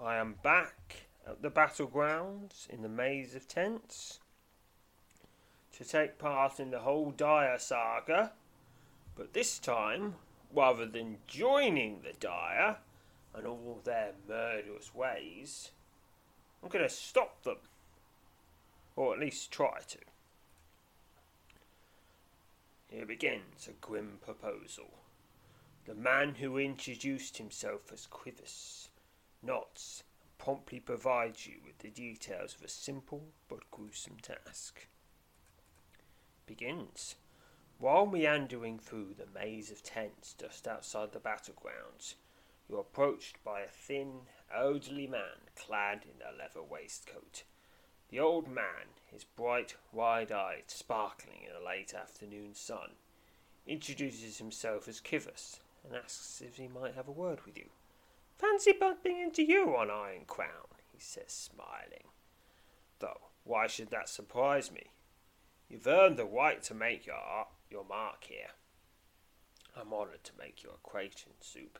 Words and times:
I 0.00 0.16
am 0.16 0.36
back 0.44 1.08
at 1.26 1.42
the 1.42 1.50
battlegrounds 1.50 2.70
in 2.70 2.82
the 2.82 2.88
maze 2.88 3.34
of 3.34 3.48
tents 3.48 4.20
to 5.76 5.84
take 5.84 6.18
part 6.18 6.60
in 6.60 6.70
the 6.70 6.80
whole 6.80 7.10
Dire 7.10 7.58
saga, 7.58 8.32
but 9.16 9.32
this 9.32 9.58
time, 9.58 10.14
rather 10.54 10.86
than 10.86 11.18
joining 11.26 12.02
the 12.02 12.12
Dire 12.12 12.76
and 13.34 13.46
all 13.46 13.80
their 13.82 14.12
murderous 14.28 14.94
ways, 14.94 15.72
I'm 16.62 16.68
going 16.68 16.84
to 16.84 16.94
stop 16.94 17.42
them, 17.42 17.58
or 18.94 19.14
at 19.14 19.20
least 19.20 19.50
try 19.50 19.80
to. 19.88 19.98
Here 22.88 23.04
begins 23.04 23.66
a 23.66 23.72
grim 23.72 24.18
proposal. 24.24 24.90
The 25.86 25.94
man 25.94 26.36
who 26.36 26.56
introduced 26.56 27.38
himself 27.38 27.92
as 27.92 28.06
Quivers 28.06 28.87
and 29.42 30.02
promptly 30.38 30.80
provides 30.80 31.46
you 31.46 31.56
with 31.64 31.78
the 31.78 31.90
details 31.90 32.54
of 32.54 32.62
a 32.62 32.68
simple 32.68 33.28
but 33.48 33.70
gruesome 33.70 34.16
task. 34.22 34.86
Begins. 36.46 37.16
While 37.78 38.06
meandering 38.06 38.78
through 38.78 39.14
the 39.14 39.38
maze 39.38 39.70
of 39.70 39.82
tents 39.82 40.34
just 40.38 40.66
outside 40.66 41.12
the 41.12 41.20
battlegrounds, 41.20 42.14
you're 42.68 42.80
approached 42.80 43.42
by 43.44 43.60
a 43.60 43.68
thin, 43.68 44.22
elderly 44.54 45.06
man 45.06 45.48
clad 45.54 46.04
in 46.04 46.20
a 46.22 46.36
leather 46.36 46.62
waistcoat. 46.62 47.44
The 48.10 48.20
old 48.20 48.48
man, 48.48 48.96
his 49.12 49.24
bright, 49.24 49.76
wide 49.92 50.32
eyes 50.32 50.64
sparkling 50.66 51.42
in 51.46 51.52
the 51.52 51.64
late 51.64 51.94
afternoon 51.94 52.54
sun, 52.54 52.92
introduces 53.66 54.38
himself 54.38 54.88
as 54.88 55.00
Kivas 55.00 55.60
and 55.84 55.94
asks 55.94 56.40
if 56.40 56.56
he 56.56 56.68
might 56.68 56.94
have 56.94 57.06
a 57.06 57.12
word 57.12 57.44
with 57.44 57.56
you. 57.56 57.68
Fancy 58.38 58.72
bumping 58.72 59.18
into 59.20 59.42
you 59.42 59.76
on 59.76 59.90
Iron 59.90 60.24
Crown, 60.26 60.68
he 60.92 61.00
says, 61.00 61.32
smiling. 61.32 62.06
Though, 63.00 63.20
why 63.44 63.66
should 63.66 63.90
that 63.90 64.08
surprise 64.08 64.70
me? 64.70 64.90
You've 65.68 65.86
earned 65.86 66.16
the 66.16 66.24
right 66.24 66.62
to 66.64 66.74
make 66.74 67.06
your, 67.06 67.46
your 67.70 67.84
mark 67.84 68.24
here. 68.24 68.52
I'm 69.76 69.92
honoured 69.92 70.24
to 70.24 70.32
make 70.38 70.62
your 70.62 70.74
acquaintance, 70.74 71.34
Soup. 71.40 71.78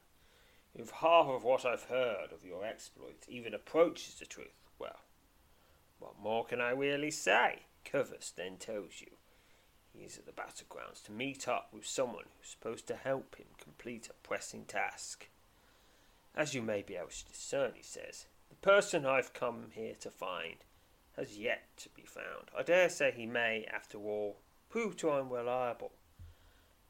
If 0.75 0.91
half 0.91 1.27
of 1.27 1.45
what 1.45 1.65
I've 1.65 1.85
heard 1.85 2.33
of 2.33 2.45
your 2.45 2.65
exploits 2.65 3.27
even 3.29 3.55
approaches 3.55 4.15
the 4.15 4.27
truth, 4.27 4.69
well, 4.79 5.01
what 5.99 6.21
more 6.21 6.45
can 6.45 6.61
I 6.61 6.71
really 6.71 7.11
say? 7.11 7.61
Covers 7.85 8.33
then 8.37 8.57
tells 8.59 9.01
you 9.01 9.13
he 9.93 10.05
is 10.05 10.19
at 10.19 10.27
the 10.27 10.33
battlegrounds 10.33 11.03
to 11.05 11.13
meet 11.13 11.49
up 11.49 11.71
with 11.73 11.87
someone 11.87 12.25
who's 12.39 12.51
supposed 12.51 12.87
to 12.89 12.95
help 12.95 13.37
him 13.37 13.47
complete 13.59 14.09
a 14.09 14.27
pressing 14.27 14.65
task. 14.65 15.29
As 16.39 16.55
you 16.55 16.63
may 16.63 16.83
be 16.83 16.95
able 16.95 17.09
to 17.09 17.25
discern, 17.27 17.73
he 17.75 17.83
says, 17.83 18.27
the 18.49 18.55
person 18.55 19.05
I've 19.05 19.33
come 19.33 19.73
here 19.73 19.97
to 19.99 20.09
find 20.09 20.55
has 21.17 21.37
yet 21.37 21.65
to 21.79 21.89
be 21.89 22.03
found. 22.03 22.53
I 22.57 22.63
dare 22.63 22.89
say 22.89 23.11
he 23.11 23.27
may, 23.27 23.67
after 23.69 23.99
all, 23.99 24.37
prove 24.71 24.97
to 24.99 25.11
unreliable. 25.11 25.91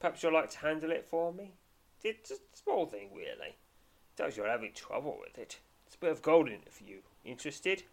Perhaps 0.00 0.22
you'll 0.22 0.34
like 0.34 0.50
to 0.50 0.58
handle 0.58 0.90
it 0.90 1.06
for 1.06 1.32
me? 1.32 1.54
It's 2.04 2.30
a 2.30 2.34
small 2.52 2.84
thing, 2.84 3.08
really. 3.14 3.56
Tells 4.18 4.36
you're 4.36 4.46
having 4.46 4.74
trouble 4.74 5.16
with 5.18 5.38
it. 5.38 5.60
It's 5.86 5.96
a 5.96 5.98
bit 5.98 6.10
of 6.10 6.20
gold 6.20 6.48
in 6.48 6.56
it 6.56 6.72
for 6.74 6.84
you. 6.84 6.98
Interested? 7.24 7.84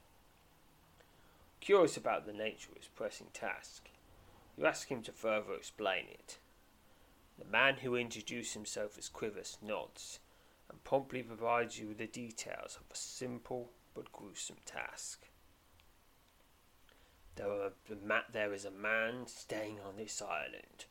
Curious 1.62 1.96
about 1.96 2.26
the 2.26 2.34
nature 2.34 2.72
of 2.72 2.80
his 2.80 2.90
pressing 2.94 3.28
task, 3.32 3.88
you 4.58 4.66
ask 4.66 4.90
him 4.90 5.02
to 5.04 5.14
further 5.14 5.54
explain 5.54 6.08
it. 6.10 6.38
The 7.40 7.46
man 7.46 7.76
who 7.76 7.96
introduced 7.96 8.56
himself 8.56 8.98
as 8.98 9.08
Quivers 9.08 9.58
nods 9.62 10.20
and 10.70 10.84
promptly 10.84 11.24
provides 11.24 11.80
you 11.80 11.88
with 11.88 11.98
the 11.98 12.08
details 12.08 12.78
of 12.80 12.92
a 12.92 12.98
simple 12.98 13.72
but 13.94 14.12
gruesome 14.12 14.58
task. 14.66 15.28
There, 17.36 17.50
are, 17.50 17.74
there 18.31 18.53
is 18.53 18.66
a 18.66 18.72
man 18.72 19.28
staying 19.28 19.80
on 19.86 19.98
this 19.98 20.22
island 20.22 20.86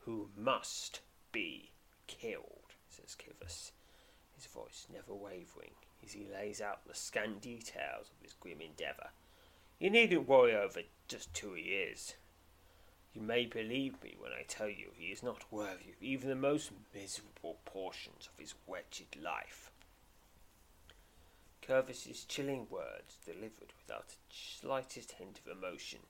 who 0.00 0.28
must 0.36 1.00
be 1.32 1.72
killed, 2.06 2.74
says 2.88 3.16
Kivas, 3.16 3.72
his 4.34 4.46
voice 4.46 4.86
never 4.92 5.14
wavering 5.14 5.72
as 6.04 6.12
he 6.12 6.26
lays 6.32 6.60
out 6.60 6.86
the 6.86 6.94
scant 6.94 7.40
details 7.40 8.10
of 8.10 8.22
his 8.22 8.34
grim 8.34 8.60
endeavour. 8.60 9.10
You 9.78 9.90
needn't 9.90 10.28
worry 10.28 10.54
over 10.54 10.80
just 11.08 11.36
who 11.38 11.54
he 11.54 11.62
is. 11.62 12.14
You 13.14 13.22
may 13.22 13.44
believe 13.44 14.02
me 14.02 14.14
when 14.18 14.32
I 14.32 14.44
tell 14.46 14.68
you 14.68 14.90
he 14.94 15.06
is 15.06 15.22
not 15.22 15.50
worthy 15.50 15.90
of 15.90 16.00
even 16.00 16.28
the 16.28 16.36
most 16.36 16.70
miserable 16.94 17.58
portions 17.64 18.28
of 18.32 18.38
his 18.38 18.54
wretched 18.68 19.16
life. 19.20 19.70
Curvis's 21.60 22.24
chilling 22.24 22.66
words 22.70 23.18
delivered 23.24 23.72
without 23.78 24.08
the 24.08 24.14
slightest 24.30 25.12
hint 25.12 25.40
of 25.44 25.56
emotion. 25.56 26.00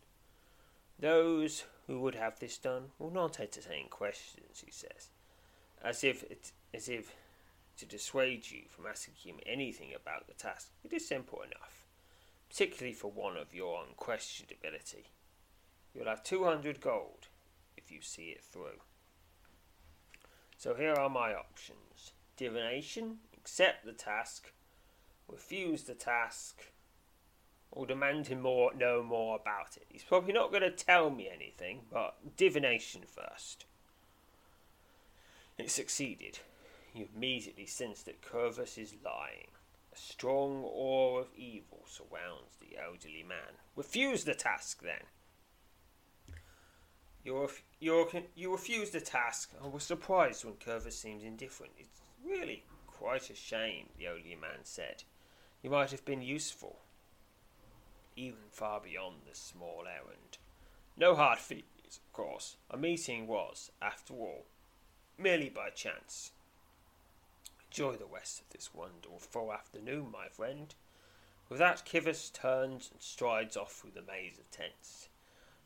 Those 0.99 1.64
who 1.87 2.00
would 2.00 2.14
have 2.14 2.38
this 2.38 2.58
done 2.58 2.91
will 2.99 3.11
not 3.11 3.41
entertain 3.41 3.88
questions, 3.88 4.62
he 4.64 4.70
says, 4.70 5.08
as 5.82 6.05
if 6.05 6.23
it, 6.25 6.52
as 6.75 6.88
if 6.88 7.14
to 7.79 7.87
dissuade 7.87 8.50
you 8.50 8.62
from 8.69 8.87
asking 8.87 9.14
him 9.14 9.41
anything 9.47 9.94
about 9.94 10.26
the 10.26 10.35
task. 10.35 10.69
It 10.85 10.93
is 10.93 11.08
simple 11.08 11.41
enough, 11.41 11.87
particularly 12.50 12.93
for 12.93 13.11
one 13.11 13.38
of 13.38 13.55
your 13.55 13.82
unquestioned 13.88 14.52
ability. 14.52 15.06
You'll 15.95 16.07
have 16.07 16.23
200 16.23 16.81
gold 16.81 17.29
if 17.77 17.91
you 17.91 18.01
see 18.01 18.29
it 18.29 18.43
through. 18.43 18.81
So 20.57 20.75
here 20.75 20.95
are 20.95 21.09
my 21.09 21.33
options. 21.35 22.13
Divination, 22.37 23.19
accept 23.37 23.85
the 23.85 23.93
task, 23.93 24.53
refuse 25.29 25.85
the 25.85 25.95
task, 25.95 26.73
or 27.73 27.87
demand 27.87 28.27
him 28.27 28.41
more 28.41 28.75
know 28.75 29.03
more 29.03 29.37
about 29.37 29.77
it. 29.77 29.87
He's 29.89 30.03
probably 30.03 30.33
not 30.33 30.51
going 30.51 30.63
to 30.63 30.71
tell 30.71 31.11
me 31.11 31.29
anything, 31.33 31.83
but 31.93 32.37
divination 32.37 33.03
first. 33.07 33.65
It 35.57 35.71
succeeded. 35.71 36.41
You 36.95 37.09
immediately 37.15 37.67
sense 37.67 38.03
that 38.03 38.23
Curvus 38.23 38.77
is 38.79 38.95
lying. 39.05 39.49
A 39.93 39.99
strong 39.99 40.63
aura 40.65 41.23
of 41.23 41.29
evil 41.37 41.85
surrounds 41.87 42.57
the 42.61 42.77
elderly 42.79 43.25
man. 43.27 43.59
Refuse 43.77 44.25
the 44.25 44.35
task, 44.35 44.83
then. 44.83 45.07
You, 47.25 47.43
ref- 47.43 47.63
you, 47.79 48.51
refuse 48.51 48.91
the 48.91 49.01
task 49.01 49.51
I 49.63 49.69
was 49.69 49.83
surprised 49.83 50.45
when 50.45 50.55
Curvus 50.55 50.93
seems 50.93 51.23
indifferent. 51.23 51.73
It's 51.79 52.01
really 52.25 52.65
quite 52.87 53.29
a 53.29 53.35
shame, 53.35 53.89
the 53.99 54.07
elderly 54.07 54.37
man 54.41 54.61
said. 54.65 55.05
You 55.63 55.71
might 55.71 55.91
have 55.91 56.05
been 56.05 56.23
useful, 56.23 56.79
even 58.17 58.49
far 58.51 58.81
beyond 58.81 59.17
this 59.27 59.39
small 59.39 59.85
errand. 59.87 60.39
No 60.97 61.15
hard 61.15 61.39
feelings, 61.39 62.01
of 62.03 62.13
course. 62.13 62.57
A 62.71 62.79
meeting 62.79 63.27
was, 63.27 63.71
after 63.83 64.15
all, 64.15 64.47
merely 65.19 65.51
by 65.51 65.69
chance. 65.71 66.33
Enjoy 67.71 67.97
the 67.97 68.07
rest 68.07 68.41
of 68.41 68.49
this 68.51 68.75
wonderful 68.75 69.53
afternoon, 69.53 70.11
my 70.11 70.29
friend. 70.29 70.75
With 71.51 71.59
that, 71.59 71.85
Kivas 71.85 72.33
turns 72.33 72.91
and 72.91 73.03
strides 73.03 73.57
off 73.57 73.73
through 73.73 73.93
the 73.95 74.03
maze 74.03 74.39
of 74.39 74.51
tents, 74.51 75.10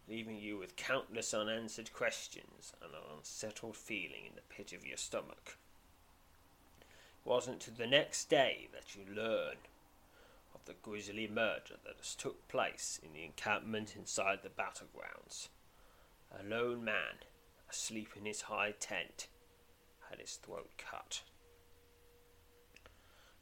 leaving 0.09 0.37
you 0.37 0.59
with 0.59 0.77
countless 0.77 1.33
unanswered 1.33 1.93
questions 1.93 2.73
and 2.83 2.93
an 2.93 3.01
unsettled 3.17 3.77
feeling 3.77 4.27
in 4.29 4.35
the 4.35 4.55
pit 4.55 4.73
of 4.73 4.87
your 4.87 4.97
stomach. 4.97 5.56
It 6.81 7.29
wasn't 7.29 7.61
to 7.61 7.71
the 7.71 7.87
next 7.87 8.29
day 8.29 8.69
that 8.73 8.95
you 8.95 9.03
learn 9.15 9.56
of 10.55 10.65
the 10.67 10.75
grisly 10.83 11.27
murder 11.27 11.77
that 11.85 11.97
has 11.99 12.15
took 12.15 12.47
place 12.49 13.01
in 13.03 13.12
the 13.12 13.25
encampment 13.25 13.95
inside 13.97 14.41
the 14.43 14.49
battlegrounds. 14.49 15.49
A 16.39 16.43
lone 16.43 16.85
man, 16.85 17.23
asleep 17.71 18.11
in 18.17 18.27
his 18.27 18.43
high 18.43 18.75
tent, 18.79 19.29
had 20.11 20.21
his 20.21 20.35
throat 20.37 20.71
cut. 20.77 21.23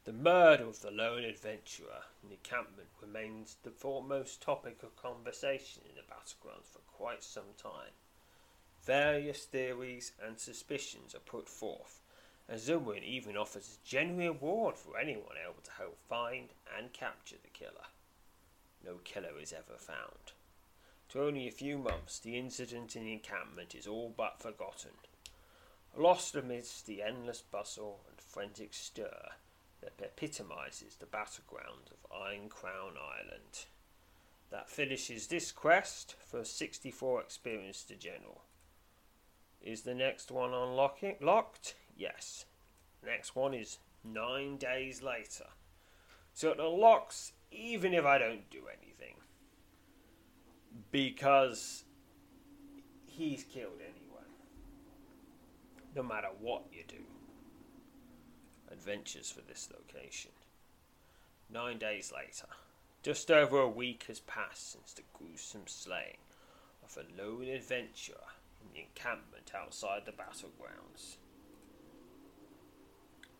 The 0.04 0.12
murder 0.12 0.64
of 0.64 0.80
the 0.80 0.90
lone 0.90 1.22
adventurer 1.22 2.02
in 2.24 2.30
the 2.30 2.34
encampment 2.34 2.88
remains 3.00 3.58
the 3.62 3.70
foremost 3.70 4.42
topic 4.42 4.82
of 4.82 4.96
conversation 4.96 5.84
in 5.88 5.94
the 5.94 6.02
battlegrounds 6.02 6.66
for 6.66 6.80
quite 6.88 7.22
some 7.22 7.54
time. 7.56 7.92
Various 8.82 9.44
theories 9.44 10.10
and 10.20 10.40
suspicions 10.40 11.14
are 11.14 11.20
put 11.20 11.48
forth, 11.48 12.00
and 12.48 12.58
Zumwin 12.58 13.04
even 13.04 13.36
offers 13.36 13.78
a 13.78 13.88
genuine 13.88 14.26
reward 14.26 14.76
for 14.76 14.98
anyone 14.98 15.36
able 15.40 15.62
to 15.62 15.70
help 15.70 15.96
find 16.08 16.48
and 16.76 16.92
capture 16.92 17.36
the 17.40 17.50
killer. 17.50 17.86
No 18.84 18.96
killer 19.04 19.38
is 19.40 19.52
ever 19.52 19.78
found. 19.78 20.32
To 21.10 21.22
only 21.22 21.46
a 21.46 21.52
few 21.52 21.78
months, 21.78 22.18
the 22.18 22.36
incident 22.36 22.96
in 22.96 23.04
the 23.04 23.12
encampment 23.12 23.76
is 23.76 23.86
all 23.86 24.12
but 24.16 24.40
forgotten. 24.40 24.98
Lost 25.96 26.34
amidst 26.34 26.86
the 26.86 27.04
endless 27.04 27.40
bustle 27.40 28.00
and 28.08 28.20
frantic 28.20 28.74
stir 28.74 29.34
that 29.82 30.00
epitomizes 30.00 30.96
the 30.96 31.06
battleground 31.06 31.90
of 31.90 32.10
Iron 32.26 32.48
Crown 32.48 32.92
Island. 32.96 33.66
That 34.50 34.70
finishes 34.70 35.26
this 35.26 35.50
quest 35.50 36.14
for 36.24 36.44
64 36.44 37.20
experience 37.20 37.82
to 37.84 37.94
general. 37.94 38.42
Is 39.60 39.82
the 39.82 39.94
next 39.94 40.30
one 40.30 40.52
unlocking 40.52 41.16
locked? 41.20 41.74
Yes. 41.96 42.46
Next 43.04 43.34
one 43.34 43.54
is 43.54 43.78
nine 44.04 44.56
days 44.56 45.02
later. 45.02 45.46
So 46.34 46.50
it 46.50 46.60
unlocks 46.60 47.32
even 47.50 47.92
if 47.92 48.04
I 48.04 48.18
don't 48.18 48.48
do 48.50 48.62
anything. 48.68 49.16
Because 50.90 51.84
he's 53.06 53.44
killed 53.44 53.80
anyone. 53.80 54.30
No 55.94 56.02
matter 56.02 56.28
what 56.40 56.64
you 56.72 56.82
do. 56.88 57.04
Adventures 58.82 59.30
for 59.30 59.42
this 59.42 59.68
location. 59.72 60.32
Nine 61.48 61.78
days 61.78 62.12
later, 62.12 62.48
just 63.04 63.30
over 63.30 63.60
a 63.60 63.68
week 63.68 64.06
has 64.08 64.18
passed 64.18 64.72
since 64.72 64.92
the 64.92 65.02
gruesome 65.12 65.68
slaying 65.68 66.16
of 66.82 66.98
a 66.98 67.22
lone 67.22 67.46
adventurer 67.46 68.24
in 68.60 68.74
the 68.74 68.80
encampment 68.80 69.52
outside 69.54 70.02
the 70.04 70.10
battlegrounds. 70.10 71.14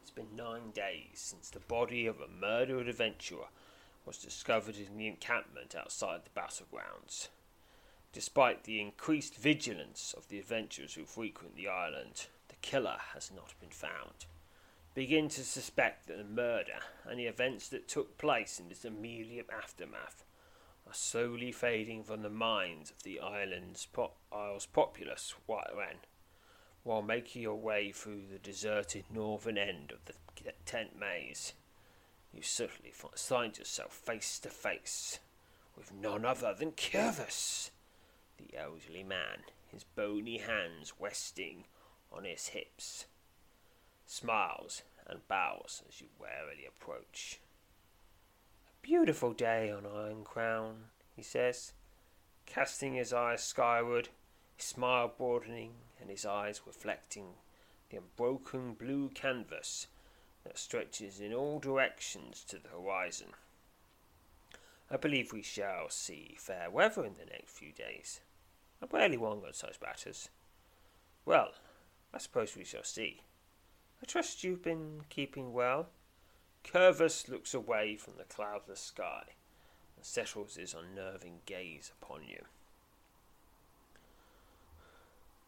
It's 0.01 0.13
been 0.13 0.37
nine 0.37 0.71
days 0.73 1.15
since 1.15 1.51
the 1.51 1.59
body 1.59 2.07
of 2.07 2.21
a 2.21 2.29
murdered 2.29 2.87
adventurer 2.87 3.49
was 4.07 4.19
discovered 4.19 4.77
in 4.77 4.97
the 4.97 5.09
encampment 5.09 5.75
outside 5.75 6.21
the 6.23 6.41
battlegrounds. 6.41 7.31
Despite 8.13 8.63
the 8.63 8.81
increased 8.81 9.35
vigilance 9.35 10.15
of 10.17 10.29
the 10.29 10.39
adventurers 10.39 10.95
who 10.95 11.05
frequent 11.05 11.57
the 11.57 11.67
island, 11.67 12.27
the 12.47 12.55
killer 12.63 12.99
has 13.13 13.33
not 13.35 13.59
been 13.59 13.71
found. 13.71 14.27
Begin 14.95 15.31
to 15.31 15.43
suspect 15.43 16.07
that 16.07 16.19
the 16.19 16.25
murder 16.25 16.81
and 17.07 17.19
the 17.19 17.25
events 17.25 17.69
that 17.71 17.89
took 17.89 18.19
place 18.19 18.61
in 18.61 18.71
its 18.71 18.85
immediate 18.85 19.49
aftermath 19.51 20.25
are 20.87 20.93
slowly 20.93 21.51
fading 21.51 22.05
from 22.05 22.21
the 22.21 22.29
minds 22.29 22.91
of 22.91 23.03
the 23.03 23.19
island's 23.19 23.87
po- 23.87 24.13
isle's 24.31 24.67
populace 24.67 25.35
while 25.47 27.01
making 27.01 27.41
your 27.41 27.55
way 27.55 27.91
through 27.91 28.23
the 28.31 28.39
deserted 28.39 29.05
northern 29.11 29.57
end 29.57 29.93
of 29.93 30.05
the 30.05 30.53
tent 30.67 30.99
maze. 30.99 31.55
You 32.31 32.43
certainly 32.43 32.93
find 32.93 33.57
yourself 33.57 33.93
face 33.93 34.39
to 34.41 34.51
face 34.51 35.21
with 35.75 35.93
none 35.95 36.27
other 36.27 36.53
than 36.53 36.73
Curvus, 36.73 37.71
the 38.37 38.59
elderly 38.59 39.05
man, 39.05 39.45
his 39.69 39.85
bony 39.85 40.39
hands 40.39 40.93
resting 40.99 41.65
on 42.11 42.25
his 42.25 42.49
hips. 42.49 43.07
Smiles 44.07 44.83
and 45.07 45.27
bows 45.29 45.83
as 45.89 46.01
you 46.01 46.09
warily 46.19 46.67
approach. 46.67 47.41
A 48.67 48.87
beautiful 48.87 49.33
day 49.33 49.71
on 49.71 49.87
Iron 49.87 50.25
Crown, 50.25 50.85
he 51.17 51.23
says, 51.23 51.73
casting 52.47 52.95
his 52.95 53.13
eyes 53.13 53.43
skyward, 53.43 54.09
his 54.57 54.67
smile 54.67 55.13
broadening 55.17 55.73
and 56.01 56.11
his 56.11 56.27
eyes 56.27 56.61
reflecting 56.67 57.35
the 57.91 57.99
unbroken 57.99 58.75
blue 58.75 59.11
canvas 59.11 59.87
that 60.45 60.59
stretches 60.59 61.21
in 61.21 61.33
all 61.33 61.59
directions 61.59 62.45
to 62.49 62.59
the 62.59 62.69
horizon. 62.69 63.29
I 64.91 64.97
believe 64.97 65.33
we 65.33 65.43
shall 65.43 65.89
see 65.89 66.37
fair 66.39 66.69
weather 66.71 67.05
in 67.05 67.15
the 67.19 67.31
next 67.31 67.53
few 67.53 67.73
days. 67.73 68.21
I 68.83 68.87
barely 68.87 69.17
wonder 69.17 69.47
on 69.47 69.55
such 69.55 69.81
matters. 69.81 70.29
Well, 71.25 71.53
I 72.13 72.19
suppose 72.19 72.57
we 72.57 72.65
shall 72.65 72.85
see. 72.85 73.21
I 74.03 74.07
trust 74.07 74.43
you've 74.43 74.63
been 74.63 75.03
keeping 75.09 75.53
well. 75.53 75.87
Curvus 76.65 77.29
looks 77.29 77.55
away 77.55 77.97
from 77.97 78.15
the 78.19 78.25
cloudless 78.25 78.81
sky 78.81 79.23
and 79.97 80.05
settles 80.05 80.57
his 80.57 80.75
unnerving 80.75 81.41
gaze 81.47 81.93
upon 82.01 82.23
you. 82.27 82.45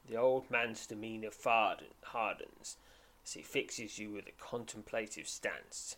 The 0.08 0.16
old 0.16 0.50
man's 0.50 0.86
demeanour 0.86 1.30
hardens 1.42 2.76
as 3.24 3.32
he 3.32 3.42
fixes 3.42 3.98
you 3.98 4.10
with 4.12 4.28
a 4.28 4.32
contemplative 4.42 5.26
stance. 5.26 5.96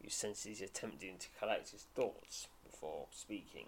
You 0.00 0.08
sense 0.08 0.44
he's 0.44 0.62
attempting 0.62 1.18
to 1.18 1.28
collect 1.38 1.70
his 1.70 1.86
thoughts 1.94 2.48
before 2.64 3.06
speaking. 3.10 3.66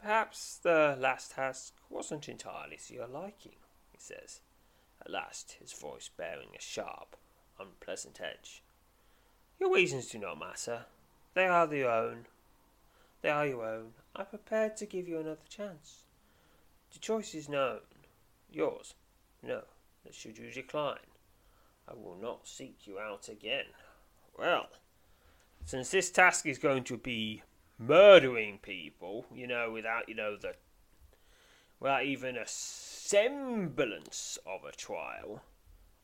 Perhaps 0.00 0.58
the 0.62 0.96
last 0.98 1.32
task 1.32 1.74
wasn't 1.90 2.28
entirely 2.28 2.78
to 2.86 2.94
your 2.94 3.06
liking, 3.06 3.56
he 3.92 3.98
says, 3.98 4.40
at 5.00 5.10
last 5.10 5.56
his 5.60 5.72
voice 5.72 6.10
bearing 6.16 6.50
a 6.56 6.60
sharp, 6.62 7.16
unpleasant 7.58 8.20
edge. 8.20 8.62
Your 9.58 9.74
reasons 9.74 10.06
do 10.08 10.18
not 10.18 10.38
matter. 10.38 10.86
They 11.34 11.46
are 11.46 11.72
your 11.74 11.90
own. 11.90 12.26
They 13.22 13.30
are 13.30 13.46
your 13.46 13.64
own. 13.64 13.92
I'm 14.16 14.26
prepared 14.26 14.76
to 14.78 14.86
give 14.86 15.08
you 15.08 15.18
another 15.18 15.38
chance. 15.48 16.04
The 16.92 16.98
choice 16.98 17.34
is 17.34 17.48
known. 17.48 17.80
Yours. 18.50 18.94
No, 19.42 19.62
that 20.04 20.14
should 20.14 20.38
you 20.38 20.50
decline, 20.50 20.98
I 21.88 21.94
will 21.94 22.18
not 22.20 22.46
seek 22.46 22.86
you 22.86 22.98
out 22.98 23.28
again. 23.28 23.66
Well, 24.38 24.68
since 25.64 25.90
this 25.90 26.10
task 26.10 26.46
is 26.46 26.58
going 26.58 26.84
to 26.84 26.96
be 26.96 27.42
murdering 27.78 28.58
people, 28.58 29.26
you 29.32 29.46
know, 29.46 29.70
without, 29.70 30.08
you 30.08 30.14
know, 30.14 30.36
the 30.36 30.54
without 31.78 32.04
even 32.04 32.36
a 32.36 32.46
semblance 33.10 34.38
of 34.46 34.62
a 34.64 34.70
trial, 34.70 35.42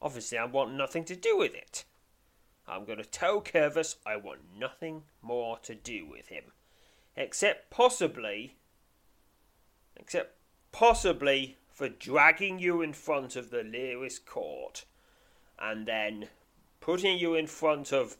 obviously 0.02 0.36
I 0.36 0.44
want 0.44 0.74
nothing 0.74 1.04
to 1.04 1.14
do 1.14 1.38
with 1.38 1.54
it. 1.54 1.84
I'm 2.66 2.84
going 2.84 2.98
to 2.98 3.04
tell 3.04 3.40
Curvis 3.40 3.94
I 4.04 4.16
want 4.16 4.40
nothing 4.58 5.04
more 5.22 5.56
to 5.60 5.76
do 5.76 6.04
with 6.04 6.28
him. 6.28 6.42
Except 7.16 7.70
possibly. 7.70 8.56
Except 9.96 10.34
possibly 10.72 11.56
for 11.68 11.88
dragging 11.88 12.58
you 12.58 12.82
in 12.82 12.92
front 12.92 13.36
of 13.36 13.50
the 13.50 13.62
Lyris 13.62 14.18
court 14.18 14.84
and 15.60 15.86
then 15.86 16.26
putting 16.80 17.18
you 17.18 17.36
in 17.36 17.46
front 17.46 17.92
of 17.92 18.16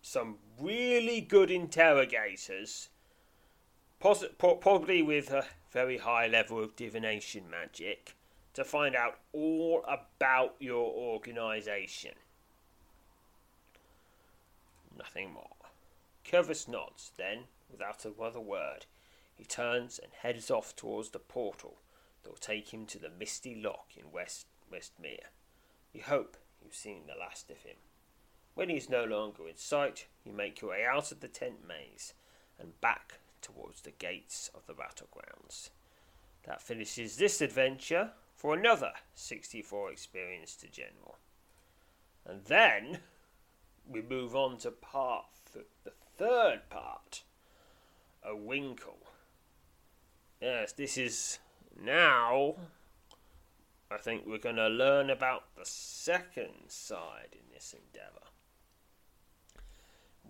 some 0.00 0.36
really 0.60 1.20
good 1.20 1.50
interrogators, 1.50 2.88
poss- 3.98 4.24
probably 4.38 5.02
with 5.02 5.32
a 5.32 5.44
very 5.72 5.98
high 5.98 6.26
level 6.26 6.62
of 6.62 6.76
divination 6.76 7.48
magic, 7.50 8.14
to 8.54 8.64
find 8.64 8.94
out 8.94 9.18
all 9.32 9.82
about 9.88 10.54
your 10.58 10.92
organisation. 10.92 12.12
Nothing 14.96 15.32
more. 15.32 15.48
Curvis 16.24 16.68
nods, 16.68 17.12
then, 17.16 17.44
without 17.70 18.04
another 18.04 18.40
word, 18.40 18.84
he 19.34 19.44
turns 19.44 19.98
and 19.98 20.12
heads 20.12 20.50
off 20.50 20.76
towards 20.76 21.10
the 21.10 21.18
portal 21.18 21.78
that 22.22 22.30
will 22.30 22.36
take 22.36 22.72
him 22.72 22.84
to 22.86 22.98
the 22.98 23.10
misty 23.10 23.54
loch 23.54 23.88
in 23.96 24.12
West 24.12 24.46
Westmere. 24.70 25.30
You 25.92 26.02
hope 26.02 26.36
you've 26.62 26.74
seen 26.74 27.02
the 27.06 27.18
last 27.18 27.50
of 27.50 27.62
him. 27.62 27.76
When 28.54 28.68
he 28.68 28.76
is 28.76 28.90
no 28.90 29.04
longer 29.04 29.48
in 29.48 29.56
sight, 29.56 30.06
you 30.24 30.32
make 30.32 30.60
your 30.60 30.72
way 30.72 30.84
out 30.84 31.10
of 31.10 31.20
the 31.20 31.28
tent 31.28 31.66
maze 31.66 32.12
and 32.58 32.78
back 32.82 33.14
towards 33.42 33.82
the 33.82 33.90
gates 33.90 34.50
of 34.54 34.66
the 34.66 34.72
battlegrounds. 34.72 35.70
That 36.44 36.62
finishes 36.62 37.16
this 37.16 37.40
adventure 37.40 38.12
for 38.34 38.54
another 38.54 38.92
64 39.14 39.92
experience 39.92 40.56
to 40.56 40.68
General. 40.68 41.18
And 42.24 42.44
then 42.44 42.98
we 43.88 44.02
move 44.02 44.34
on 44.34 44.58
to 44.58 44.70
part 44.70 45.26
th- 45.52 45.66
the 45.84 45.92
third 46.16 46.62
part, 46.70 47.22
a 48.24 48.34
winkle. 48.34 48.98
Yes, 50.40 50.72
this 50.72 50.96
is 50.96 51.38
now. 51.80 52.56
I 53.90 53.98
think 53.98 54.24
we're 54.26 54.38
going 54.38 54.56
to 54.56 54.68
learn 54.68 55.10
about 55.10 55.54
the 55.56 55.66
second 55.66 56.68
side 56.68 57.28
in 57.32 57.52
this 57.52 57.74
endeavour. 57.74 58.21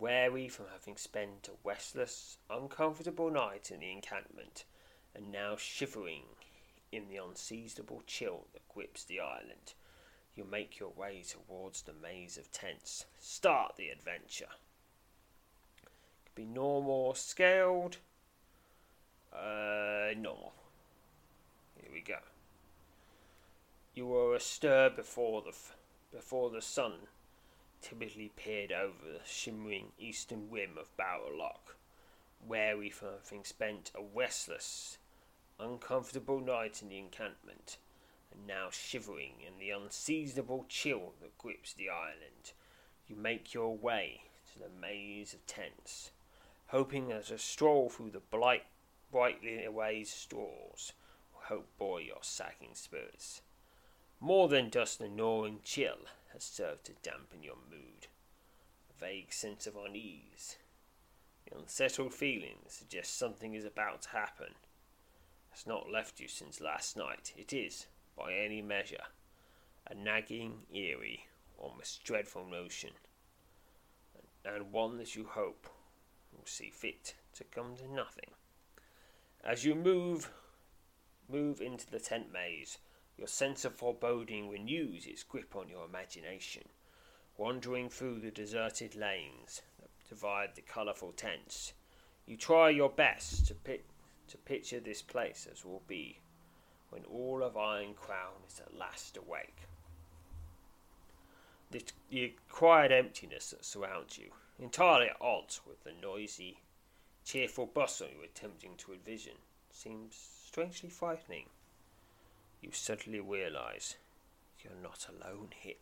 Wary 0.03 0.49
from 0.49 0.67
having 0.73 0.97
spent 0.97 1.47
a 1.47 1.53
restless, 1.63 2.39
uncomfortable 2.51 3.31
night 3.31 3.71
in 3.71 3.79
the 3.79 3.93
encampment, 3.93 4.65
and 5.15 5.31
now 5.31 5.55
shivering 5.57 6.25
in 6.91 7.09
the 7.09 7.17
unseasonable 7.19 8.03
chill 8.05 8.49
that 8.53 8.69
grips 8.69 9.05
the 9.05 9.21
island, 9.21 9.75
you 10.35 10.43
make 10.43 10.81
your 10.81 10.89
way 10.89 11.23
towards 11.23 11.83
the 11.83 11.93
maze 11.93 12.37
of 12.37 12.51
tents. 12.51 13.05
Start 13.21 13.77
the 13.77 13.91
adventure. 13.91 14.49
It 15.81 16.25
could 16.25 16.35
be 16.35 16.47
normal 16.47 16.91
or 16.91 17.15
scaled. 17.15 17.99
Uh, 19.33 20.15
normal. 20.17 20.53
Here 21.81 21.91
we 21.93 22.01
go. 22.01 22.19
You 23.95 24.09
were 24.09 24.35
astir 24.35 24.91
before 24.91 25.43
the 25.43 25.51
f- 25.51 25.77
before 26.11 26.51
the 26.51 26.61
sun 26.61 26.95
timidly 27.83 28.31
peered 28.37 28.73
over 28.73 29.13
the 29.13 29.27
shimmering 29.27 29.89
eastern 29.99 30.49
rim 30.51 30.79
of 30.79 30.97
Barrow 30.97 31.37
Loch, 31.37 31.77
wary 32.47 32.89
from 32.89 33.09
having 33.23 33.45
spent 33.45 33.91
a 33.95 34.03
restless, 34.15 34.99
uncomfortable 35.59 36.41
night 36.41 36.81
in 36.81 36.89
the 36.89 36.99
encampment, 36.99 37.77
and 38.33 38.47
now 38.47 38.69
shivering 38.71 39.35
in 39.47 39.59
the 39.59 39.71
unseasonable 39.71 40.65
chill 40.69 41.13
that 41.21 41.37
grips 41.37 41.73
the 41.73 41.91
island. 41.91 42.53
You 43.09 43.17
make 43.17 43.53
your 43.53 43.77
way 43.77 44.23
to 44.53 44.59
the 44.61 44.71
maze 44.81 45.35
of 45.35 45.45
tents, 45.47 46.13
hoping 46.69 47.09
that 47.09 47.31
a 47.31 47.39
stroll 47.39 47.91
through 47.91 48.11
the 48.11 48.21
bright, 48.21 48.65
brightly 49.11 49.65
away 49.65 50.05
straws 50.05 50.93
will 51.35 51.43
help 51.49 51.67
buoy 51.79 52.07
your 52.07 52.23
sagging 52.23 52.75
spirits. 52.75 53.43
More 54.21 54.49
than 54.49 54.71
just 54.71 55.01
the 55.01 55.09
gnawing 55.09 55.59
chill 55.65 55.99
has 56.33 56.45
served 56.45 56.85
to 56.85 56.93
dampen 57.03 57.43
your 57.43 57.57
mood. 57.71 58.09
A 58.91 59.01
vague 59.01 59.33
sense 59.33 59.67
of 59.67 59.77
unease, 59.77 60.57
the 61.45 61.59
unsettled 61.59 62.15
feeling 62.15 62.59
suggests 62.69 63.15
something 63.15 63.55
is 63.55 63.65
about 63.65 64.03
to 64.03 64.09
happen, 64.11 64.55
has 65.51 65.67
not 65.67 65.91
left 65.91 66.21
you 66.21 66.29
since 66.29 66.61
last 66.61 66.97
night. 66.97 67.33
It 67.37 67.53
is, 67.53 67.87
by 68.17 68.33
any 68.33 68.63
measure, 68.63 69.05
a 69.91 69.95
nagging, 69.95 70.63
eerie, 70.73 71.27
almost 71.59 72.05
dreadful 72.05 72.47
notion, 72.47 72.91
and 74.45 74.73
one 74.73 74.99
that 74.99 75.15
you 75.15 75.25
hope 75.25 75.69
will 76.33 76.47
see 76.47 76.71
fit 76.71 77.15
to 77.35 77.45
come 77.45 77.77
to 77.77 77.93
nothing. 77.93 78.31
As 79.45 79.65
you 79.65 79.75
move 79.75 80.31
move 81.29 81.61
into 81.61 81.91
the 81.91 82.01
tent 82.01 82.33
maze, 82.33 82.79
your 83.23 83.29
sense 83.29 83.65
of 83.65 83.73
foreboding 83.73 84.51
renews 84.51 85.07
its 85.07 85.23
grip 85.23 85.55
on 85.55 85.69
your 85.69 85.85
imagination. 85.85 86.65
Wandering 87.37 87.89
through 87.89 88.19
the 88.19 88.33
deserted 88.33 88.97
lanes 88.97 89.63
that 89.79 89.91
divide 90.09 90.57
the 90.57 90.61
colourful 90.61 91.13
tents, 91.13 91.73
you 92.27 92.37
try 92.37 92.69
your 92.69 92.91
best 92.91 93.47
to, 93.47 93.55
pi- 93.55 93.79
to 94.27 94.37
picture 94.39 94.81
this 94.81 95.03
place 95.03 95.47
as 95.49 95.65
will 95.65 95.85
be 95.87 96.19
when 96.91 97.05
all 97.05 97.45
of 97.45 97.57
Iron 97.57 97.95
Crown 97.95 98.43
is 98.49 98.59
at 98.59 98.77
last 98.77 99.17
awake. 99.17 99.69
The, 101.71 101.85
the 102.11 102.35
quiet 102.51 102.91
emptiness 102.91 103.51
that 103.51 103.65
surrounds 103.65 104.19
you, 104.19 104.33
entirely 104.59 105.11
at 105.11 105.17
odds 105.21 105.61
with 105.65 105.85
the 105.85 105.93
noisy, 106.03 106.59
cheerful 107.25 107.67
bustle 107.67 108.09
you 108.09 108.23
are 108.23 108.25
attempting 108.25 108.73
to 108.79 108.93
envision, 108.93 109.35
seems 109.71 110.17
strangely 110.45 110.89
frightening 110.89 111.45
you 112.63 112.71
suddenly 112.73 113.21
realize 113.21 113.97
you're 114.61 114.73
not 114.83 115.07
alone 115.09 115.49
here. 115.59 115.75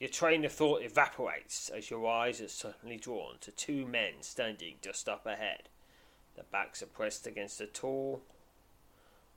Your 0.00 0.10
train 0.10 0.44
of 0.44 0.52
thought 0.52 0.82
evaporates 0.82 1.68
as 1.68 1.90
your 1.90 2.10
eyes 2.10 2.40
are 2.40 2.48
suddenly 2.48 2.96
drawn 2.96 3.36
to 3.42 3.52
two 3.52 3.86
men 3.86 4.14
standing 4.22 4.76
just 4.82 5.08
up 5.08 5.24
ahead. 5.26 5.68
Their 6.34 6.46
backs 6.50 6.82
are 6.82 6.86
pressed 6.86 7.26
against 7.26 7.60
a 7.60 7.66
tall 7.66 8.22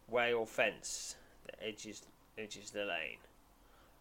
rail 0.09 0.45
fence 0.45 1.15
that 1.45 1.61
edges, 1.61 2.03
edges 2.37 2.71
the 2.71 2.85
lane. 2.85 3.19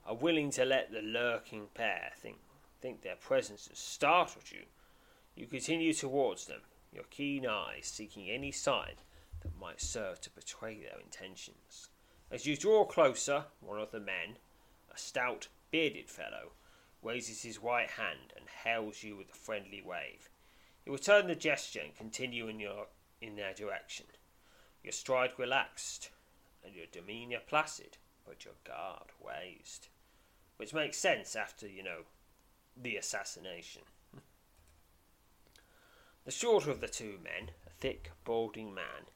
Are 0.06 0.14
willing 0.14 0.50
to 0.52 0.64
let 0.64 0.92
the 0.92 1.02
lurking 1.02 1.66
pair 1.74 2.12
think, 2.16 2.36
think 2.80 3.02
their 3.02 3.16
presence 3.16 3.66
has 3.68 3.78
startled 3.78 4.50
you, 4.52 4.62
you 5.34 5.46
continue 5.46 5.92
towards 5.92 6.46
them, 6.46 6.60
your 6.92 7.04
keen 7.10 7.46
eyes 7.46 7.86
seeking 7.86 8.30
any 8.30 8.52
sign 8.52 8.94
that 9.42 9.60
might 9.60 9.80
serve 9.80 10.20
to 10.22 10.30
betray 10.30 10.80
their 10.80 11.00
intentions. 11.00 11.88
As 12.30 12.44
you 12.44 12.56
draw 12.56 12.84
closer, 12.84 13.44
one 13.60 13.80
of 13.80 13.92
the 13.92 14.00
men, 14.00 14.38
a 14.92 14.98
stout, 14.98 15.48
bearded 15.70 16.10
fellow, 16.10 16.52
raises 17.02 17.42
his 17.42 17.62
right 17.62 17.90
hand 17.90 18.32
and 18.36 18.46
hails 18.64 19.02
you 19.02 19.16
with 19.16 19.30
a 19.30 19.34
friendly 19.34 19.80
wave. 19.80 20.28
You 20.84 20.92
return 20.92 21.28
the 21.28 21.36
gesture 21.36 21.80
and 21.80 21.94
continue 21.96 22.48
in 22.48 22.58
your 22.58 22.86
in 23.20 23.36
their 23.36 23.54
direction. 23.54 24.06
Your 24.82 24.92
stride 24.92 25.32
relaxed, 25.38 26.10
and 26.64 26.74
your 26.74 26.86
demeanour 26.90 27.40
placid, 27.46 27.96
but 28.26 28.44
your 28.44 28.54
guard 28.64 29.12
raised. 29.24 29.88
Which 30.56 30.74
makes 30.74 30.98
sense 30.98 31.36
after, 31.36 31.68
you 31.68 31.82
know, 31.82 32.02
the 32.76 32.96
assassination. 32.96 33.82
the 36.24 36.30
shorter 36.30 36.70
of 36.70 36.80
the 36.80 36.88
two 36.88 37.18
men, 37.22 37.50
a 37.66 37.70
thick, 37.70 38.10
balding 38.24 38.74
man, 38.74 39.06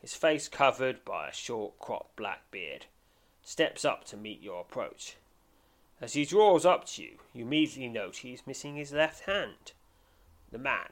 his 0.00 0.14
face 0.14 0.48
covered 0.48 1.04
by 1.04 1.28
a 1.28 1.32
short 1.32 1.78
cropped 1.78 2.16
black 2.16 2.50
beard, 2.50 2.86
steps 3.42 3.84
up 3.84 4.04
to 4.04 4.16
meet 4.16 4.40
your 4.40 4.60
approach. 4.60 5.16
As 6.00 6.12
he 6.12 6.24
draws 6.24 6.64
up 6.64 6.86
to 6.86 7.02
you, 7.02 7.18
you 7.32 7.44
immediately 7.44 7.88
note 7.88 8.18
he 8.18 8.32
is 8.32 8.46
missing 8.46 8.76
his 8.76 8.92
left 8.92 9.24
hand. 9.24 9.72
The 10.52 10.58
man, 10.58 10.90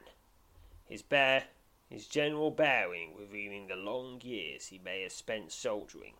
his 0.85 1.01
bare, 1.01 1.45
his 1.89 2.07
general 2.07 2.51
bearing 2.51 3.15
revealing 3.17 3.67
the 3.67 3.75
long 3.75 4.19
years 4.21 4.67
he 4.67 4.79
may 4.83 5.03
have 5.03 5.13
spent 5.13 5.51
soldiering, 5.51 6.13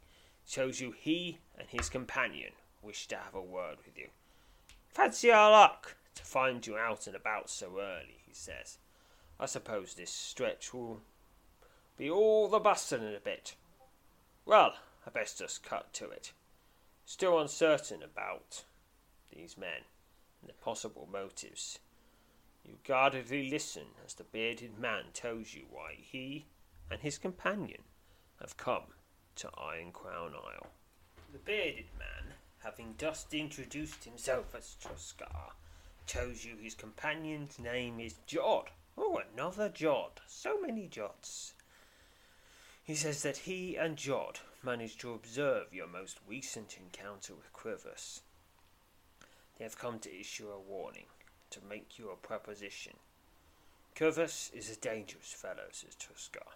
shows 0.48 0.80
you 0.80 0.92
he 0.92 1.40
and 1.58 1.68
his 1.68 1.90
companion 1.90 2.54
wish 2.82 3.08
to 3.08 3.18
have 3.18 3.36
a 3.36 3.42
word 3.42 3.78
with 3.86 3.98
you. 3.98 4.08
Fancy 4.90 5.30
our 5.30 5.52
luck 5.52 5.98
to 6.16 6.24
find 6.24 6.66
you 6.66 6.78
out 6.78 7.06
and 7.06 7.16
about 7.16 7.50
so 7.50 7.80
early, 7.80 8.22
he 8.26 8.34
says. 8.34 8.78
I 9.40 9.46
suppose 9.46 9.94
this 9.94 10.10
stretch 10.10 10.74
will 10.74 11.02
be 11.98 12.10
all 12.10 12.48
the 12.48 12.60
bustin' 12.60 13.04
in 13.04 13.16
a 13.16 13.20
bit. 13.20 13.56
Well, 14.46 14.76
I 15.06 15.10
best 15.10 15.40
just 15.40 15.64
cut 15.64 15.92
to 15.94 16.10
it. 16.10 16.32
Still 17.06 17.40
uncertain 17.40 18.04
about 18.04 18.64
these 19.34 19.58
men 19.58 19.86
and 20.42 20.50
their 20.50 20.56
possible 20.64 21.08
motives. 21.12 21.80
You 22.64 22.78
guardedly 22.84 23.50
listen 23.50 23.88
as 24.06 24.14
the 24.14 24.26
bearded 24.26 24.78
man 24.78 25.06
tells 25.14 25.54
you 25.54 25.66
why 25.72 25.96
he 25.98 26.46
and 26.92 27.02
his 27.02 27.18
companion 27.18 27.82
have 28.40 28.58
come 28.58 28.94
to 29.36 29.50
Iron 29.58 29.92
Crown 29.92 30.34
Isle. 30.36 30.68
The 31.32 31.40
bearded 31.40 31.88
man, 31.98 32.34
having 32.60 32.96
just 32.98 33.34
introduced 33.34 34.04
himself 34.04 34.54
as 34.56 34.76
Truscar, 34.82 35.54
tells 36.06 36.46
you 36.46 36.58
his 36.62 36.76
companion's 36.76 37.58
name 37.58 38.00
is 38.00 38.16
Jod. 38.28 38.68
Oh, 38.98 39.22
another 39.34 39.70
Jod. 39.70 40.20
So 40.28 40.60
many 40.60 40.88
Jods. 40.88 41.54
He 42.88 42.96
says 42.96 43.22
that 43.24 43.40
he 43.40 43.76
and 43.76 43.98
Jod 43.98 44.38
managed 44.64 45.02
to 45.02 45.14
observe 45.14 45.74
your 45.74 45.88
most 45.88 46.20
recent 46.26 46.78
encounter 46.80 47.36
with 47.36 47.52
Quivers. 47.52 48.22
They 49.58 49.66
have 49.66 49.78
come 49.78 50.00
to 50.00 50.20
issue 50.20 50.48
a 50.48 50.58
warning, 50.58 51.08
to 51.50 51.60
make 51.70 52.00
you 52.00 52.10
a 52.10 52.16
proposition. 52.16 52.94
Curthus 53.94 54.54
is 54.54 54.70
a 54.70 54.80
dangerous 54.80 55.34
fellow, 55.34 55.66
says 55.74 55.96
Truscar. 55.96 56.54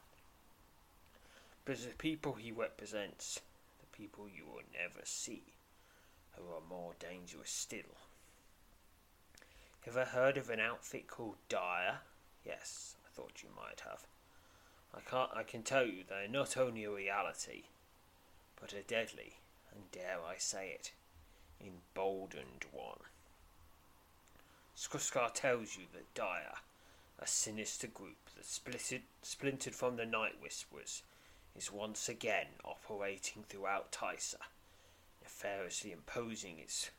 But 1.66 1.80
the 1.80 1.96
people 1.98 2.36
he 2.36 2.54
represents, 2.54 3.42
the 3.82 3.98
people 3.98 4.30
you 4.34 4.46
will 4.46 4.64
never 4.72 5.02
see, 5.04 5.44
who 6.38 6.44
are 6.54 6.62
more 6.70 6.94
dangerous 6.98 7.52
still. 7.52 7.98
Ever 9.86 10.06
heard 10.06 10.38
of 10.38 10.50
an 10.50 10.62
outfit 10.62 11.08
called 11.08 11.36
Dyer? 11.50 11.98
Yes, 12.46 12.96
I 13.06 13.10
thought 13.14 13.44
you 13.44 13.50
might 13.54 13.82
have. 13.82 14.08
I 14.94 15.00
can't 15.00 15.32
I 15.34 15.44
can 15.44 15.64
tell 15.64 15.86
you 15.86 16.04
they're 16.08 16.28
not 16.28 16.58
only 16.58 16.84
a 16.84 16.92
reality, 16.92 17.64
but 18.60 18.74
a 18.74 18.82
deadly, 18.82 19.38
and 19.74 19.92
dare 19.92 20.20
I 20.26 20.36
say 20.38 20.70
it, 20.70 20.92
emboldened 21.60 22.66
one. 22.72 23.00
Truscar 24.76 25.32
tells 25.34 25.78
you 25.78 25.84
that 25.94 26.14
Dyer, 26.14 26.56
a 27.20 27.28
sinister 27.28 27.88
group 27.88 28.18
that 28.36 28.46
splitted, 28.46 29.02
splintered 29.22 29.76
from 29.76 29.96
the 29.96 30.06
Night 30.06 30.42
Whisperers, 30.42 31.04
is 31.56 31.72
once 31.72 32.10
again 32.10 32.48
operating 32.64 33.44
throughout 33.44 33.92
Tysa, 33.92 34.42
nefariously 35.22 35.92
imposing 35.92 36.60
its 36.60 36.90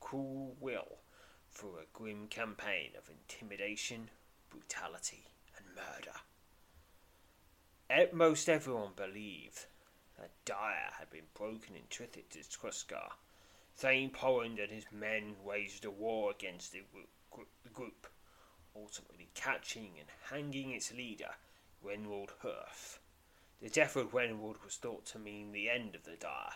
cruel 0.00 0.56
will 0.60 0.98
through 1.50 1.76
a 1.76 1.96
grim 1.96 2.26
campaign 2.28 2.90
of 2.96 3.10
intimidation, 3.10 4.10
brutality, 4.50 5.24
and 5.56 5.66
murder. 5.74 6.18
Most 8.12 8.48
everyone 8.48 8.92
believed 8.96 9.66
that 10.18 10.30
Dyer 10.44 10.92
had 10.98 11.10
been 11.10 11.26
broken 11.34 11.76
in 11.76 11.82
Trithik 11.90 12.30
to 12.30 12.38
Truscar. 12.38 13.12
Thane 13.76 14.10
Porrand 14.10 14.58
and 14.58 14.70
his 14.70 14.86
men 14.90 15.36
waged 15.44 15.84
a 15.84 15.90
war 15.90 16.30
against 16.30 16.72
the 16.72 16.82
group, 17.72 18.06
ultimately 18.74 19.28
catching 19.34 19.98
and 19.98 20.08
hanging 20.30 20.70
its 20.70 20.92
leader, 20.92 21.34
Gwenwald 21.82 22.30
Hurth. 22.40 22.98
The 23.60 23.68
death 23.68 23.96
of 23.96 24.12
Gwenwald 24.12 24.64
was 24.64 24.76
thought 24.76 25.04
to 25.06 25.18
mean 25.18 25.52
the 25.52 25.68
end 25.68 25.94
of 25.94 26.04
the 26.04 26.16
Dyer. 26.16 26.54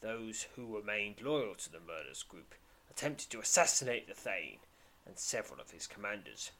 Those 0.00 0.46
who 0.54 0.76
remained 0.76 1.20
loyal 1.20 1.54
to 1.56 1.70
the 1.70 1.80
murderous 1.80 2.22
group 2.22 2.54
attempted 2.90 3.30
to 3.30 3.40
assassinate 3.40 4.06
the 4.06 4.14
Thane 4.14 4.60
and 5.06 5.18
several 5.18 5.60
of 5.60 5.70
his 5.70 5.86
commanders. 5.86 6.52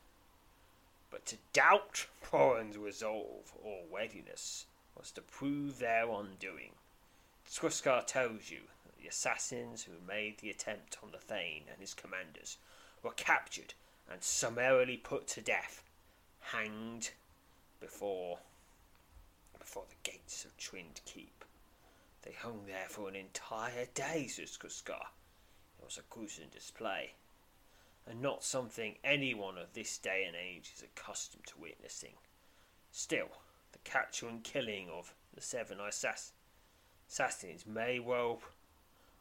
But 1.13 1.27
to 1.27 1.37
doubt 1.53 2.07
Porrand's 2.23 2.79
resolve 2.79 3.53
or 3.63 3.85
readiness 3.93 4.65
was 4.97 5.11
to 5.13 5.21
prove 5.21 5.79
their 5.79 6.11
undoing. 6.11 6.73
Truscar 7.49 8.03
tells 8.07 8.51
you 8.51 8.63
that 8.87 8.97
the 8.97 9.09
assassins 9.09 9.85
who 9.85 9.93
made 10.09 10.39
the 10.39 10.49
attempt 10.49 10.97
on 11.03 11.13
the 11.13 11.19
Thane 11.19 11.65
and 11.71 11.81
his 11.81 11.93
commanders 11.93 12.57
were 13.03 13.13
captured 13.13 13.75
and 14.11 14.23
summarily 14.23 14.97
put 14.97 15.29
to 15.29 15.43
death, 15.43 15.85
hanged 16.41 17.11
before 17.79 18.39
before 19.59 19.85
the 19.89 20.11
gates 20.11 20.45
of 20.47 20.57
Twind 20.57 21.03
Keep. 21.05 21.45
They 22.23 22.33
hung 22.33 22.65
there 22.67 22.89
for 22.89 23.09
an 23.09 23.17
entire 23.17 23.87
day, 23.95 24.27
says. 24.29 24.59
It 24.63 25.85
was 25.85 25.99
a 25.99 26.03
gruesome 26.09 26.49
display, 26.51 27.13
and 28.07 28.21
not 28.21 28.45
something 28.45 28.97
anyone 29.05 29.57
of 29.57 29.73
this 29.75 29.99
day 29.99 30.25
and 30.27 30.37
age 30.37 30.73
is 30.75 30.83
accustomed 30.83 31.47
to 31.47 31.61
witnessing. 31.61 32.15
Still, 32.91 33.29
the 33.73 33.79
capture 33.79 34.29
and 34.29 34.43
killing 34.43 34.89
of 34.91 35.15
the 35.35 35.41
seven 35.41 35.79
assass- 35.79 36.33
assassins 37.09 37.67
may 37.67 37.99
well 37.99 38.41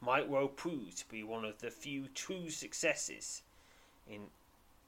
might 0.00 0.28
well 0.28 0.48
prove 0.48 0.96
to 0.96 1.08
be 1.08 1.22
one 1.22 1.44
of 1.44 1.60
the 1.60 1.70
few 1.70 2.08
true 2.08 2.50
successes 2.50 3.42
in 4.06 4.26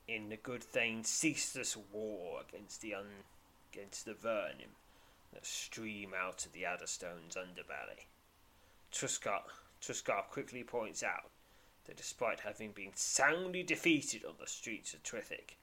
in 0.07 0.29
the 0.29 0.37
good 0.37 0.63
Thane's 0.63 1.09
ceaseless 1.09 1.77
war 1.93 2.41
against 2.47 2.83
the 2.83 2.95
un, 2.95 3.07
against 3.73 4.05
the 4.05 4.15
vermin 4.15 4.75
that 5.33 5.47
stream 5.47 6.13
out 6.15 6.45
of 6.45 6.53
the 6.53 6.65
Adderstone's 6.65 7.37
underbelly. 7.37 8.05
Truscar, 8.93 9.43
Truscar 9.81 10.25
quickly 10.31 10.63
points 10.63 11.03
out 11.03 11.31
that 11.87 11.97
despite 11.97 12.41
having 12.41 12.73
been 12.73 12.93
soundly 12.95 13.63
defeated 13.63 14.25
on 14.25 14.35
the 14.39 14.47
streets 14.47 14.95
of 14.95 15.03
Trithik, 15.03 15.57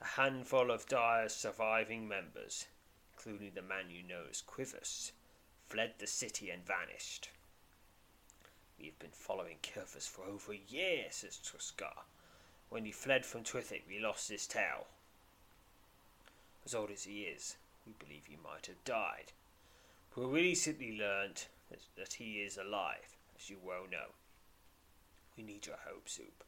a 0.00 0.04
handful 0.04 0.70
of 0.70 0.86
Dyer's 0.88 1.34
surviving 1.34 2.06
members, 2.06 2.66
including 3.14 3.52
the 3.54 3.62
man 3.62 3.90
you 3.90 4.02
know 4.02 4.22
as 4.30 4.42
Quivers, 4.42 5.12
fled 5.68 5.94
the 5.98 6.06
city 6.06 6.50
and 6.50 6.64
vanished. 6.64 7.30
We 8.78 8.86
have 8.86 8.98
been 8.98 9.10
following 9.12 9.56
Curthus 9.62 10.08
for 10.08 10.24
over 10.24 10.52
a 10.52 10.60
year, 10.68 11.06
says 11.10 11.38
Truscar, 11.38 12.04
when 12.68 12.84
he 12.84 12.92
fled 12.92 13.24
from 13.24 13.44
Trithik, 13.44 13.82
we 13.88 13.98
lost 13.98 14.28
his 14.28 14.46
tail. 14.46 14.86
As 16.64 16.74
old 16.74 16.90
as 16.90 17.04
he 17.04 17.22
is, 17.22 17.56
we 17.86 17.92
believe 17.98 18.22
he 18.26 18.36
might 18.42 18.66
have 18.66 18.82
died. 18.84 19.32
We 20.16 20.24
recently 20.24 20.96
learned 20.96 21.44
that, 21.70 21.80
that 21.96 22.14
he 22.14 22.42
is 22.42 22.56
alive, 22.56 23.16
as 23.38 23.50
you 23.50 23.58
well 23.62 23.84
know. 23.90 24.08
We 25.36 25.42
need 25.44 25.66
your 25.66 25.78
help, 25.84 26.08
Soup. 26.08 26.44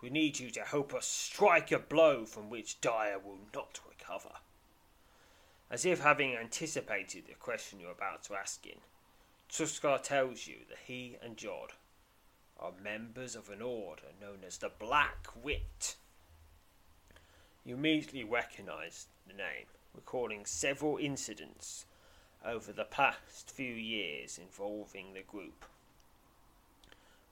We 0.00 0.10
need 0.10 0.38
you 0.38 0.50
to 0.50 0.60
help 0.60 0.94
us 0.94 1.06
strike 1.06 1.72
a 1.72 1.78
blow 1.78 2.24
from 2.24 2.50
which 2.50 2.80
Dyer 2.80 3.18
will 3.18 3.38
not 3.54 3.80
recover. 3.88 4.34
As 5.70 5.84
if 5.84 6.00
having 6.00 6.36
anticipated 6.36 7.24
the 7.26 7.34
question 7.34 7.80
you're 7.80 7.90
about 7.90 8.22
to 8.24 8.34
ask 8.34 8.66
in, 8.66 8.78
Truscar 9.48 10.02
tells 10.02 10.46
you 10.46 10.58
that 10.68 10.78
he 10.86 11.16
and 11.22 11.36
Jod 11.36 11.70
are 12.58 12.72
members 12.82 13.34
of 13.34 13.48
an 13.50 13.62
order 13.62 14.12
known 14.20 14.38
as 14.46 14.58
the 14.58 14.70
Black 14.78 15.28
Wit. 15.42 15.96
You 17.64 17.74
immediately 17.74 18.24
recognize 18.24 19.06
the 19.26 19.34
name, 19.34 19.66
recalling 19.94 20.44
several 20.44 20.98
incidents 20.98 21.86
over 22.44 22.72
the 22.72 22.84
past 22.84 23.50
few 23.50 23.72
years 23.72 24.38
involving 24.38 25.14
the 25.14 25.22
group. 25.22 25.64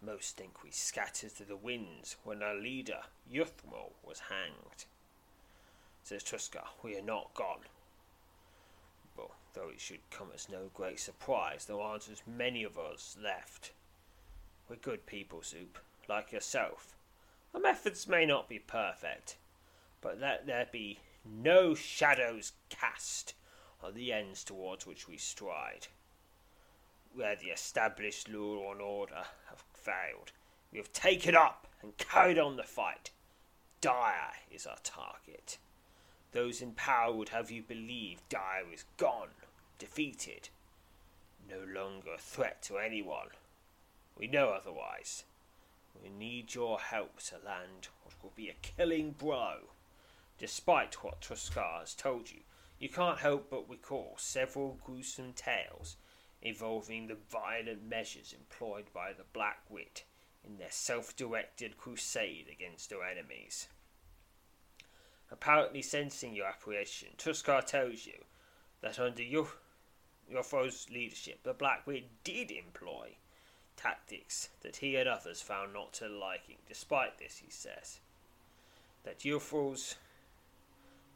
Most 0.05 0.37
think 0.37 0.65
we 0.65 0.73
scattered 0.73 1.37
to 1.37 1.45
the 1.45 1.57
winds 1.57 2.17
when 2.25 2.43
our 2.43 2.57
leader, 2.57 3.03
Yuthmal, 3.33 3.93
was 4.05 4.19
hanged. 4.31 4.87
Says 6.03 6.25
Truscar, 6.25 6.67
we 6.83 6.97
are 6.97 7.03
not 7.03 7.35
gone. 7.35 7.61
But 9.17 9.31
though 9.55 9.69
it 9.69 9.81
should 9.81 10.11
come 10.11 10.29
as 10.35 10.49
no 10.49 10.71
great 10.75 10.99
surprise, 10.99 11.67
there 11.67 11.81
aren't 11.81 12.11
as 12.11 12.23
many 12.27 12.65
of 12.65 12.77
us 12.77 13.17
left. 13.23 13.71
We're 14.69 14.77
good 14.77 15.07
people, 15.07 15.43
Soup, 15.43 15.79
like 16.09 16.33
yourself. 16.33 16.97
Our 17.55 17.61
methods 17.61 18.09
may 18.09 18.27
not 18.27 18.49
be 18.49 18.59
perfect, 18.59 19.37
but 20.01 20.19
let 20.19 20.47
there 20.47 20.67
be 20.73 20.99
no 21.25 21.75
shadows 21.77 22.53
cast 22.71 23.35
on 23.81 23.95
the 23.95 24.13
ends 24.13 24.43
towards 24.43 24.85
which 24.85 25.07
we 25.07 25.17
stride. 25.17 25.87
Where 27.15 27.37
the 27.37 27.51
established 27.51 28.29
law 28.29 28.73
and 28.73 28.81
order 28.81 29.23
have 29.49 29.72
failed, 29.83 30.33
we 30.71 30.79
have 30.79 30.93
taken 30.93 31.35
up 31.35 31.67
and 31.83 31.97
carried 31.99 32.39
on 32.39 32.57
the 32.57 32.63
fight. 32.63 33.11
Dyer 33.81 34.33
is 34.51 34.67
our 34.67 34.79
target. 34.83 35.59
Those 36.33 36.63
in 36.63 36.73
power 36.73 37.13
would 37.13 37.31
have 37.31 37.51
you 37.51 37.63
believe 37.63 38.27
Dyer 38.29 38.65
is 38.73 38.85
gone, 38.97 39.29
defeated, 39.79 40.49
no 41.49 41.59
longer 41.59 42.15
a 42.15 42.19
threat 42.19 42.63
to 42.63 42.79
anyone. 42.79 43.29
We 44.17 44.29
know 44.29 44.49
otherwise. 44.49 45.25
We 46.03 46.09
need 46.09 46.55
your 46.55 46.79
help 46.79 47.21
to 47.25 47.35
land 47.35 47.89
what 48.03 48.15
will 48.23 48.33
be 48.35 48.49
a 48.49 48.55
killing 48.63 49.11
blow. 49.13 49.71
Despite 50.39 51.05
what 51.05 51.21
Truscar 51.21 51.81
has 51.81 51.95
told 51.95 52.31
you, 52.31 52.41
you 52.79 52.89
can't 52.89 53.19
help 53.19 53.51
but 53.51 53.69
recall 53.69 54.15
several 54.17 54.79
gruesome 54.85 55.33
tales 55.35 55.97
involving 56.43 57.07
the 57.07 57.17
violent 57.31 57.89
measures 57.89 58.35
employed 58.37 58.87
by 58.93 59.13
the 59.13 59.25
Black 59.33 59.61
Wit 59.69 60.05
in 60.45 60.59
their 60.59 60.71
self 60.71 61.15
directed 61.15 61.79
crusade 61.79 62.47
against 62.51 62.91
their 62.91 63.05
enemies. 63.05 63.69
Apparently 65.31 65.81
sensing 65.81 66.35
your 66.35 66.47
apparition, 66.47 67.09
Truscar 67.17 67.63
tells 67.63 68.07
you 68.07 68.25
that 68.83 68.99
under 68.99 69.23
your, 69.23 69.49
foe's 70.43 70.89
leadership, 70.91 71.43
the 71.43 71.55
Black 71.55 71.87
Wit 71.87 72.05
did 72.25 72.51
employ 72.51 73.17
tactics 73.77 74.51
that 74.61 74.77
he 74.77 74.97
and 74.97 75.09
others 75.09 75.41
found 75.41 75.73
not 75.73 75.93
to 75.95 76.09
liking. 76.09 76.57
Despite 76.69 77.19
this, 77.19 77.39
he 77.39 77.51
says 77.51 78.01
that 79.05 79.21
Yulfrul's 79.21 79.95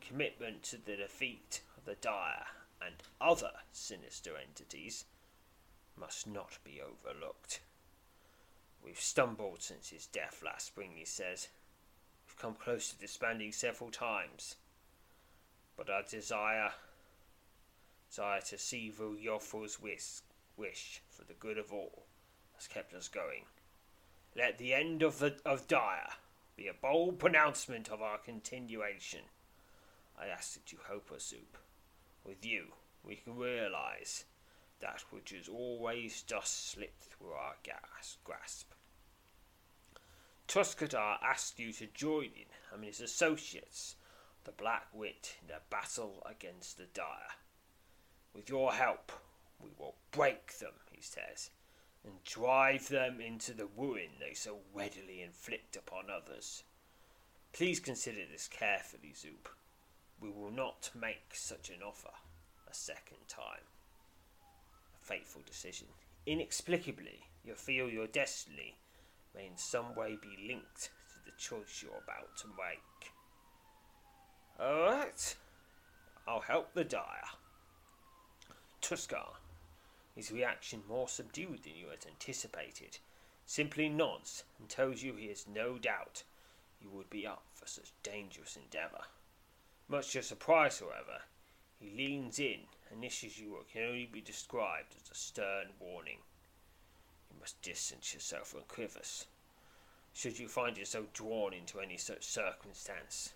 commitment 0.01 0.62
to 0.62 0.77
the 0.77 0.97
defeat 0.97 1.61
of 1.77 1.85
the 1.85 1.97
Dyer 1.97 2.47
and 2.81 2.95
other 3.21 3.53
sinister 3.73 4.33
entities 4.37 5.05
must 5.99 6.27
not 6.27 6.59
be 6.65 6.81
overlooked. 6.81 7.61
We've 8.85 9.01
stumbled 9.01 9.63
since 9.63 9.91
his 9.91 10.07
death 10.07 10.43
last 10.45 10.67
spring, 10.67 10.93
he 10.95 11.05
says. 11.05 11.49
We've 12.27 12.39
come 12.39 12.55
close 12.55 12.91
to 12.91 12.99
disbanding 12.99 13.53
several 13.53 13.91
times. 13.91 14.57
But 15.77 15.91
our 15.91 16.03
desire, 16.03 16.73
desire 18.09 18.41
to 18.43 18.59
see 18.59 18.93
Yulfrul's 18.99 19.81
wish, 19.81 20.21
wish 20.57 21.03
for 21.09 21.25
the 21.25 21.35
good 21.35 21.59
of 21.59 21.73
all 21.73 22.05
has 22.55 22.67
kept 22.67 22.95
us 22.95 23.09
going. 23.09 23.45
Let 24.35 24.59
the 24.59 24.75
end 24.75 25.03
of, 25.03 25.19
the, 25.19 25.37
of 25.45 25.67
Dyer 25.67 26.11
be 26.57 26.69
a 26.69 26.75
bold 26.75 27.19
pronouncement 27.19 27.89
of 27.89 28.03
our 28.03 28.19
continuation. 28.19 29.21
I 30.19 30.29
ask 30.29 30.55
that 30.55 30.73
you 30.73 30.79
help 30.87 31.11
us. 31.13 31.35
With 32.25 32.45
you, 32.45 32.67
we 33.05 33.17
can 33.17 33.37
realize 33.37 34.25
that 34.81 35.03
which 35.11 35.31
has 35.31 35.49
always 35.49 36.23
just 36.23 36.71
slipped 36.71 37.03
through 37.03 37.33
our 37.33 37.57
gas 37.62 38.19
grasp. 38.25 38.73
Tuscadar 40.49 41.19
asked 41.23 41.59
you 41.59 41.73
to 41.73 41.87
join 41.87 42.31
him 42.35 42.47
and 42.73 42.85
his 42.85 43.01
associates, 43.01 43.97
the 44.45 44.53
Black 44.53 44.87
Wit, 44.93 45.37
in 45.43 45.49
their 45.49 45.62
battle 45.71 46.23
against 46.25 46.79
the 46.79 46.87
Dire. 46.95 47.35
With 48.33 48.49
your 48.49 48.73
help, 48.73 49.11
we 49.61 49.71
will 49.79 49.97
break 50.12 50.59
them, 50.59 50.75
he 50.93 51.01
says, 51.01 51.51
and 52.05 52.23
drive 52.23 52.89
them 52.89 53.21
into 53.21 53.53
the 53.53 53.67
ruin 53.77 54.11
they 54.21 54.35
so 54.35 54.59
readily 54.73 55.23
inflict 55.23 55.75
upon 55.75 56.05
others. 56.11 56.62
Please 57.53 57.81
consider 57.81 58.21
this 58.31 58.47
carefully, 58.49 59.15
Zoop. 59.17 59.49
We 60.21 60.31
will 60.31 60.51
not 60.51 60.91
make 60.95 61.33
such 61.33 61.71
an 61.71 61.83
offer 61.83 62.12
a 62.71 62.75
second 62.75 63.27
time. 63.29 63.65
Fateful 65.07 65.42
decision. 65.47 65.87
Inexplicably, 66.27 67.21
you 67.45 67.55
feel 67.55 67.88
your 67.88 68.09
destiny 68.09 68.75
may 69.37 69.47
in 69.47 69.57
some 69.57 69.95
way 69.95 70.19
be 70.21 70.49
linked 70.49 70.90
to 71.12 71.25
the 71.25 71.31
choice 71.38 71.81
you're 71.81 72.03
about 72.03 72.37
to 72.38 72.49
make. 72.49 73.12
Alright, 74.61 75.37
I'll 76.27 76.40
help 76.40 76.75
the 76.75 76.83
dyer. 76.83 77.29
Truscar, 78.83 79.35
his 80.16 80.33
reaction 80.33 80.83
more 80.88 81.09
subdued 81.09 81.62
than 81.62 81.77
you 81.77 81.90
had 81.90 82.05
anticipated, 82.05 82.99
simply 83.45 83.88
nods 83.88 84.42
and 84.59 84.69
tells 84.69 85.05
you 85.05 85.14
he 85.14 85.29
has 85.29 85.47
no 85.47 85.79
doubt 85.79 86.25
you 86.81 86.90
would 86.90 87.11
be 87.11 87.25
up 87.25 87.45
for 87.55 87.69
such 87.69 87.92
dangerous 88.03 88.57
endeavour. 88.57 89.05
Much 89.87 90.11
to 90.11 90.19
your 90.19 90.25
surprise, 90.25 90.81
however, 90.81 91.23
he 91.79 91.97
leans 91.97 92.40
in 92.40 92.62
and 92.90 93.05
issues 93.05 93.38
you 93.38 93.57
can 93.72 93.83
only 93.83 94.09
be 94.11 94.20
described 94.20 94.94
as 94.96 95.11
a 95.11 95.14
stern 95.14 95.68
warning. 95.81 96.18
You 97.31 97.40
must 97.40 97.61
distance 97.62 98.14
yourself 98.14 98.49
from 98.49 98.62
Quivers. 98.68 99.27
Should 100.14 100.38
you 100.38 100.49
find 100.49 100.79
yourself 100.79 101.12
drawn 101.12 101.53
into 101.53 101.81
any 101.81 101.96
such 101.96 102.25
circumstance, 102.25 103.35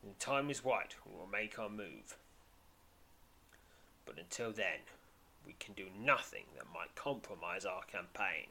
when 0.00 0.14
the 0.14 0.18
time 0.18 0.50
is 0.50 0.64
right, 0.64 0.94
we 1.06 1.16
will 1.16 1.28
make 1.30 1.58
our 1.58 1.68
move. 1.68 2.16
But 4.04 4.18
until 4.18 4.52
then, 4.52 4.80
we 5.46 5.54
can 5.58 5.74
do 5.74 5.86
nothing 5.96 6.44
that 6.56 6.72
might 6.74 6.94
compromise 6.94 7.64
our 7.64 7.82
campaign. 7.84 8.48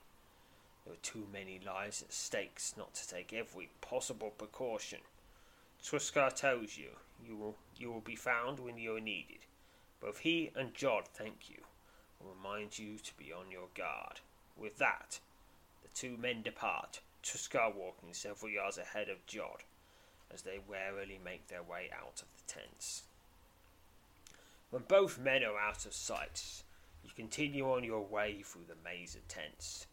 There 0.86 0.94
are 0.94 1.04
too 1.04 1.28
many 1.32 1.60
lives 1.66 2.02
at 2.02 2.14
stake 2.14 2.60
not 2.78 2.94
to 2.96 3.08
take 3.08 3.34
every 3.34 3.70
possible 3.82 4.32
precaution. 4.38 5.00
Truscar 5.84 6.32
tells 6.32 6.78
you 6.78 6.92
you 7.26 7.36
will 7.36 7.58
you 7.78 7.92
will 7.92 8.02
be 8.02 8.16
found 8.16 8.60
when 8.60 8.78
you 8.78 8.96
are 8.96 9.02
needed. 9.02 9.46
Both 10.02 10.20
he 10.20 10.52
and 10.56 10.74
Jod 10.74 11.08
thank 11.08 11.50
you 11.50 11.58
and 12.20 12.30
remind 12.30 12.80
you 12.80 12.98
to 12.98 13.18
be 13.18 13.32
on 13.32 13.52
your 13.52 13.68
guard. 13.76 14.20
With 14.58 14.78
that, 14.80 15.20
the 15.84 15.90
two 15.94 16.18
men 16.18 16.42
depart, 16.42 17.02
Truscar 17.24 17.72
walking 17.74 18.14
several 18.14 18.52
yards 18.52 18.78
ahead 18.78 19.10
of 19.10 19.26
Jod 19.28 19.62
as 20.34 20.42
they 20.42 20.60
warily 20.68 21.20
make 21.24 21.48
their 21.48 21.64
way 21.64 21.90
out 21.94 22.22
of 22.22 22.28
the 22.36 22.54
tents. 22.54 23.04
When 24.72 24.84
both 24.88 25.20
men 25.20 25.44
are 25.44 25.60
out 25.60 25.86
of 25.86 25.94
sight, 25.94 26.64
you 27.04 27.12
continue 27.16 27.70
on 27.72 27.84
your 27.84 28.02
way 28.02 28.42
through 28.44 28.66
the 28.68 28.90
maze 28.90 29.16
of 29.16 29.28
tents, 29.28 29.86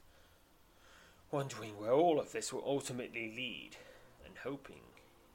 wondering 1.31 1.79
where 1.79 1.93
all 1.93 2.21
of 2.21 2.33
this 2.33 2.53
will 2.53 2.63
ultimately 2.65 3.33
lead 3.35 3.71
and 4.25 4.35
hoping 4.43 4.81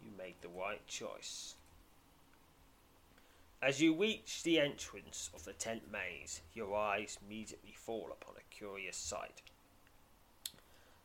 you 0.04 0.12
made 0.18 0.36
the 0.42 0.48
right 0.48 0.86
choice. 0.88 1.56
As 3.66 3.80
you 3.80 3.96
reach 3.96 4.44
the 4.44 4.60
entrance 4.60 5.30
of 5.34 5.46
the 5.46 5.54
tent 5.54 5.90
maze, 5.90 6.42
your 6.54 6.76
eyes 6.76 7.18
immediately 7.26 7.72
fall 7.72 8.10
upon 8.12 8.36
a 8.36 8.54
curious 8.54 8.98
sight. 8.98 9.42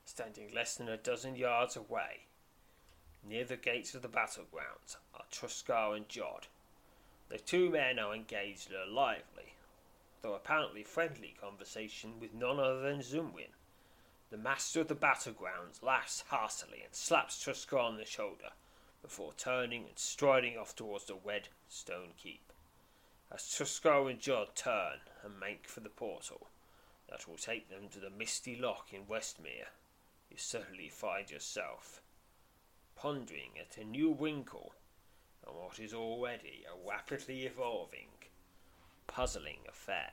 Standing 0.04 0.52
less 0.52 0.74
than 0.74 0.88
a 0.88 0.96
dozen 0.96 1.36
yards 1.36 1.76
away, 1.76 2.26
near 3.22 3.44
the 3.44 3.56
gates 3.56 3.94
of 3.94 4.02
the 4.02 4.08
battlegrounds, 4.08 4.96
are 5.14 5.24
Truscar 5.30 5.94
and 5.94 6.08
Jod. 6.08 6.48
The 7.28 7.38
two 7.38 7.70
men 7.70 8.00
are 8.00 8.12
engaged 8.12 8.70
in 8.70 8.76
a 8.76 8.92
lively, 8.92 9.54
though 10.22 10.34
apparently 10.34 10.82
friendly, 10.82 11.36
conversation 11.40 12.18
with 12.18 12.34
none 12.34 12.58
other 12.58 12.80
than 12.80 13.02
Zumwin. 13.02 13.54
The 14.30 14.36
master 14.36 14.80
of 14.80 14.88
the 14.88 14.96
battlegrounds 14.96 15.80
laughs 15.80 16.24
heartily 16.26 16.82
and 16.84 16.92
slaps 16.92 17.40
Truscar 17.40 17.78
on 17.78 17.98
the 17.98 18.04
shoulder 18.04 18.50
before 19.00 19.32
turning 19.36 19.86
and 19.86 19.96
striding 19.96 20.58
off 20.58 20.74
towards 20.74 21.04
the 21.04 21.14
red 21.24 21.50
stone 21.68 22.14
keep. 22.20 22.47
As 23.30 23.42
Truscar 23.42 24.08
and 24.10 24.20
Jod 24.20 24.54
turn 24.54 25.00
and 25.22 25.38
make 25.38 25.68
for 25.68 25.80
the 25.80 25.90
portal 25.90 26.48
that 27.10 27.28
will 27.28 27.36
take 27.36 27.68
them 27.68 27.88
to 27.90 28.00
the 28.00 28.10
misty 28.10 28.56
loch 28.56 28.92
in 28.92 29.04
Westmere, 29.04 29.68
you 30.30 30.36
suddenly 30.36 30.88
find 30.88 31.30
yourself 31.30 32.00
pondering 32.96 33.58
at 33.60 33.76
a 33.76 33.84
new 33.84 34.14
wrinkle 34.14 34.74
on 35.46 35.54
what 35.54 35.78
is 35.78 35.94
already 35.94 36.64
a 36.66 36.88
rapidly 36.88 37.44
evolving, 37.44 38.08
puzzling 39.06 39.60
affair. 39.68 40.12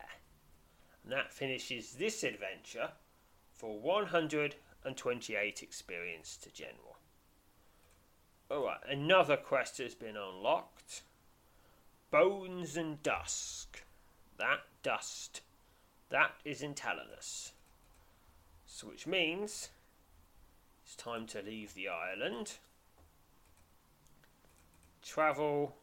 And 1.03 1.11
that 1.11 1.33
finishes 1.33 1.93
this 1.93 2.23
adventure 2.23 2.91
for 3.53 3.79
128 3.79 5.63
experience 5.63 6.37
to 6.37 6.51
general. 6.51 6.97
Alright, 8.51 8.81
another 8.87 9.37
quest 9.37 9.77
has 9.79 9.95
been 9.95 10.17
unlocked. 10.17 10.74
Bones 12.15 12.77
and 12.77 13.03
Dusk. 13.03 13.83
That 14.37 14.61
dust. 14.81 15.41
That 16.07 16.31
is 16.45 16.61
in 16.61 16.73
Talanus. 16.73 17.51
So 18.65 18.87
which 18.87 19.05
means 19.05 19.67
it's 20.81 20.95
time 20.95 21.27
to 21.27 21.41
leave 21.41 21.73
the 21.73 21.89
island. 21.89 22.53
Travel 25.03 25.75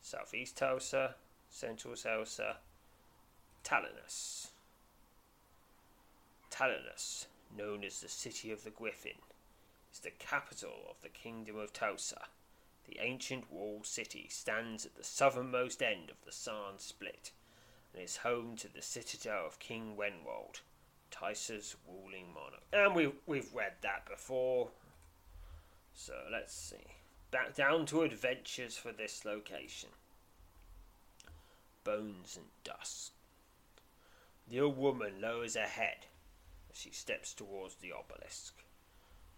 southeast 0.00 0.56
Tulsa, 0.56 1.16
central 1.48 1.96
Tulsa, 1.96 2.58
Talanus. 3.64 4.50
Talanus, 6.52 7.26
known 7.58 7.82
as 7.82 8.00
the 8.00 8.08
City 8.08 8.52
of 8.52 8.62
the 8.62 8.70
Griffin, 8.70 9.18
is 9.92 9.98
the 9.98 10.12
capital 10.20 10.86
of 10.88 11.02
the 11.02 11.08
Kingdom 11.08 11.58
of 11.58 11.72
Tulsa. 11.72 12.28
The 12.90 12.98
ancient 12.98 13.52
walled 13.52 13.86
city 13.86 14.26
stands 14.28 14.84
at 14.84 14.96
the 14.96 15.04
southernmost 15.04 15.80
end 15.80 16.10
of 16.10 16.16
the 16.24 16.32
Sarn 16.32 16.78
Split 16.78 17.30
and 17.94 18.02
is 18.02 18.16
home 18.18 18.56
to 18.56 18.68
the 18.68 18.82
citadel 18.82 19.46
of 19.46 19.60
King 19.60 19.94
Wenwold, 19.96 20.62
Tysa's 21.12 21.76
ruling 21.86 22.34
monarch. 22.34 22.64
And 22.72 22.96
we've, 22.96 23.14
we've 23.26 23.54
read 23.54 23.74
that 23.82 24.06
before. 24.10 24.70
So 25.94 26.14
let's 26.32 26.52
see. 26.52 26.96
Back 27.30 27.54
down 27.54 27.86
to 27.86 28.02
adventures 28.02 28.76
for 28.76 28.90
this 28.90 29.24
location. 29.24 29.90
Bones 31.84 32.36
and 32.36 32.46
dust. 32.64 33.12
The 34.48 34.62
old 34.62 34.76
woman 34.76 35.20
lowers 35.20 35.54
her 35.54 35.60
head 35.60 36.06
as 36.72 36.76
she 36.76 36.90
steps 36.90 37.34
towards 37.34 37.76
the 37.76 37.92
obelisk. 37.92 38.64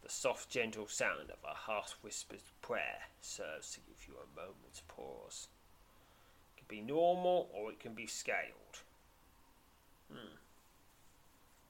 The 0.03 0.09
soft, 0.09 0.51
gentle 0.51 0.89
sound 0.89 1.31
of 1.31 1.39
a 1.45 1.55
half 1.71 1.97
whispered 2.03 2.43
prayer 2.61 3.03
serves 3.21 3.73
to 3.73 3.81
give 3.81 4.09
you 4.09 4.15
a 4.15 4.37
moment's 4.37 4.83
pause. 4.89 5.49
It 6.57 6.67
can 6.67 6.67
be 6.69 6.83
normal 6.83 7.49
or 7.53 7.71
it 7.71 7.79
can 7.79 7.95
be 7.95 8.07
scaled. 8.07 8.81
Hmm. 10.11 10.37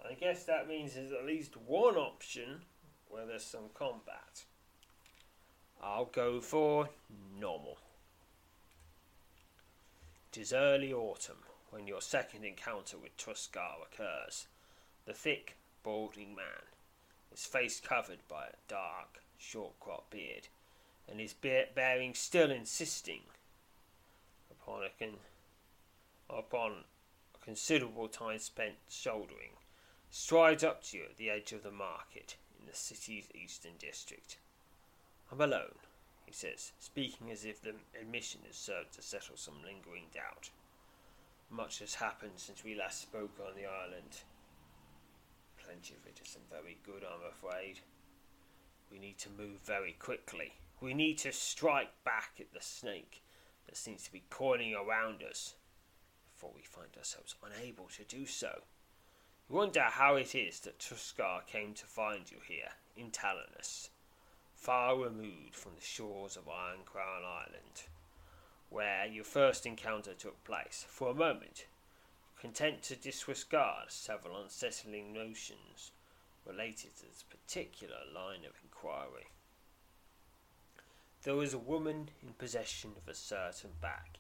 I 0.08 0.14
guess 0.14 0.44
that 0.44 0.68
means 0.68 0.94
there's 0.94 1.12
at 1.12 1.26
least 1.26 1.56
one 1.56 1.96
option 1.96 2.62
where 3.08 3.26
there's 3.26 3.44
some 3.44 3.68
combat. 3.74 4.44
I'll 5.82 6.06
go 6.06 6.40
for 6.40 6.88
normal. 7.38 7.76
It 10.32 10.38
is 10.38 10.52
early 10.52 10.92
autumn 10.92 11.44
when 11.70 11.86
your 11.86 12.00
second 12.00 12.44
encounter 12.44 12.96
with 12.96 13.16
Truscar 13.16 13.76
occurs. 13.82 14.46
The 15.04 15.12
thick, 15.12 15.56
balding 15.82 16.34
man, 16.34 16.71
his 17.32 17.44
face 17.44 17.80
covered 17.80 18.20
by 18.28 18.44
a 18.44 18.56
dark, 18.68 19.22
short 19.38 19.78
cropped 19.80 20.10
beard, 20.10 20.48
and 21.08 21.18
his 21.18 21.34
bearing 21.34 22.14
still 22.14 22.50
insisting 22.50 23.22
upon 24.50 24.82
a, 24.84 24.90
con- 24.98 25.18
upon 26.30 26.72
a 27.34 27.44
considerable 27.44 28.08
time 28.08 28.38
spent 28.38 28.74
shouldering 28.88 29.56
strides 30.10 30.62
up 30.62 30.84
to 30.84 30.98
you 30.98 31.04
at 31.04 31.16
the 31.16 31.30
edge 31.30 31.52
of 31.52 31.62
the 31.62 31.70
market 31.70 32.36
in 32.60 32.66
the 32.66 32.76
city's 32.76 33.28
eastern 33.34 33.72
district. 33.78 34.36
I'm 35.30 35.40
alone, 35.40 35.78
he 36.26 36.32
says, 36.32 36.72
speaking 36.78 37.30
as 37.30 37.46
if 37.46 37.62
the 37.62 37.74
admission 37.98 38.40
has 38.46 38.56
served 38.56 38.92
to 38.94 39.02
settle 39.02 39.36
some 39.36 39.62
lingering 39.64 40.04
doubt. 40.12 40.50
Much 41.50 41.78
has 41.80 41.94
happened 41.94 42.32
since 42.36 42.62
we 42.62 42.74
last 42.74 43.00
spoke 43.00 43.32
on 43.40 43.56
the 43.56 43.66
island. 43.66 44.20
Of 45.72 46.06
it 46.06 46.20
isn't 46.24 46.50
very 46.50 46.78
good, 46.84 47.02
I'm 47.02 47.26
afraid. 47.26 47.80
We 48.90 48.98
need 48.98 49.18
to 49.18 49.30
move 49.30 49.60
very 49.64 49.92
quickly. 49.98 50.52
We 50.80 50.92
need 50.92 51.16
to 51.18 51.32
strike 51.32 51.90
back 52.04 52.32
at 52.38 52.52
the 52.52 52.60
snake 52.60 53.22
that 53.66 53.76
seems 53.76 54.04
to 54.04 54.12
be 54.12 54.22
coiling 54.28 54.74
around 54.74 55.22
us 55.22 55.54
before 56.32 56.52
we 56.54 56.62
find 56.62 56.94
ourselves 56.96 57.34
unable 57.42 57.86
to 57.96 58.04
do 58.04 58.26
so. 58.26 58.60
You 59.48 59.56
wonder 59.56 59.80
how 59.82 60.16
it 60.16 60.34
is 60.34 60.60
that 60.60 60.78
Truscar 60.78 61.46
came 61.46 61.72
to 61.74 61.86
find 61.86 62.30
you 62.30 62.38
here 62.46 62.72
in 62.94 63.10
Talonus, 63.10 63.88
far 64.54 64.96
removed 64.96 65.54
from 65.54 65.72
the 65.74 65.84
shores 65.84 66.36
of 66.36 66.48
Iron 66.48 66.80
Crown 66.84 67.22
Island, 67.24 67.84
where 68.68 69.06
your 69.06 69.24
first 69.24 69.66
encounter 69.66 70.12
took 70.14 70.44
place. 70.44 70.84
For 70.86 71.10
a 71.10 71.14
moment, 71.14 71.64
content 72.42 72.82
to 72.82 72.96
disregard 72.96 73.88
several 73.88 74.42
unsettling 74.42 75.12
notions 75.12 75.92
related 76.44 76.90
to 76.96 77.06
this 77.06 77.22
particular 77.30 77.98
line 78.12 78.40
of 78.44 78.58
inquiry. 78.64 79.28
There 81.22 81.40
is 81.40 81.54
a 81.54 81.58
woman 81.58 82.08
in 82.20 82.32
possession 82.32 82.94
of 82.96 83.08
a 83.08 83.14
certain 83.14 83.70
bag. 83.80 84.18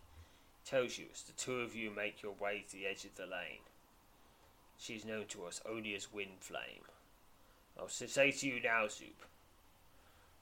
Tells 0.64 0.98
you 0.98 1.06
as 1.12 1.22
the 1.22 1.32
two 1.32 1.62
of 1.62 1.74
you 1.74 1.90
make 1.90 2.22
your 2.22 2.34
way 2.40 2.64
to 2.68 2.76
the 2.76 2.86
edge 2.86 3.04
of 3.04 3.16
the 3.16 3.24
lane. 3.24 3.66
She 4.78 4.94
is 4.94 5.04
known 5.04 5.26
to 5.30 5.44
us 5.46 5.60
only 5.68 5.96
as 5.96 6.06
Windflame. 6.14 6.86
I'll 7.76 7.88
say 7.88 8.30
to 8.30 8.46
you 8.46 8.62
now, 8.62 8.86
Zoop, 8.86 9.24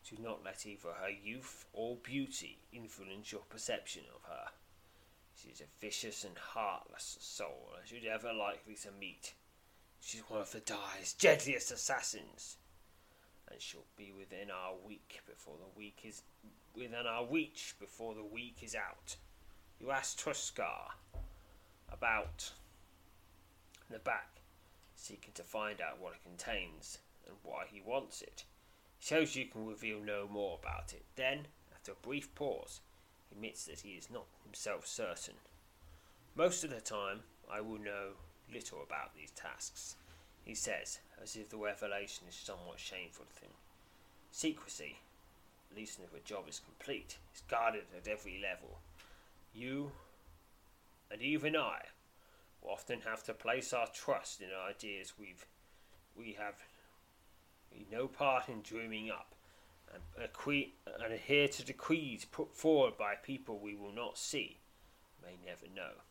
do 0.06 0.22
not 0.22 0.44
let 0.44 0.66
either 0.66 0.90
her 1.00 1.08
youth 1.08 1.64
or 1.72 1.96
beauty 1.96 2.58
influence 2.74 3.32
your 3.32 3.42
perception 3.48 4.02
of 4.14 4.28
her. 4.28 4.50
She 5.42 5.48
is 5.48 5.62
a 5.62 5.80
vicious 5.80 6.24
and 6.24 6.36
heartless 6.36 7.16
soul 7.20 7.70
as 7.82 7.90
you'd 7.90 8.04
ever 8.04 8.32
likely 8.32 8.74
to 8.82 8.90
meet. 8.92 9.32
She's 10.00 10.20
one 10.28 10.40
of 10.40 10.52
the 10.52 10.60
Dye's 10.60 11.14
deadliest 11.14 11.70
assassins, 11.70 12.58
and 13.50 13.60
she'll 13.60 13.86
be 13.96 14.12
within 14.12 14.50
our 14.50 14.74
week 14.86 15.20
before 15.26 15.56
the 15.56 15.78
week 15.78 16.00
is 16.04 16.22
within 16.74 17.06
our 17.06 17.24
reach 17.24 17.74
before 17.80 18.14
the 18.14 18.24
week 18.24 18.58
is 18.62 18.74
out. 18.74 19.16
You 19.78 19.90
ask 19.90 20.18
Truscar 20.18 20.92
about 21.90 22.52
the 23.88 23.98
back, 23.98 24.40
seeking 24.94 25.32
to 25.34 25.42
find 25.42 25.80
out 25.80 26.00
what 26.00 26.14
it 26.14 26.22
contains 26.22 26.98
and 27.26 27.36
why 27.42 27.64
he 27.66 27.80
wants 27.80 28.20
it. 28.20 28.44
He 28.98 29.06
shows 29.06 29.36
you 29.36 29.46
can 29.46 29.66
reveal 29.66 30.00
no 30.00 30.28
more 30.28 30.58
about 30.62 30.92
it. 30.92 31.04
Then, 31.16 31.46
after 31.72 31.92
a 31.92 32.06
brief 32.06 32.34
pause, 32.34 32.80
admits 33.32 33.64
that 33.64 33.80
he 33.80 33.90
is 33.90 34.10
not 34.10 34.26
himself 34.44 34.86
certain. 34.86 35.34
Most 36.34 36.64
of 36.64 36.70
the 36.70 36.80
time, 36.80 37.20
I 37.52 37.60
will 37.60 37.78
know 37.78 38.12
little 38.52 38.82
about 38.82 39.14
these 39.14 39.30
tasks, 39.30 39.96
he 40.44 40.54
says, 40.54 41.00
as 41.22 41.36
if 41.36 41.48
the 41.48 41.56
revelation 41.56 42.24
is 42.28 42.34
somewhat 42.34 42.78
shameful 42.78 43.26
to 43.26 43.44
him. 43.44 43.52
Secrecy, 44.30 44.96
at 45.70 45.76
least 45.76 46.00
if 46.02 46.14
a 46.14 46.26
job 46.26 46.48
is 46.48 46.60
complete, 46.60 47.18
is 47.34 47.42
guarded 47.48 47.84
at 47.96 48.08
every 48.08 48.40
level. 48.40 48.78
You, 49.54 49.92
and 51.10 51.20
even 51.20 51.56
I, 51.56 51.80
will 52.62 52.70
often 52.70 53.00
have 53.00 53.24
to 53.24 53.34
place 53.34 53.72
our 53.72 53.88
trust 53.88 54.40
in 54.40 54.48
ideas 54.68 55.14
we've 55.18 55.46
we 56.16 56.36
have 56.38 56.54
we 57.72 57.86
no 57.90 58.08
part 58.08 58.48
in 58.48 58.62
dreaming 58.62 59.10
up, 59.10 59.34
and, 59.92 61.12
adhere 61.12 61.48
to 61.48 61.64
decrees 61.64 62.24
put 62.24 62.54
forward 62.54 62.96
by 62.96 63.14
people 63.14 63.58
we 63.58 63.74
will 63.74 63.92
not 63.92 64.16
see, 64.18 64.60
may 65.22 65.36
never 65.44 65.66
know. 65.74 66.02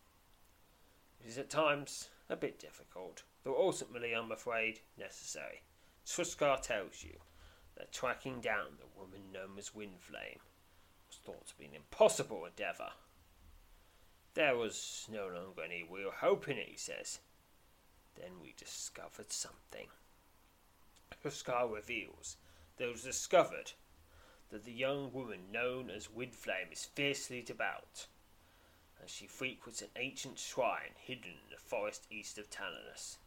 It 1.22 1.28
is 1.28 1.38
at 1.38 1.50
times 1.50 2.10
a 2.30 2.36
bit 2.36 2.60
difficult, 2.60 3.24
though 3.44 3.58
ultimately, 3.58 4.14
I'm 4.14 4.32
afraid, 4.32 4.82
necessary. 4.98 5.62
Truscar 6.06 6.62
tells 6.62 7.04
you 7.04 7.18
that 7.78 7.92
tracking 7.92 8.42
down 8.42 8.78
the 8.78 9.00
woman 9.00 9.32
known 9.32 9.58
as 9.58 9.70
Windflame 9.70 10.42
was 11.08 11.18
thought 11.24 11.48
to 11.48 11.58
be 11.58 11.66
an 11.66 11.76
impossible 11.76 12.46
endeavour. 12.46 12.92
There 14.34 14.56
was 14.56 15.08
no 15.12 15.28
longer 15.28 15.64
any 15.64 15.84
real 15.90 16.12
hope 16.12 16.48
in 16.48 16.58
it, 16.58 16.68
he 16.70 16.78
says. 16.78 17.20
Then 18.16 18.42
we 18.42 18.54
discovered 18.58 19.32
something. 19.32 19.88
Truscar 21.22 21.68
reveals 21.68 22.38
it 22.80 22.92
was 22.92 23.04
discovered 23.04 23.74
that 24.50 24.66
the 24.66 24.72
young 24.72 25.12
woman 25.14 25.52
known 25.52 25.90
as 25.90 26.08
Windflame 26.08 26.72
is 26.72 26.86
fiercely 26.86 27.42
devout 27.42 28.08
and 29.00 29.10
she 29.10 29.28
frequents 29.28 29.82
an 29.82 29.90
ancient 29.96 30.38
shrine 30.38 30.96
hidden 30.96 31.32
in 31.32 31.52
the 31.52 31.58
forest 31.58 32.06
east 32.12 32.38
of 32.38 32.50
Talonus. 32.50 33.18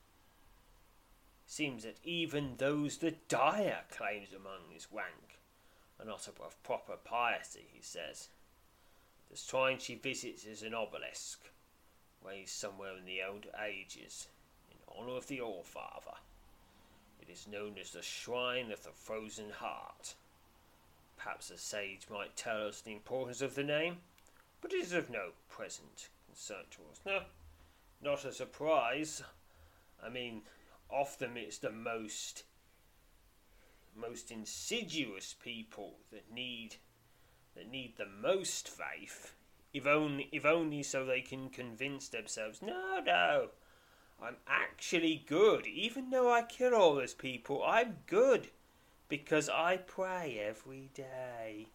Seems 1.47 1.85
that 1.85 1.99
even 2.05 2.55
those 2.57 2.99
that 2.99 3.29
Dyer 3.29 3.81
claims 3.91 4.33
among 4.33 4.71
his 4.73 4.89
rank 4.93 5.39
are 5.99 6.07
not 6.07 6.29
above 6.29 6.63
proper 6.63 6.97
piety, 6.97 7.69
he 7.73 7.83
says. 7.83 8.29
The 9.31 9.37
shrine 9.37 9.79
she 9.79 9.95
visits 9.95 10.45
is 10.45 10.63
an 10.63 10.75
obelisk, 10.75 11.41
raised 12.25 12.51
somewhere 12.55 12.97
in 12.97 13.05
the 13.05 13.23
old 13.23 13.47
ages, 13.67 14.29
in 14.71 14.77
honour 14.95 15.17
of 15.17 15.27
the 15.27 15.41
Allfather. 15.41 16.19
It 17.23 17.31
is 17.31 17.47
known 17.47 17.79
as 17.81 17.93
the 17.93 18.03
Shrine 18.03 18.71
of 18.71 18.83
the 18.83 18.91
Frozen 18.91 19.51
Heart. 19.51 20.15
Perhaps 21.17 21.51
a 21.51 21.57
sage 21.57 22.09
might 22.11 22.37
tell 22.37 22.67
us 22.67 22.81
the 22.81 22.93
importance 22.93 23.41
of 23.41 23.55
the 23.55 23.65
name? 23.65 23.99
but 24.63 24.73
it 24.73 24.77
is 24.77 24.93
of 24.93 25.11
no 25.11 25.31
present 25.51 26.09
concern 26.27 26.65
to 26.71 26.79
us. 26.91 27.01
No, 27.05 27.21
not 28.01 28.25
a 28.25 28.33
surprise. 28.33 29.23
I 30.03 30.09
mean, 30.09 30.43
often 30.89 31.37
it's 31.37 31.59
the 31.59 31.73
most 31.73 32.45
most 33.95 34.31
insidious 34.31 35.35
people 35.45 35.97
that 36.11 36.33
need 36.33 36.77
that 37.55 37.71
need 37.71 37.99
the 37.99 38.07
most 38.07 38.69
faith, 38.69 39.35
if 39.75 39.87
only 39.87 40.29
if 40.33 40.47
only 40.47 40.83
so 40.83 41.05
they 41.05 41.21
can 41.21 41.51
convince 41.51 42.09
themselves, 42.09 42.63
no, 42.63 43.01
no, 43.05 43.49
I'm 44.23 44.37
actually 44.47 45.25
good. 45.27 45.67
Even 45.67 46.11
though 46.11 46.33
I 46.33 46.43
kill 46.43 46.75
all 46.75 46.95
those 46.95 47.15
people, 47.15 47.63
I'm 47.67 47.97
good 48.07 48.49
because 49.09 49.49
I 49.49 49.79
pray 49.79 50.41
every 50.41 50.91
day. 50.95 51.67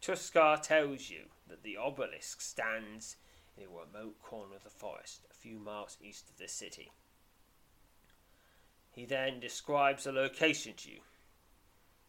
Truscar 0.00 0.62
tells 0.62 1.10
you 1.10 1.24
that 1.48 1.62
the 1.62 1.76
obelisk 1.76 2.40
stands 2.40 3.16
in 3.56 3.64
a 3.64 3.66
remote 3.68 4.20
corner 4.22 4.54
of 4.56 4.64
the 4.64 4.70
forest, 4.70 5.26
a 5.30 5.34
few 5.34 5.58
miles 5.58 5.96
east 6.02 6.30
of 6.30 6.38
the 6.38 6.48
city. 6.48 6.92
He 8.92 9.04
then 9.04 9.40
describes 9.40 10.04
the 10.04 10.12
location 10.12 10.74
to 10.76 10.90
you, 10.90 11.00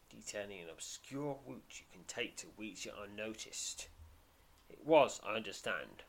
detailing 0.08 0.60
an 0.60 0.70
obscure 0.70 1.38
route 1.46 1.80
you 1.80 1.86
can 1.92 2.04
take 2.06 2.36
to 2.36 2.46
reach 2.56 2.86
it 2.86 2.94
unnoticed. 3.02 3.88
It 4.70 4.78
was, 4.84 5.20
I 5.26 5.34
understand, 5.34 6.04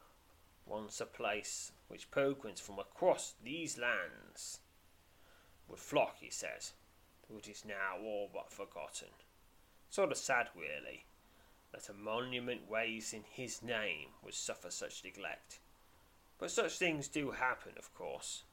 once 0.65 1.01
a 1.01 1.05
place 1.05 1.71
which 1.87 2.11
pilgrims 2.11 2.59
from 2.59 2.79
across 2.79 3.33
these 3.43 3.77
lands 3.77 4.59
would 5.67 5.79
flock, 5.79 6.17
he 6.19 6.29
says, 6.29 6.73
it 7.35 7.47
is 7.47 7.65
now 7.65 7.97
all 8.01 8.29
but 8.33 8.51
forgotten. 8.51 9.09
Sort 9.89 10.11
of 10.11 10.17
sad, 10.17 10.49
really 10.55 11.05
that 11.73 11.89
a 11.89 11.93
monument 11.93 12.61
raised 12.69 13.13
in 13.13 13.23
his 13.29 13.61
name 13.61 14.09
would 14.23 14.33
suffer 14.33 14.69
such 14.69 15.03
neglect. 15.03 15.59
But 16.39 16.51
such 16.51 16.77
things 16.77 17.07
do 17.07 17.31
happen, 17.31 17.73
of 17.77 17.93
course. 17.93 18.43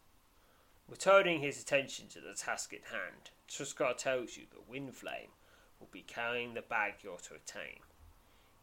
Returning 0.88 1.40
his 1.40 1.62
attention 1.62 2.08
to 2.08 2.20
the 2.20 2.34
task 2.34 2.72
at 2.74 2.90
hand, 2.90 3.30
Truscar 3.48 3.96
tells 3.96 4.36
you 4.36 4.44
that 4.50 4.70
Windflame 4.70 5.32
will 5.80 5.88
be 5.90 6.02
carrying 6.02 6.54
the 6.54 6.62
bag 6.62 6.94
you're 7.02 7.18
to 7.18 7.34
attain. 7.34 7.80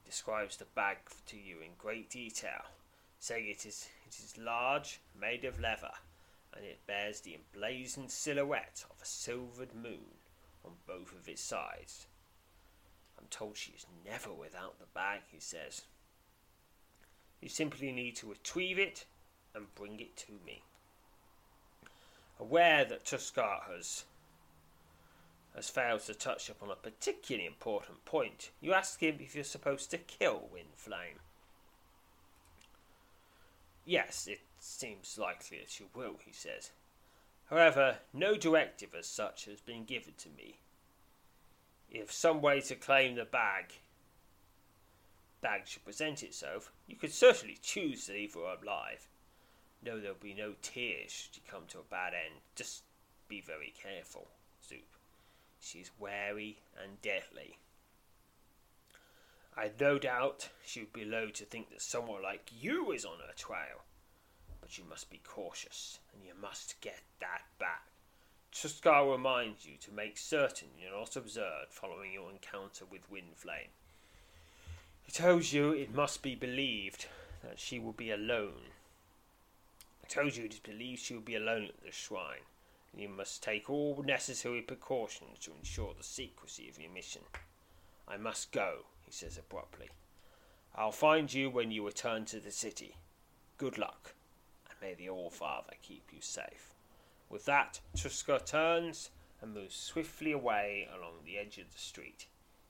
He 0.03 0.09
describes 0.09 0.57
the 0.57 0.65
bag 0.65 0.97
to 1.27 1.37
you 1.37 1.57
in 1.61 1.71
great 1.77 2.09
detail, 2.09 2.65
saying 3.21 3.47
it 3.47 3.67
is, 3.67 3.87
it 4.07 4.17
is 4.17 4.35
large, 4.35 4.99
made 5.19 5.45
of 5.45 5.59
leather, 5.59 5.91
and 6.55 6.65
it 6.65 6.79
bears 6.87 7.21
the 7.21 7.35
emblazoned 7.35 8.09
silhouette 8.09 8.83
of 8.89 8.99
a 8.99 9.05
silvered 9.05 9.75
moon 9.75 10.17
on 10.65 10.71
both 10.87 11.13
of 11.13 11.29
its 11.29 11.43
sides. 11.43 12.07
I'm 13.19 13.27
told 13.29 13.55
she 13.55 13.73
is 13.73 13.85
never 14.03 14.33
without 14.33 14.79
the 14.79 14.87
bag, 14.95 15.19
he 15.31 15.39
says. 15.39 15.83
You 17.41 17.47
simply 17.47 17.91
need 17.91 18.15
to 18.17 18.29
retrieve 18.29 18.79
it 18.79 19.05
and 19.53 19.73
bring 19.75 19.99
it 19.99 20.17
to 20.17 20.31
me. 20.43 20.63
Aware 22.39 22.85
that 22.85 23.05
Truscar 23.05 23.61
has, 23.71 24.05
has 25.55 25.69
failed 25.69 26.01
to 26.01 26.15
touch 26.15 26.49
upon 26.49 26.71
a 26.71 26.75
particularly 26.75 27.45
important 27.45 28.03
point, 28.03 28.49
you 28.61 28.73
ask 28.73 28.99
him 28.99 29.17
if 29.19 29.35
you're 29.35 29.43
supposed 29.43 29.91
to 29.91 29.99
kill 29.99 30.49
Windflame. 30.51 31.19
Yes, 33.85 34.27
it 34.27 34.41
seems 34.59 35.17
likely 35.17 35.59
that 35.59 35.79
you 35.79 35.87
will, 35.93 36.17
he 36.23 36.31
says. 36.31 36.71
However, 37.49 37.97
no 38.13 38.35
directive 38.35 38.93
as 38.97 39.07
such 39.07 39.45
has 39.45 39.59
been 39.59 39.85
given 39.85 40.13
to 40.19 40.29
me 40.29 40.59
if 41.91 42.11
some 42.11 42.41
way 42.41 42.61
to 42.61 42.75
claim 42.75 43.15
the 43.15 43.25
bag 43.25 43.73
bag 45.41 45.63
should 45.65 45.83
present 45.83 46.21
itself, 46.21 46.71
you 46.87 46.95
could 46.95 47.11
certainly 47.11 47.57
choose 47.61 48.05
to 48.05 48.13
leave 48.13 48.35
her 48.35 48.41
alive. 48.41 49.07
No, 49.83 49.99
there'll 49.99 50.15
be 50.15 50.35
no 50.35 50.53
tears 50.61 51.11
should 51.11 51.35
you 51.35 51.41
come 51.49 51.63
to 51.69 51.79
a 51.79 51.83
bad 51.89 52.13
end. 52.13 52.35
Just 52.55 52.83
be 53.27 53.41
very 53.41 53.73
careful, 53.81 54.27
Zoop. 54.63 54.85
She's 55.59 55.89
wary 55.97 56.59
and 56.81 57.01
deadly. 57.01 57.57
I've 59.55 59.79
no 59.79 59.99
doubt 59.99 60.49
she 60.65 60.79
would 60.81 60.93
be 60.93 61.05
loath 61.05 61.33
to 61.33 61.45
think 61.45 61.69
that 61.71 61.81
someone 61.81 62.23
like 62.23 62.49
you 62.57 62.91
is 62.91 63.05
on 63.05 63.19
her 63.27 63.33
trail. 63.35 63.83
But 64.61 64.77
you 64.77 64.85
must 64.89 65.09
be 65.09 65.19
cautious, 65.23 65.99
and 66.13 66.23
you 66.25 66.33
must 66.39 66.79
get 66.79 67.01
that 67.19 67.41
back. 67.59 67.83
Truscar 68.53 69.09
reminds 69.09 69.65
you 69.65 69.77
to 69.81 69.91
make 69.91 70.17
certain 70.17 70.69
you're 70.79 70.97
not 70.97 71.15
observed 71.15 71.71
following 71.71 72.13
your 72.13 72.29
encounter 72.29 72.85
with 72.89 73.09
Windflame. 73.11 73.71
He 75.03 75.11
tells 75.11 75.51
you 75.51 75.71
it 75.71 75.93
must 75.93 76.21
be 76.21 76.35
believed 76.35 77.07
that 77.43 77.59
she 77.59 77.79
will 77.79 77.93
be 77.93 78.11
alone. 78.11 78.71
He 80.01 80.07
tells 80.07 80.37
you 80.37 80.45
it 80.45 80.53
is 80.53 80.59
believed 80.59 81.01
she 81.01 81.13
will 81.13 81.21
be 81.21 81.35
alone 81.35 81.65
at 81.65 81.83
the 81.83 81.91
shrine, 81.91 82.45
and 82.91 83.01
you 83.01 83.09
must 83.09 83.43
take 83.43 83.69
all 83.69 84.03
necessary 84.03 84.61
precautions 84.61 85.39
to 85.39 85.53
ensure 85.57 85.93
the 85.97 86.03
secrecy 86.03 86.69
of 86.69 86.79
your 86.79 86.91
mission. 86.91 87.23
I 88.07 88.17
must 88.17 88.51
go, 88.51 88.85
he 89.11 89.17
says 89.17 89.37
abruptly. 89.37 89.89
I'll 90.73 90.93
find 90.93 91.33
you 91.33 91.49
when 91.49 91.69
you 91.69 91.85
return 91.85 92.23
to 92.25 92.39
the 92.39 92.51
city. 92.51 92.95
Good 93.57 93.77
luck, 93.77 94.13
and 94.69 94.77
may 94.81 94.93
the 94.93 95.09
All 95.09 95.29
Father 95.29 95.73
keep 95.81 96.13
you 96.13 96.21
safe. 96.21 96.71
With 97.29 97.43
that, 97.43 97.81
Truscar 97.93 98.39
turns 98.39 99.09
and 99.41 99.53
moves 99.53 99.75
swiftly 99.75 100.31
away 100.31 100.87
along 100.95 101.25
the 101.25 101.37
edge 101.37 101.57
of 101.57 101.73
the 101.73 101.77
street. 101.77 102.27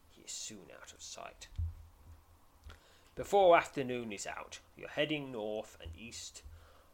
He 0.10 0.24
is 0.24 0.32
soon 0.32 0.66
out 0.82 0.92
of 0.94 1.04
sight. 1.04 1.48
Before 3.16 3.56
afternoon 3.56 4.12
is 4.12 4.26
out, 4.26 4.62
you're 4.76 4.90
heading 4.90 5.32
north 5.32 5.78
and 5.80 5.92
east 5.96 6.42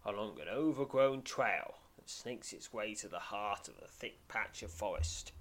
along 0.05 0.41
an 0.41 0.49
overgrown 0.49 1.21
trail 1.21 1.75
that 1.95 2.09
snakes 2.09 2.51
its 2.51 2.73
way 2.73 2.93
to 2.95 3.07
the 3.07 3.19
heart 3.19 3.69
of 3.69 3.75
a 3.81 3.87
thick 3.87 4.27
patch 4.27 4.61
of 4.61 4.71
forest, 4.71 5.31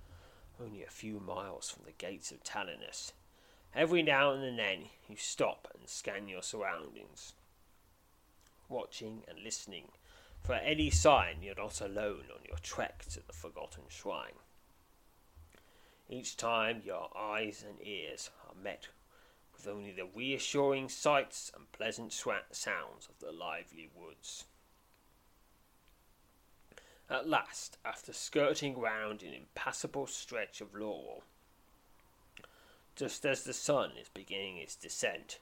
only 0.60 0.84
a 0.84 0.90
few 0.90 1.18
miles 1.18 1.68
from 1.68 1.82
the 1.86 1.92
gates 1.92 2.30
of 2.30 2.44
Talinus. 2.44 3.10
Every 3.74 4.02
now 4.02 4.32
and 4.32 4.58
then 4.58 4.86
you 5.08 5.16
stop 5.16 5.68
and 5.78 5.88
scan 5.88 6.28
your 6.28 6.42
surroundings, 6.42 7.34
watching 8.68 9.22
and 9.28 9.38
listening 9.38 9.88
for 10.42 10.54
any 10.54 10.90
sign 10.90 11.42
you're 11.42 11.54
not 11.54 11.80
alone 11.80 12.24
on 12.32 12.44
your 12.48 12.58
trek 12.62 13.04
to 13.10 13.26
the 13.26 13.32
Forgotten 13.32 13.84
Shrine. 13.88 14.38
Each 16.08 16.36
time 16.36 16.82
your 16.84 17.10
eyes 17.16 17.64
and 17.68 17.84
ears 17.84 18.30
are 18.46 18.54
met 18.54 18.88
with 19.52 19.66
only 19.66 19.92
the 19.92 20.06
reassuring 20.06 20.88
sights 20.88 21.50
and 21.54 21.70
pleasant 21.72 22.12
sounds 22.12 23.08
of 23.08 23.18
the 23.18 23.32
lively 23.32 23.88
woods. 23.94 24.44
At 27.08 27.28
last, 27.28 27.78
after 27.84 28.12
skirting 28.12 28.78
round 28.78 29.22
an 29.22 29.32
impassable 29.32 30.06
stretch 30.06 30.60
of 30.60 30.74
laurel, 30.74 31.24
just 32.96 33.26
as 33.26 33.44
the 33.44 33.52
sun 33.52 33.92
is 34.00 34.08
beginning 34.08 34.56
its 34.56 34.74
descent, 34.74 35.38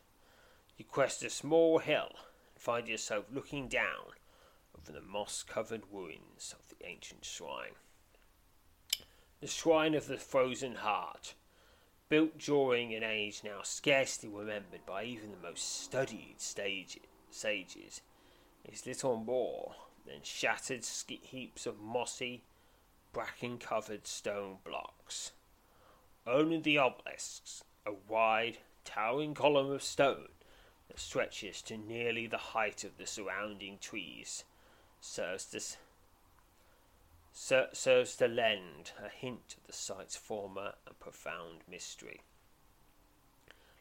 you 0.77 0.85
crest 0.85 1.23
a 1.23 1.31
small 1.31 1.79
hill 1.79 2.11
and 2.13 2.63
find 2.63 2.89
yourself 2.89 3.25
looking 3.33 3.69
down 3.69 4.13
over 4.77 4.93
the 4.93 5.01
moss 5.01 5.45
covered 5.45 5.83
ruins 5.91 6.55
of 6.59 6.69
the 6.69 6.87
ancient 6.87 7.25
shrine. 7.25 7.77
The 9.41 9.47
Shrine 9.47 9.95
of 9.95 10.09
the 10.09 10.17
Frozen 10.17 10.77
Heart 10.77 11.35
built 12.09 12.39
during 12.39 12.95
an 12.95 13.03
age 13.03 13.43
now 13.45 13.61
scarcely 13.63 14.29
remembered 14.29 14.85
by 14.87 15.05
even 15.05 15.31
the 15.31 15.49
most 15.49 15.83
studied 15.83 16.41
stage, 16.41 16.99
sages, 17.31 18.01
is 18.65 18.87
little 18.87 19.17
more 19.17 19.75
than 20.07 20.23
shattered 20.23 20.85
heaps 20.85 21.67
of 21.67 21.81
mossy, 21.81 22.43
bracken 23.13 23.59
covered 23.59 24.07
stone 24.07 24.59
blocks. 24.65 25.33
Only 26.27 26.59
the 26.59 26.79
obelisks, 26.79 27.65
a 27.85 27.93
wide, 27.93 28.59
towering 28.85 29.35
column 29.35 29.71
of 29.71 29.83
stone 29.83 30.29
that 30.89 30.99
stretches 30.99 31.61
to 31.63 31.77
nearly 31.77 32.27
the 32.27 32.39
height 32.39 32.83
of 32.83 32.97
the 32.97 33.07
surrounding 33.07 33.79
trees, 33.79 34.45
serves 35.01 35.45
to 35.47 35.61
serves 37.33 38.17
to 38.17 38.29
lend 38.29 38.93
a 39.05 39.09
hint 39.09 39.57
of 39.59 39.67
the 39.67 39.73
site's 39.73 40.17
former 40.17 40.75
and 40.87 40.99
profound 41.01 41.63
mystery. 41.69 42.21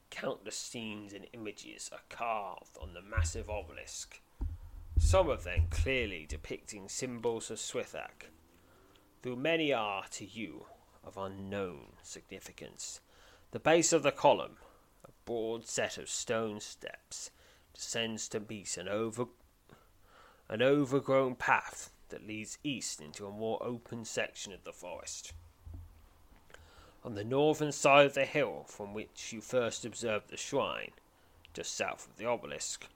Countless 0.09 0.57
scenes 0.57 1.13
and 1.13 1.27
images 1.33 1.89
are 1.93 2.01
carved 2.09 2.77
on 2.81 2.93
the 2.93 3.01
massive 3.01 3.49
obelisk, 3.49 4.19
some 4.97 5.29
of 5.29 5.43
them 5.43 5.67
clearly 5.69 6.25
depicting 6.27 6.89
symbols 6.89 7.51
of 7.51 7.59
Swifthack, 7.59 8.27
though 9.21 9.35
many 9.35 9.71
are 9.71 10.05
to 10.11 10.25
you 10.25 10.65
of 11.03 11.17
unknown 11.17 11.93
significance. 12.01 13.01
The 13.51 13.59
base 13.59 13.93
of 13.93 14.03
the 14.03 14.11
column, 14.11 14.57
a 15.05 15.11
broad 15.25 15.67
set 15.67 15.97
of 15.97 16.09
stone 16.09 16.59
steps, 16.59 17.31
descends 17.73 18.27
to 18.29 18.39
meet 18.39 18.77
an 18.77 18.87
over 18.87 19.25
an 20.49 20.61
overgrown 20.61 21.35
path 21.35 21.91
that 22.09 22.27
leads 22.27 22.57
east 22.63 23.01
into 23.01 23.25
a 23.25 23.31
more 23.31 23.61
open 23.63 24.05
section 24.05 24.53
of 24.53 24.63
the 24.63 24.73
forest. 24.73 25.33
On 27.03 27.15
the 27.15 27.23
northern 27.23 27.71
side 27.71 28.05
of 28.05 28.13
the 28.13 28.25
hill 28.25 28.65
from 28.67 28.93
which 28.93 29.33
you 29.33 29.41
first 29.41 29.83
observed 29.83 30.29
the 30.29 30.37
shrine, 30.37 30.91
just 31.53 31.75
south 31.75 32.07
of 32.07 32.17
the 32.17 32.25
obelisk, 32.25 32.87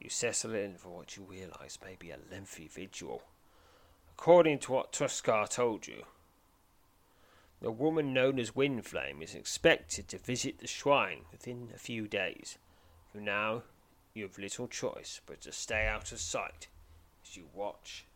you 0.00 0.10
settle 0.10 0.54
in 0.54 0.74
for 0.74 0.88
what 0.88 1.16
you 1.16 1.22
realize 1.22 1.78
may 1.84 1.96
be 1.98 2.10
a 2.10 2.18
lengthy 2.30 2.68
vigil. 2.68 3.22
According 4.18 4.58
to 4.60 4.72
what 4.72 4.92
Truscar 4.92 5.48
told 5.48 5.86
you, 5.86 6.04
the 7.60 7.70
woman 7.70 8.14
known 8.14 8.38
as 8.38 8.52
Windflame 8.52 9.22
is 9.22 9.34
expected 9.34 10.08
to 10.08 10.18
visit 10.18 10.58
the 10.58 10.66
shrine 10.66 11.20
within 11.30 11.68
a 11.74 11.78
few 11.78 12.08
days. 12.08 12.56
For 13.12 13.18
now, 13.18 13.62
you 14.14 14.24
have 14.24 14.38
little 14.38 14.66
choice 14.66 15.20
but 15.26 15.42
to 15.42 15.52
stay 15.52 15.86
out 15.86 16.12
of 16.12 16.20
sight 16.20 16.68
as 17.24 17.36
you 17.36 17.44
watch 17.52 18.06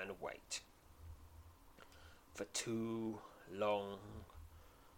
and 0.00 0.10
wait. 0.20 0.60
For 2.34 2.44
two 2.52 3.18
long, 3.52 3.98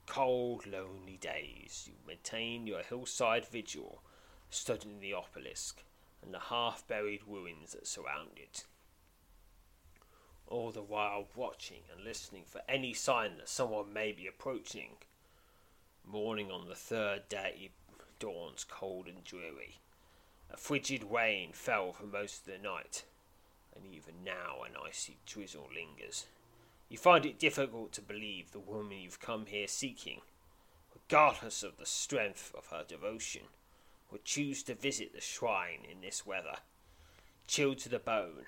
cold, 0.06 0.66
lonely 0.66 1.18
days, 1.20 1.84
you 1.86 1.94
maintain 2.06 2.66
your 2.66 2.82
hillside 2.82 3.46
vigil, 3.46 4.02
studying 4.50 5.00
the 5.00 5.14
obelisk 5.14 5.82
and 6.22 6.32
the 6.32 6.38
half 6.38 6.86
buried 6.86 7.20
ruins 7.26 7.72
that 7.72 7.86
surround 7.86 8.30
it. 8.36 8.64
All 10.48 10.70
the 10.70 10.82
while 10.82 11.26
watching 11.34 11.82
and 11.92 12.04
listening 12.04 12.44
for 12.46 12.62
any 12.68 12.92
sign 12.92 13.38
that 13.38 13.48
someone 13.48 13.92
may 13.92 14.12
be 14.12 14.26
approaching. 14.26 14.96
Morning 16.04 16.50
on 16.50 16.68
the 16.68 16.74
third 16.74 17.28
day 17.28 17.70
dawns 18.22 18.64
cold 18.64 19.08
and 19.08 19.24
dreary. 19.24 19.78
A 20.48 20.56
frigid 20.56 21.02
rain 21.10 21.50
fell 21.52 21.92
for 21.92 22.06
most 22.06 22.46
of 22.46 22.52
the 22.52 22.58
night, 22.58 23.02
and 23.74 23.84
even 23.84 24.22
now 24.24 24.62
an 24.64 24.74
icy 24.80 25.16
drizzle 25.26 25.68
lingers. 25.74 26.26
You 26.88 26.98
find 26.98 27.26
it 27.26 27.40
difficult 27.40 27.90
to 27.92 28.00
believe 28.00 28.52
the 28.52 28.60
woman 28.60 29.00
you've 29.00 29.18
come 29.18 29.46
here 29.46 29.66
seeking, 29.66 30.20
regardless 30.94 31.64
of 31.64 31.78
the 31.78 31.86
strength 31.86 32.52
of 32.56 32.66
her 32.66 32.84
devotion, 32.86 33.42
would 34.12 34.24
choose 34.24 34.62
to 34.64 34.74
visit 34.74 35.12
the 35.12 35.20
shrine 35.20 35.84
in 35.90 36.00
this 36.00 36.24
weather, 36.24 36.58
chilled 37.48 37.78
to 37.78 37.88
the 37.88 37.98
bone, 37.98 38.46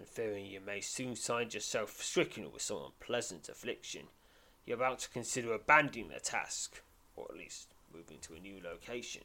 and 0.00 0.08
fearing 0.08 0.46
you 0.46 0.60
may 0.60 0.80
soon 0.80 1.14
find 1.14 1.52
yourself 1.52 2.02
stricken 2.02 2.50
with 2.50 2.62
some 2.62 2.78
unpleasant 2.86 3.50
affliction, 3.50 4.04
you're 4.64 4.78
about 4.78 4.98
to 5.00 5.10
consider 5.10 5.52
abandoning 5.52 6.08
the 6.08 6.18
task, 6.18 6.80
or 7.14 7.26
at 7.28 7.36
least 7.36 7.74
moving 7.94 8.18
to 8.22 8.32
a 8.32 8.40
new 8.40 8.58
location, 8.64 9.24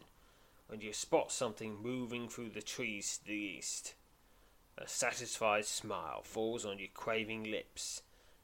when 0.68 0.82
you 0.82 0.92
spot 0.92 1.32
something 1.32 1.82
moving 1.82 2.28
through 2.28 2.50
the 2.50 2.62
trees 2.62 3.18
to 3.18 3.26
the 3.28 3.34
east. 3.34 3.94
A 4.78 4.86
satisfied 4.86 5.66
smile 5.66 6.22
falls 6.24 6.66
on 6.66 6.80
your 6.80 6.90
craving 6.94 7.46
lips 7.46 8.02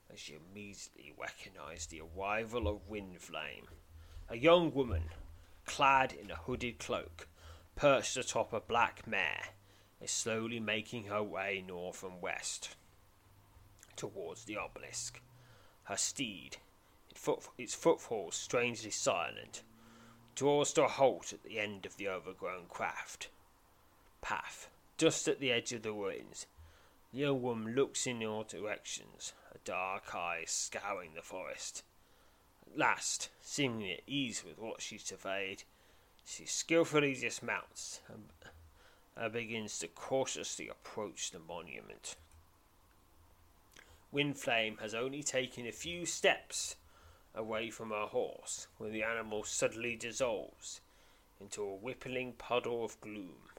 as 0.10 0.30
you 0.30 0.40
immediately 0.52 1.12
recognize 1.20 1.88
the 1.88 2.02
arrival 2.02 2.70
of 2.70 2.90
Windflame, 2.90 3.68
a 4.30 4.38
young 4.38 4.74
woman 4.74 5.10
clad 5.66 6.14
in 6.14 6.32
a 6.32 6.36
hooded 6.36 6.80
cloak, 6.80 7.28
perched 7.76 8.16
atop 8.16 8.54
a 8.54 8.62
black 8.62 9.06
mare, 9.06 9.50
is 10.02 10.12
slowly 10.12 10.60
making 10.60 11.06
her 11.06 11.24
way 11.24 11.64
north 11.66 12.04
and 12.04 12.22
west 12.22 12.76
towards 13.96 14.46
the 14.46 14.58
obelisk. 14.58 15.22
Her 15.84 15.98
steed, 15.98 16.58
its 17.58 17.76
footfalls 17.76 18.36
strangely 18.36 18.92
silent, 18.92 19.64
draws 20.36 20.74
to 20.74 20.84
a 20.84 20.88
halt 20.88 21.34
at 21.34 21.44
the 21.44 21.60
end 21.60 21.86
of 21.86 21.98
the 21.98 22.08
overgrown 22.08 22.66
craft 22.68 23.30
path 24.22 24.70
just 25.02 25.28
at 25.28 25.40
the 25.40 25.52
edge 25.52 25.74
of 25.74 25.82
the 25.82 25.92
ruins. 25.92 26.46
The 27.12 27.22
young 27.22 27.42
woman 27.42 27.74
looks 27.74 28.06
in 28.06 28.24
all 28.24 28.44
directions, 28.44 29.34
her 29.52 29.60
dark 29.66 30.14
eyes 30.14 30.52
scouring 30.52 31.16
the 31.16 31.24
forest. 31.24 31.84
At 32.68 32.78
last, 32.78 33.30
seemingly 33.42 33.94
at 33.94 34.04
ease 34.06 34.44
with 34.46 34.60
what 34.60 34.80
she 34.80 35.00
surveyed, 35.00 35.64
she 36.24 36.46
skilfully 36.46 37.16
dismounts 37.16 38.02
and, 38.08 38.26
and 39.16 39.34
begins 39.34 39.80
to 39.80 39.88
cautiously 39.88 40.70
approach 40.70 41.32
the 41.32 41.40
monument. 41.40 42.16
Windflame 44.14 44.80
has 44.80 44.94
only 44.94 45.24
taken 45.24 45.66
a 45.66 45.72
few 45.72 46.06
steps 46.06 46.76
away 47.34 47.70
from 47.70 47.92
her 47.92 48.08
horse 48.08 48.68
when 48.78 48.92
the 48.92 49.04
animal 49.04 49.44
suddenly 49.44 49.96
dissolves 49.96 50.82
into 51.40 51.64
a 51.64 51.76
whippling 51.76 52.34
puddle 52.34 52.84
of 52.84 53.00
gloom. 53.02 53.50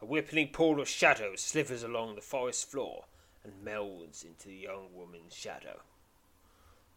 A 0.00 0.04
whippling 0.04 0.48
pool 0.48 0.80
of 0.80 0.88
shadow 0.88 1.36
slithers 1.36 1.82
along 1.82 2.14
the 2.14 2.20
forest 2.20 2.70
floor 2.70 3.04
and 3.42 3.64
melds 3.64 4.24
into 4.24 4.48
the 4.48 4.54
young 4.54 4.88
woman's 4.94 5.34
shadow. 5.34 5.80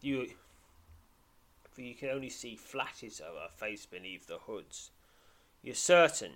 You, 0.02 0.32
for 1.72 1.82
you 1.82 1.96
can 1.96 2.10
only 2.10 2.30
see 2.30 2.56
flashes 2.56 3.20
of 3.20 3.36
her 3.36 3.50
face 3.56 3.86
beneath 3.86 4.28
the 4.28 4.40
hoods. 4.40 4.92
You're 5.62 5.76
certain 5.76 6.34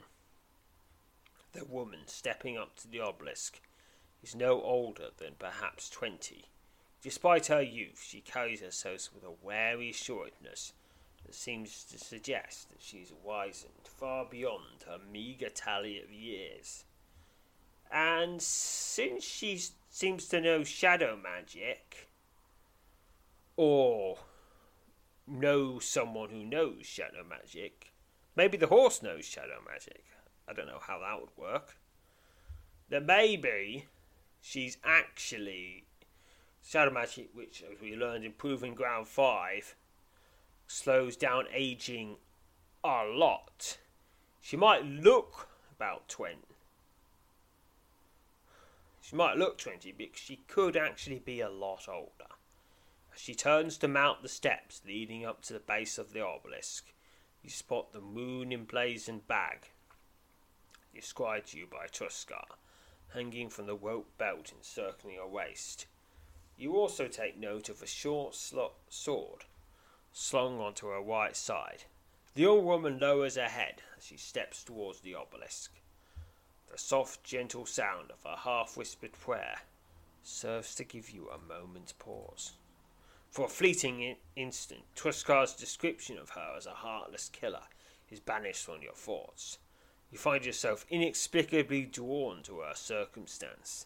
the 1.53 1.65
woman 1.65 2.01
stepping 2.05 2.57
up 2.57 2.75
to 2.77 2.87
the 2.87 2.99
obelisk 2.99 3.59
is 4.23 4.35
no 4.35 4.61
older 4.61 5.09
than 5.17 5.35
perhaps 5.37 5.89
twenty. 5.89 6.45
Despite 7.01 7.47
her 7.47 7.61
youth, 7.61 8.03
she 8.07 8.21
carries 8.21 8.61
herself 8.61 9.09
with 9.13 9.23
a 9.23 9.33
wary 9.41 9.89
assuredness 9.89 10.73
that 11.25 11.35
seems 11.35 11.83
to 11.85 11.97
suggest 11.97 12.69
that 12.69 12.81
she 12.81 12.97
is 12.97 13.13
wizened 13.23 13.87
far 13.87 14.25
beyond 14.25 14.85
her 14.87 14.99
meagre 15.11 15.49
tally 15.49 16.01
of 16.01 16.11
years. 16.11 16.85
And 17.91 18.41
since 18.41 19.23
she 19.23 19.59
seems 19.89 20.27
to 20.29 20.39
know 20.39 20.63
shadow 20.63 21.17
magic, 21.21 22.07
or 23.57 24.17
know 25.27 25.79
someone 25.79 26.29
who 26.29 26.45
knows 26.45 26.85
shadow 26.85 27.23
magic, 27.27 27.91
maybe 28.35 28.57
the 28.57 28.67
horse 28.67 29.03
knows 29.03 29.25
shadow 29.25 29.59
magic. 29.67 30.05
I 30.51 30.53
don't 30.53 30.67
know 30.67 30.81
how 30.85 30.99
that 30.99 31.21
would 31.21 31.29
work. 31.37 31.77
Then 32.89 33.05
maybe 33.05 33.85
she's 34.41 34.77
actually 34.83 35.85
shadow 36.61 36.91
magic, 36.91 37.29
which, 37.33 37.63
as 37.63 37.79
we 37.79 37.95
learned 37.95 38.25
in 38.25 38.33
Proving 38.33 38.75
Ground 38.75 39.07
5, 39.07 39.75
slows 40.67 41.15
down 41.15 41.45
aging 41.53 42.17
a 42.83 43.05
lot. 43.05 43.77
She 44.41 44.57
might 44.57 44.85
look 44.85 45.47
about 45.73 46.09
20. 46.09 46.39
She 49.01 49.15
might 49.15 49.37
look 49.37 49.57
20, 49.57 49.93
but 49.93 50.09
she 50.15 50.41
could 50.49 50.75
actually 50.75 51.19
be 51.19 51.39
a 51.39 51.49
lot 51.49 51.87
older. 51.87 52.33
As 53.15 53.21
she 53.21 53.35
turns 53.35 53.77
to 53.77 53.87
mount 53.87 54.21
the 54.21 54.27
steps 54.27 54.81
leading 54.85 55.25
up 55.25 55.41
to 55.43 55.53
the 55.53 55.59
base 55.59 55.97
of 55.97 56.11
the 56.11 56.25
obelisk, 56.25 56.91
you 57.41 57.49
spot 57.49 57.93
the 57.93 58.01
moon 58.01 58.51
emblazoned 58.51 59.29
bag 59.29 59.69
described 60.93 61.49
to 61.49 61.57
you 61.57 61.67
by 61.67 61.87
Truscar, 61.87 62.45
hanging 63.13 63.49
from 63.49 63.65
the 63.65 63.75
rope 63.75 64.17
belt 64.17 64.51
encircling 64.55 65.17
her 65.17 65.27
waist. 65.27 65.85
You 66.57 66.75
also 66.75 67.07
take 67.07 67.37
note 67.37 67.69
of 67.69 67.81
a 67.81 67.87
short 67.87 68.35
slot 68.35 68.73
sword 68.89 69.45
slung 70.13 70.59
onto 70.59 70.87
her 70.87 71.01
right 71.01 71.35
side. 71.35 71.85
The 72.33 72.45
old 72.45 72.65
woman 72.65 72.99
lowers 72.99 73.35
her 73.35 73.47
head 73.47 73.81
as 73.97 74.05
she 74.05 74.17
steps 74.17 74.63
towards 74.63 75.01
the 75.01 75.15
obelisk. 75.15 75.71
The 76.71 76.77
soft, 76.77 77.23
gentle 77.23 77.65
sound 77.65 78.11
of 78.11 78.23
her 78.23 78.37
half 78.37 78.77
whispered 78.77 79.13
prayer 79.13 79.61
serves 80.23 80.75
to 80.75 80.83
give 80.83 81.09
you 81.09 81.29
a 81.29 81.37
moment's 81.37 81.93
pause. 81.93 82.53
For 83.29 83.45
a 83.45 83.49
fleeting 83.49 84.01
in- 84.01 84.17
instant, 84.35 84.83
Truscar's 84.95 85.53
description 85.53 86.17
of 86.17 86.31
her 86.31 86.55
as 86.57 86.65
a 86.65 86.71
heartless 86.71 87.29
killer 87.29 87.63
is 88.09 88.19
banished 88.19 88.65
from 88.65 88.81
your 88.81 88.93
thoughts. 88.93 89.57
You 90.11 90.17
find 90.17 90.45
yourself 90.45 90.85
inexplicably 90.89 91.85
drawn 91.85 92.43
to 92.43 92.59
her 92.59 92.75
circumstance, 92.75 93.85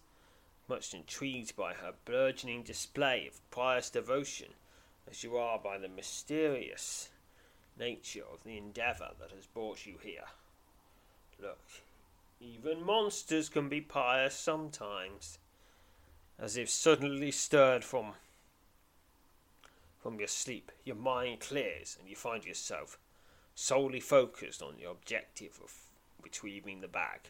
much 0.67 0.93
intrigued 0.93 1.55
by 1.55 1.75
her 1.75 1.93
burgeoning 2.03 2.63
display 2.63 3.27
of 3.27 3.51
pious 3.51 3.91
devotion 3.91 4.53
as 5.09 5.23
you 5.23 5.37
are 5.37 5.59
by 5.59 5.77
the 5.77 5.87
mysterious 5.87 7.09
nature 7.77 8.23
of 8.31 8.43
the 8.43 8.57
endeavour 8.57 9.11
that 9.19 9.31
has 9.31 9.45
brought 9.45 9.85
you 9.85 9.97
here. 10.01 10.25
Look, 11.39 11.61
even 12.39 12.83
monsters 12.83 13.49
can 13.49 13.69
be 13.69 13.81
pious 13.81 14.35
sometimes, 14.35 15.37
as 16.39 16.57
if 16.57 16.69
suddenly 16.69 17.31
stirred 17.31 17.83
from 17.83 18.13
from 20.01 20.19
your 20.19 20.27
sleep, 20.27 20.71
your 20.83 20.95
mind 20.95 21.39
clears 21.39 21.97
and 21.99 22.07
you 22.07 22.15
find 22.15 22.45
yourself 22.45 22.99
solely 23.55 23.99
focused 23.99 24.61
on 24.61 24.75
the 24.77 24.87
objective 24.87 25.59
of 25.63 25.71
retrieving 26.25 26.81
the 26.81 26.87
bag. 26.89 27.29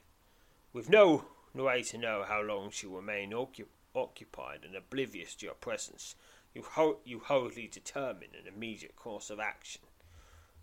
With 0.74 0.90
no 0.90 1.26
way 1.54 1.84
to 1.84 1.98
know 1.98 2.24
how 2.28 2.42
long 2.42 2.72
she 2.72 2.88
will 2.88 2.98
remain 2.98 3.34
occupied 3.34 4.62
and 4.64 4.76
oblivious 4.76 5.36
to 5.36 5.46
your 5.46 5.56
presence, 5.56 6.16
you, 6.54 6.64
ho- 6.64 7.00
you 7.04 7.20
hurriedly 7.20 7.70
determine 7.72 8.30
an 8.34 8.48
immediate 8.48 8.96
course 8.96 9.30
of 9.30 9.40
action. 9.40 9.82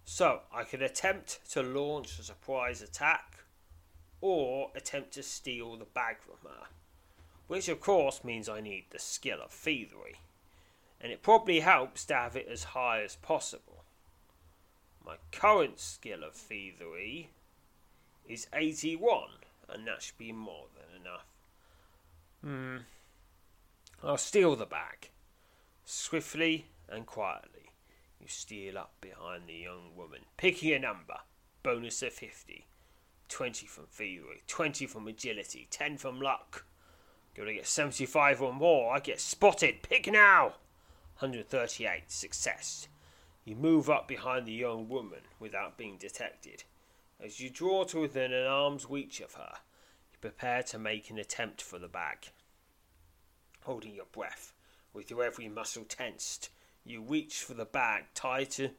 So, 0.05 0.41
I 0.53 0.65
could 0.65 0.83
attempt 0.83 1.41
to 1.53 1.63
launch 1.63 2.19
a 2.19 2.25
surprise 2.25 2.83
attack, 2.83 3.45
or 4.21 4.71
attempt 4.75 5.13
to 5.13 5.23
steal 5.23 5.77
the 5.77 5.85
bag 5.85 6.17
from 6.21 6.51
her, 6.51 6.67
which 7.47 7.69
of 7.69 7.81
course 7.81 8.25
means 8.25 8.49
I 8.49 8.61
need 8.61 8.87
the 8.91 8.99
skill 8.99 9.39
of 9.43 9.51
thievery, 9.51 10.17
and 11.01 11.13
it 11.13 11.23
probably 11.23 11.61
helps 11.61 12.05
to 12.07 12.15
have 12.15 12.37
it 12.37 12.49
as 12.51 12.65
high 12.65 13.03
as 13.03 13.17
possible. 13.17 13.85
My 15.05 15.17
current 15.33 15.79
skill 15.79 16.23
of 16.25 16.35
thievery 16.35 17.31
is 18.27 18.47
81, 18.55 19.25
and 19.69 19.87
that 19.87 20.03
should 20.03 20.19
be 20.19 20.33
more 20.33 20.67
than 20.75 21.01
enough. 21.01 21.27
Hmm. 22.43 22.77
I'll 24.03 24.17
steal 24.17 24.57
the 24.57 24.67
bag. 24.67 25.11
Swiftly 25.85 26.67
and 26.89 27.07
quietly, 27.07 27.71
you 28.21 28.27
steal 28.29 28.79
up 28.79 28.95
behind 29.01 29.45
the 29.47 29.55
young 29.55 29.97
woman, 29.97 30.21
picking 30.37 30.73
a 30.73 30.79
number. 30.79 31.19
Bonus 31.63 32.03
of 32.03 32.13
50. 32.13 32.67
20 33.29 33.67
from 33.67 33.87
thievery, 33.87 34.43
20 34.47 34.87
from 34.87 35.09
agility, 35.09 35.67
10 35.71 35.97
from 35.97 36.21
luck. 36.21 36.67
Gotta 37.35 37.55
get 37.55 37.67
75 37.67 38.43
or 38.43 38.53
more. 38.53 38.95
I 38.95 39.01
get 39.01 39.21
spotted. 39.21 39.83
Pick 39.83 40.11
now! 40.11 40.55
138. 41.19 42.11
Success. 42.11 42.89
You 43.45 43.57
move 43.57 43.89
up 43.89 44.07
behind 44.07 44.47
the 44.47 44.53
young 44.53 44.89
woman 44.89 45.21
without 45.41 45.79
being 45.79 45.97
detected. 45.97 46.65
As 47.25 47.39
you 47.39 47.51
draw 47.51 47.85
to 47.85 48.01
within 48.01 48.33
an 48.33 48.47
arm's 48.47 48.91
reach 48.91 49.21
of 49.21 49.35
her, 49.35 49.55
you 50.13 50.19
prepare 50.21 50.65
to 50.65 50.79
make 50.79 51.09
an 51.09 51.19
attempt 51.19 51.63
for 51.63 51.79
the 51.79 51.87
bag. 51.87 52.31
Holding 53.61 53.95
your 53.95 54.07
breath, 54.11 54.53
with 54.93 55.09
your 55.09 55.23
every 55.23 55.49
muscle 55.49 55.85
tensed, 55.85 56.51
you 56.85 57.01
reach 57.01 57.45
for 57.45 57.55
the 57.55 57.65
bag 57.65 58.07
tied 58.13 58.51
to, 58.53 58.71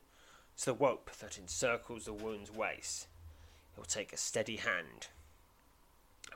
to 0.58 0.66
the 0.66 0.74
rope 0.74 1.10
that 1.22 1.38
encircles 1.38 2.04
the 2.04 2.12
woman's 2.12 2.52
waist. 2.52 3.08
It 3.74 3.80
will 3.80 3.86
take 3.86 4.12
a 4.12 4.18
steady 4.18 4.58
hand, 4.58 5.08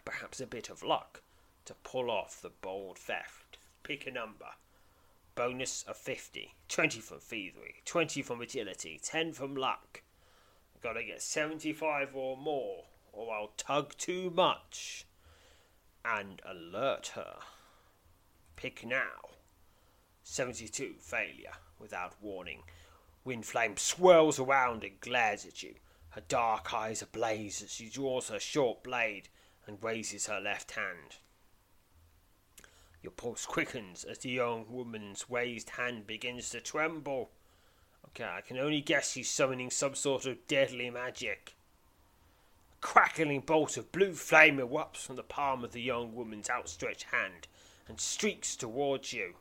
perhaps 0.05 0.39
a 0.39 0.47
bit 0.47 0.69
of 0.69 0.83
luck, 0.83 1.21
to 1.65 1.73
pull 1.83 2.09
off 2.09 2.41
the 2.41 2.51
bold 2.61 2.97
theft. 2.97 3.57
Pick 3.83 4.07
a 4.07 4.11
number. 4.11 4.51
Bonus 5.35 5.83
of 5.83 5.97
50. 5.97 6.55
20 6.69 7.01
from 7.01 7.19
thievery, 7.19 7.75
20 7.83 8.21
from 8.21 8.41
agility, 8.41 8.97
10 9.03 9.33
from 9.33 9.55
luck. 9.55 10.03
Gotta 10.81 11.03
get 11.03 11.21
75 11.21 12.15
or 12.15 12.37
more, 12.37 12.85
or 13.11 13.33
I'll 13.33 13.51
tug 13.57 13.97
too 13.97 14.29
much 14.29 15.05
and 16.05 16.41
alert 16.45 17.11
her. 17.15 17.39
Pick 18.55 18.85
now. 18.85 19.29
72. 20.23 20.95
Failure. 20.99 21.53
Without 21.79 22.13
warning. 22.21 22.63
Wind 23.23 23.45
flame 23.45 23.77
swirls 23.77 24.39
around 24.39 24.83
and 24.83 24.99
glares 24.99 25.45
at 25.45 25.61
you. 25.61 25.75
Her 26.09 26.21
dark 26.21 26.73
eyes 26.73 27.01
ablaze 27.01 27.61
as 27.61 27.71
she 27.73 27.89
draws 27.89 28.29
her 28.29 28.39
short 28.39 28.83
blade 28.83 29.29
and 29.67 29.83
raises 29.83 30.27
her 30.27 30.39
left 30.39 30.71
hand. 30.71 31.17
Your 33.03 33.11
pulse 33.11 33.45
quickens 33.45 34.03
as 34.03 34.19
the 34.19 34.29
young 34.29 34.65
woman's 34.69 35.29
raised 35.29 35.71
hand 35.71 36.07
begins 36.07 36.49
to 36.49 36.61
tremble. 36.61 37.31
I 38.25 38.41
can 38.41 38.57
only 38.57 38.81
guess 38.81 39.11
she's 39.11 39.29
summoning 39.29 39.69
some 39.69 39.95
sort 39.95 40.25
of 40.25 40.47
deadly 40.47 40.89
magic. 40.89 41.55
A 42.73 42.85
crackling 42.85 43.41
bolt 43.41 43.77
of 43.77 43.91
blue 43.91 44.13
flame 44.13 44.57
erupts 44.57 44.97
from 44.97 45.15
the 45.15 45.23
palm 45.23 45.63
of 45.63 45.71
the 45.71 45.81
young 45.81 46.15
woman's 46.15 46.49
outstretched 46.49 47.03
hand 47.11 47.47
and 47.87 47.99
streaks 47.99 48.55
towards 48.55 49.13
you. 49.13 49.35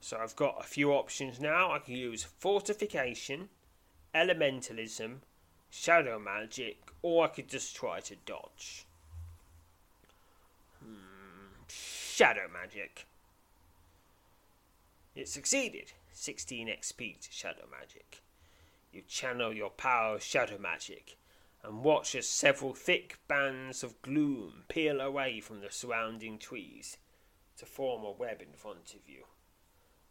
So 0.00 0.18
I've 0.18 0.36
got 0.36 0.60
a 0.60 0.64
few 0.64 0.92
options 0.92 1.40
now. 1.40 1.72
I 1.72 1.78
can 1.78 1.94
use 1.94 2.24
fortification, 2.24 3.48
elementalism, 4.14 5.18
shadow 5.70 6.18
magic, 6.18 6.78
or 7.02 7.24
I 7.24 7.28
could 7.28 7.48
just 7.48 7.76
try 7.76 8.00
to 8.00 8.16
dodge. 8.26 8.86
Hmm, 10.82 11.64
shadow 11.68 12.48
magic. 12.52 13.06
It 15.14 15.28
succeeded. 15.28 15.92
16 16.20 16.68
XP 16.68 17.18
to 17.18 17.32
Shadow 17.32 17.64
Magic. 17.70 18.20
You 18.92 19.00
channel 19.08 19.54
your 19.54 19.70
power 19.70 20.16
of 20.16 20.22
Shadow 20.22 20.58
Magic 20.58 21.16
and 21.64 21.82
watch 21.82 22.14
as 22.14 22.28
several 22.28 22.74
thick 22.74 23.18
bands 23.26 23.82
of 23.82 24.02
gloom 24.02 24.64
peel 24.68 25.00
away 25.00 25.40
from 25.40 25.60
the 25.60 25.70
surrounding 25.70 26.36
trees 26.36 26.98
to 27.56 27.64
form 27.64 28.04
a 28.04 28.10
web 28.10 28.42
in 28.42 28.52
front 28.52 28.92
of 28.92 29.08
you. 29.08 29.24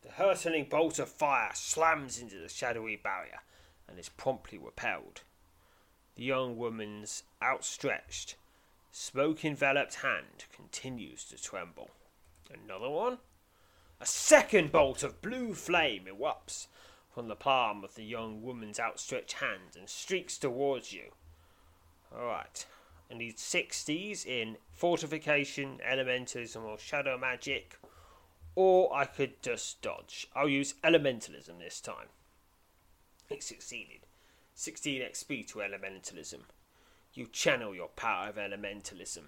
The 0.01 0.09
hurtling 0.09 0.65
bolt 0.65 0.97
of 0.97 1.09
fire 1.09 1.51
slams 1.53 2.19
into 2.19 2.39
the 2.39 2.49
shadowy 2.49 2.95
barrier 2.95 3.41
and 3.87 3.99
is 3.99 4.09
promptly 4.09 4.57
repelled. 4.57 5.21
The 6.15 6.23
young 6.23 6.57
woman's 6.57 7.21
outstretched, 7.39 8.35
smoke 8.91 9.45
enveloped 9.45 9.93
hand 10.01 10.45
continues 10.55 11.23
to 11.25 11.39
tremble. 11.39 11.91
Another 12.51 12.89
one? 12.89 13.19
A 14.01 14.05
second 14.05 14.71
bolt 14.71 15.03
of 15.03 15.21
blue 15.21 15.53
flame 15.53 16.05
erupts 16.05 16.67
from 17.13 17.27
the 17.27 17.35
palm 17.35 17.83
of 17.83 17.95
the 17.95 18.03
young 18.03 18.41
woman's 18.41 18.79
outstretched 18.79 19.33
hand 19.33 19.75
and 19.77 19.89
streaks 19.89 20.37
towards 20.37 20.93
you. 20.93 21.11
Alright. 22.15 22.65
I 23.11 23.15
need 23.15 23.37
60s 23.37 24.25
in 24.25 24.57
fortification, 24.71 25.79
elementalism, 25.85 26.63
or 26.63 26.77
shadow 26.77 27.17
magic. 27.17 27.77
Or 28.55 28.95
I 28.95 29.03
could 29.03 29.41
just 29.41 29.81
dodge. 29.81 30.27
I'll 30.33 30.47
use 30.47 30.75
elementalism 30.83 31.59
this 31.59 31.81
time. 31.81 32.07
It 33.29 33.43
succeeded. 33.43 34.05
16 34.55 35.01
XP 35.01 35.47
to 35.47 35.59
elementalism. 35.59 36.41
You 37.13 37.25
channel 37.27 37.75
your 37.75 37.89
power 37.89 38.29
of 38.29 38.35
elementalism. 38.35 39.23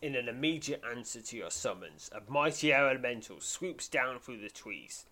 In 0.00 0.14
an 0.14 0.28
immediate 0.28 0.82
answer 0.88 1.20
to 1.20 1.36
your 1.36 1.50
summons, 1.50 2.08
a 2.14 2.30
mighty 2.30 2.72
elemental 2.72 3.40
swoops 3.40 3.88
down 3.88 4.20
through 4.20 4.40
the 4.40 4.50
trees 4.50 5.06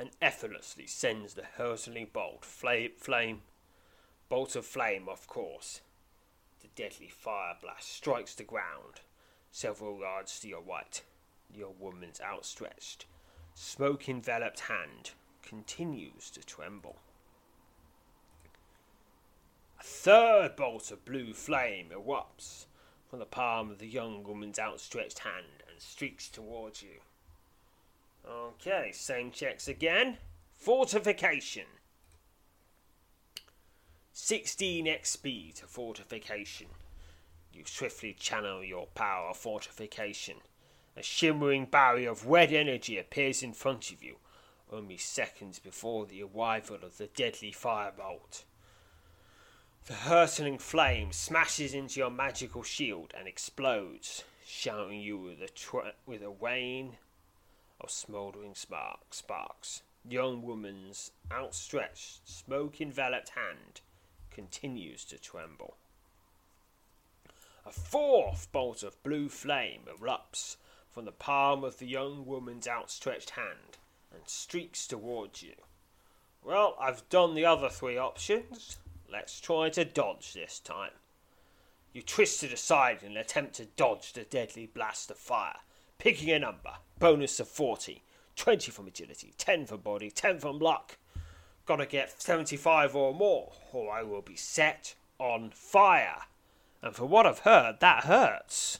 and 0.00 0.10
effortlessly 0.22 0.86
sends 0.86 1.34
the 1.34 1.44
hurtling 1.44 2.08
bolt, 2.10 2.42
flame, 2.42 3.42
bolt 4.30 4.56
of 4.56 4.64
flame 4.64 5.10
off 5.10 5.26
course. 5.26 5.82
The 6.62 6.68
deadly 6.74 7.08
fire 7.08 7.56
blast 7.60 7.92
strikes 7.92 8.34
the 8.34 8.44
ground, 8.44 9.02
several 9.52 10.00
yards 10.00 10.40
to 10.40 10.48
your 10.48 10.62
right. 10.62 11.02
Your 11.54 11.74
woman's 11.78 12.18
outstretched, 12.22 13.04
smoke 13.54 14.08
enveloped 14.08 14.60
hand 14.60 15.10
continues 15.42 16.30
to 16.30 16.40
tremble. 16.40 16.96
A 19.78 19.82
third 19.82 20.56
bolt 20.56 20.90
of 20.90 21.04
blue 21.04 21.34
flame 21.34 21.90
erupts 21.92 22.64
from 23.10 23.18
the 23.18 23.26
palm 23.26 23.72
of 23.72 23.80
the 23.80 23.88
young 23.88 24.22
woman's 24.22 24.60
outstretched 24.60 25.18
hand 25.18 25.64
and 25.68 25.82
streaks 25.82 26.28
towards 26.28 26.80
you. 26.80 27.00
Okay, 28.28 28.92
same 28.92 29.32
checks 29.32 29.66
again. 29.66 30.18
Fortification. 30.54 31.64
16 34.12 34.86
XP 34.86 35.54
to 35.54 35.66
fortification. 35.66 36.68
You 37.52 37.64
swiftly 37.66 38.12
channel 38.12 38.62
your 38.62 38.86
power 38.94 39.30
of 39.30 39.36
fortification. 39.36 40.36
A 40.96 41.02
shimmering 41.02 41.64
barrier 41.64 42.10
of 42.10 42.26
red 42.26 42.52
energy 42.52 42.96
appears 42.96 43.42
in 43.42 43.54
front 43.54 43.90
of 43.90 44.04
you, 44.04 44.18
only 44.70 44.98
seconds 44.98 45.58
before 45.58 46.06
the 46.06 46.22
arrival 46.22 46.78
of 46.82 46.98
the 46.98 47.08
deadly 47.08 47.50
firebolt. 47.50 48.44
The 49.86 49.94
hurtling 49.94 50.58
flame 50.58 51.10
smashes 51.10 51.74
into 51.74 52.00
your 52.00 52.10
magical 52.10 52.62
shield 52.62 53.12
and 53.16 53.26
explodes, 53.26 54.24
showering 54.46 55.00
you 55.00 55.18
with 55.18 55.42
a, 55.42 55.48
tra- 55.48 55.94
with 56.06 56.22
a 56.22 56.30
rain 56.30 56.98
of 57.80 57.90
smouldering 57.90 58.54
spark- 58.54 59.12
sparks. 59.12 59.82
The 60.04 60.14
young 60.14 60.42
woman's 60.42 61.12
outstretched, 61.32 62.28
smoke 62.28 62.80
enveloped 62.80 63.30
hand 63.30 63.80
continues 64.30 65.04
to 65.06 65.18
tremble. 65.18 65.76
A 67.66 67.72
fourth 67.72 68.50
bolt 68.52 68.82
of 68.82 69.02
blue 69.02 69.28
flame 69.28 69.82
erupts 69.88 70.56
from 70.90 71.04
the 71.04 71.12
palm 71.12 71.64
of 71.64 71.78
the 71.78 71.86
young 71.86 72.26
woman's 72.26 72.68
outstretched 72.68 73.30
hand 73.30 73.78
and 74.12 74.22
streaks 74.26 74.86
towards 74.86 75.42
you. 75.42 75.54
Well, 76.42 76.76
I've 76.80 77.08
done 77.08 77.34
the 77.34 77.44
other 77.44 77.68
three 77.68 77.96
options. 77.96 78.78
Let's 79.10 79.40
try 79.40 79.70
to 79.70 79.84
dodge 79.84 80.34
this 80.34 80.60
time. 80.60 80.92
You 81.92 82.02
twist 82.02 82.44
it 82.44 82.52
aside 82.52 83.02
in 83.02 83.12
an 83.12 83.16
attempt 83.16 83.54
to 83.54 83.64
dodge 83.64 84.12
the 84.12 84.22
deadly 84.22 84.66
blast 84.66 85.10
of 85.10 85.16
fire, 85.16 85.56
picking 85.98 86.30
a 86.30 86.38
number, 86.38 86.74
bonus 86.98 87.40
of 87.40 87.48
40, 87.48 88.04
20 88.36 88.70
from 88.70 88.86
agility, 88.86 89.34
10 89.36 89.66
from 89.66 89.80
body, 89.80 90.10
10 90.10 90.38
from 90.38 90.60
luck. 90.60 90.98
Gotta 91.66 91.86
get 91.86 92.22
75 92.22 92.94
or 92.94 93.12
more, 93.12 93.52
or 93.72 93.92
I 93.92 94.02
will 94.02 94.22
be 94.22 94.36
set 94.36 94.94
on 95.18 95.50
fire. 95.50 96.22
And 96.80 96.94
for 96.94 97.06
what 97.06 97.26
I've 97.26 97.40
heard, 97.40 97.80
that 97.80 98.04
hurts. 98.04 98.78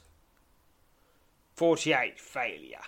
48 1.57 2.21
failure. 2.21 2.81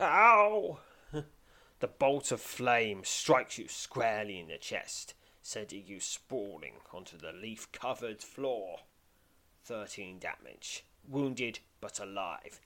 Ow! 0.00 0.78
The 1.80 1.86
bolt 1.86 2.32
of 2.32 2.40
flame 2.40 3.02
strikes 3.04 3.58
you 3.58 3.68
squarely 3.68 4.40
in 4.40 4.48
the 4.48 4.56
chest, 4.56 5.14
sending 5.42 5.86
you 5.86 6.00
sprawling 6.00 6.74
onto 6.92 7.18
the 7.18 7.32
leaf 7.32 7.70
covered 7.72 8.22
floor. 8.22 8.80
13 9.64 10.18
damage. 10.18 10.84
Wounded 11.06 11.58
but 11.80 12.00
alive. 12.00 12.60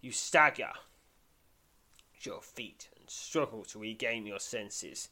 You 0.00 0.12
stagger 0.12 0.72
to 2.22 2.30
your 2.30 2.40
feet 2.40 2.88
and 2.98 3.10
struggle 3.10 3.64
to 3.64 3.80
regain 3.80 4.26
your 4.26 4.38
senses. 4.38 5.08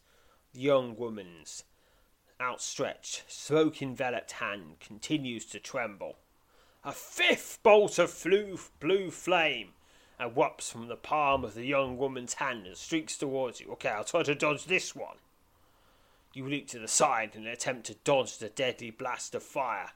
The 0.53 0.61
young 0.61 0.97
woman's 0.97 1.65
outstretched, 2.41 3.25
smoke 3.29 3.83
enveloped 3.83 4.33
hand 4.33 4.81
continues 4.81 5.45
to 5.47 5.59
tremble. 5.59 6.17
A 6.85 6.93
fifth 6.93 7.59
bolt 7.63 7.99
of 7.99 8.25
blue 8.81 9.11
flame 9.11 9.73
erupts 10.21 10.71
from 10.71 10.89
the 10.89 10.97
palm 10.97 11.45
of 11.45 11.55
the 11.55 11.65
young 11.65 11.97
woman's 11.97 12.35
hand 12.35 12.67
and 12.67 12.77
streaks 12.77 13.17
towards 13.17 13.61
you. 13.61 13.73
Okay, 13.73 13.89
I'll 13.89 14.05
try 14.05 14.23
to 14.23 14.35
dodge 14.35 14.67
this 14.67 14.95
one. 14.95 15.17
You 16.33 16.47
leap 16.49 16.69
to 16.69 16.79
the 16.79 16.89
side 16.89 17.35
in 17.35 17.43
an 17.43 17.49
attempt 17.49 17.87
to 17.87 17.95
dodge 18.05 18.39
the 18.39 18.49
deadly 18.49 18.91
blast 18.91 19.35
of 19.35 19.43
fire. 19.43 19.91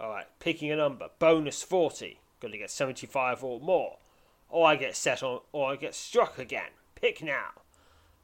Alright, 0.00 0.26
picking 0.38 0.70
a 0.70 0.76
number. 0.76 1.10
Bonus 1.18 1.62
40. 1.62 2.18
Gotta 2.40 2.58
get 2.58 2.70
75 2.70 3.44
or 3.44 3.60
more. 3.60 3.98
Or 4.48 4.66
I 4.66 4.76
get 4.76 4.96
set 4.96 5.22
on, 5.22 5.40
or 5.52 5.72
I 5.72 5.76
get 5.76 5.94
struck 5.94 6.38
again. 6.38 6.70
Pick 6.94 7.22
now. 7.22 7.62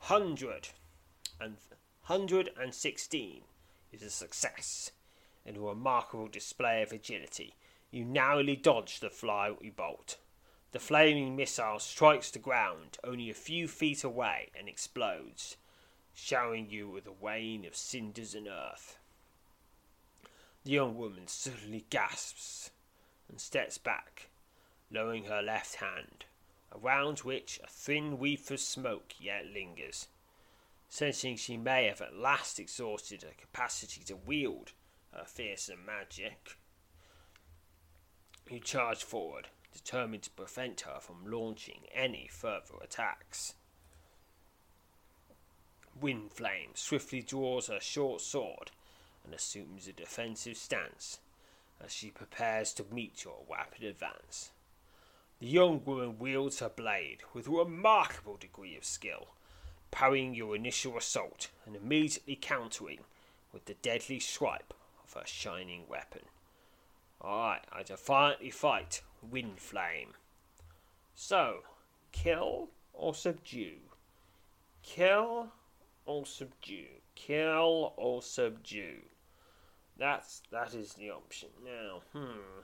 100 0.08 0.70
and 1.40 1.56
116 2.06 3.40
is 3.92 4.02
a 4.02 4.10
success 4.10 4.90
and 5.44 5.56
a 5.56 5.60
remarkable 5.60 6.28
display 6.28 6.82
of 6.82 6.92
agility. 6.92 7.54
You 7.90 8.04
narrowly 8.04 8.56
dodge 8.56 9.00
the 9.00 9.10
fiery 9.10 9.72
bolt. 9.74 10.16
The 10.72 10.80
flaming 10.80 11.36
missile 11.36 11.78
strikes 11.78 12.30
the 12.30 12.38
ground 12.38 12.98
only 13.04 13.30
a 13.30 13.34
few 13.34 13.68
feet 13.68 14.04
away 14.04 14.50
and 14.58 14.68
explodes, 14.68 15.56
showering 16.14 16.68
you 16.70 16.88
with 16.88 17.06
a 17.06 17.12
rain 17.24 17.64
of 17.64 17.76
cinders 17.76 18.34
and 18.34 18.48
earth. 18.48 18.98
The 20.64 20.72
young 20.72 20.96
woman 20.96 21.28
suddenly 21.28 21.86
gasps 21.88 22.70
and 23.28 23.40
steps 23.40 23.78
back, 23.78 24.28
lowering 24.90 25.24
her 25.24 25.40
left 25.40 25.76
hand, 25.76 26.24
around 26.72 27.20
which 27.20 27.60
a 27.62 27.68
thin 27.68 28.18
wreath 28.18 28.50
of 28.50 28.60
smoke 28.60 29.14
yet 29.18 29.46
lingers. 29.46 30.08
Sensing 30.88 31.36
she 31.36 31.56
may 31.56 31.86
have 31.86 32.00
at 32.00 32.14
last 32.14 32.58
exhausted 32.58 33.22
her 33.22 33.34
capacity 33.36 34.02
to 34.04 34.16
wield 34.16 34.72
her 35.12 35.24
fearsome 35.24 35.84
magic, 35.84 36.56
you 38.50 38.60
charge 38.60 39.02
forward, 39.02 39.48
determined 39.76 40.22
to 40.24 40.30
prevent 40.30 40.82
her 40.82 40.98
from 41.00 41.30
launching 41.30 41.82
any 41.94 42.28
further 42.30 42.74
attacks. 42.82 43.54
Wind 46.00 46.32
Flame 46.32 46.70
swiftly 46.74 47.22
draws 47.22 47.68
her 47.68 47.80
short 47.80 48.20
sword 48.20 48.70
and 49.24 49.34
assumes 49.34 49.86
a 49.86 49.92
defensive 49.92 50.56
stance 50.56 51.20
as 51.84 51.92
she 51.92 52.10
prepares 52.10 52.72
to 52.74 52.84
meet 52.90 53.24
your 53.24 53.44
rapid 53.50 53.84
advance. 53.84 54.50
The 55.40 55.46
young 55.46 55.84
woman 55.84 56.18
wields 56.18 56.60
her 56.60 56.68
blade 56.68 57.18
with 57.34 57.46
a 57.46 57.50
remarkable 57.50 58.36
degree 58.36 58.76
of 58.76 58.84
skill, 58.84 59.28
parrying 59.90 60.34
your 60.34 60.56
initial 60.56 60.96
assault 60.96 61.50
and 61.66 61.76
immediately 61.76 62.36
countering 62.36 63.00
with 63.52 63.66
the 63.66 63.74
deadly 63.74 64.20
swipe 64.20 64.72
of 65.04 65.12
her 65.14 65.26
shining 65.26 65.84
weapon. 65.88 66.22
Alright, 67.22 67.64
I 67.72 67.82
defiantly 67.82 68.50
fight 68.50 69.02
Wind 69.22 69.60
Flame. 69.60 70.14
So, 71.14 71.58
kill 72.12 72.68
or 72.92 73.14
subdue? 73.14 73.78
Kill 74.82 75.48
or 76.04 76.26
subdue? 76.26 76.86
Kill 77.14 77.94
or 77.96 78.22
subdue? 78.22 79.02
That's 79.98 80.42
that 80.50 80.74
is 80.74 80.94
the 80.94 81.10
option. 81.10 81.48
Now, 81.64 82.02
hmm. 82.12 82.60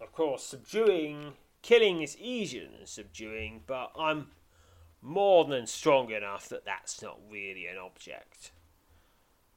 Of 0.00 0.12
course, 0.12 0.42
subduing, 0.42 1.34
killing 1.62 2.02
is 2.02 2.16
easier 2.18 2.64
than 2.64 2.86
subduing, 2.86 3.62
but 3.66 3.92
I'm 3.98 4.28
more 5.02 5.44
than 5.44 5.66
strong 5.66 6.10
enough 6.10 6.48
that 6.48 6.64
that's 6.64 7.02
not 7.02 7.18
really 7.30 7.66
an 7.66 7.76
object. 7.78 8.52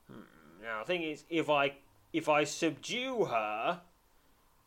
Hmm. 0.10 0.62
Now, 0.62 0.80
the 0.80 0.86
thing 0.86 1.04
is, 1.04 1.26
if 1.30 1.50
I 1.50 1.74
if 2.14 2.30
I 2.30 2.44
subdue 2.44 3.26
her, 3.26 3.82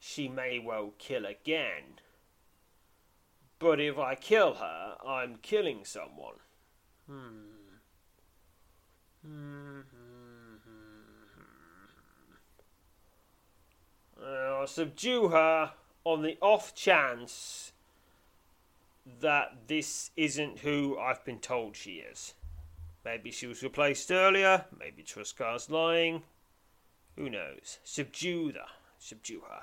she 0.07 0.29
may 0.29 0.59
well 0.59 0.93
kill 0.99 1.27
again. 1.27 1.99
But 3.59 3.81
if 3.81 3.99
I 3.99 4.15
kill 4.15 4.55
her, 4.55 4.97
I'm 5.05 5.37
killing 5.43 5.85
someone. 5.85 6.37
Hmm. 7.09 7.57
I'll 14.25 14.67
subdue 14.69 15.29
her 15.29 15.73
on 16.05 16.23
the 16.23 16.39
off 16.41 16.75
chance 16.75 17.73
that 19.21 19.67
this 19.67 20.13
isn't 20.17 20.61
who 20.61 20.99
I've 20.99 21.25
been 21.25 21.41
told 21.41 21.75
she 21.77 21.97
is. 21.97 22.35
Maybe 23.05 23.33
she 23.33 23.47
was 23.49 23.63
replaced 23.63 24.13
earlier, 24.13 24.67
maybe 24.79 25.03
Truscar's 25.03 25.69
lying. 25.69 26.23
Who 27.17 27.29
knows? 27.29 27.79
Subdue 27.83 28.53
her. 28.53 28.67
Subdue 28.99 29.43
her. 29.49 29.63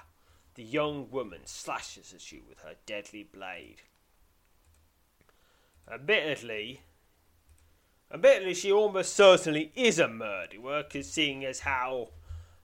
The 0.56 0.64
young 0.64 1.10
woman 1.10 1.42
slashes 1.46 2.14
at 2.14 2.32
you 2.32 2.42
with 2.48 2.60
her 2.60 2.76
deadly 2.86 3.24
blade. 3.24 3.82
Admittedly, 5.92 6.82
admittedly, 8.14 8.54
she 8.54 8.72
almost 8.72 9.16
certainly 9.16 9.72
is 9.76 10.00
a 10.00 10.08
murderer, 10.08 10.84
because 10.84 11.10
seeing 11.12 11.44
as 11.44 11.62
how 11.62 12.10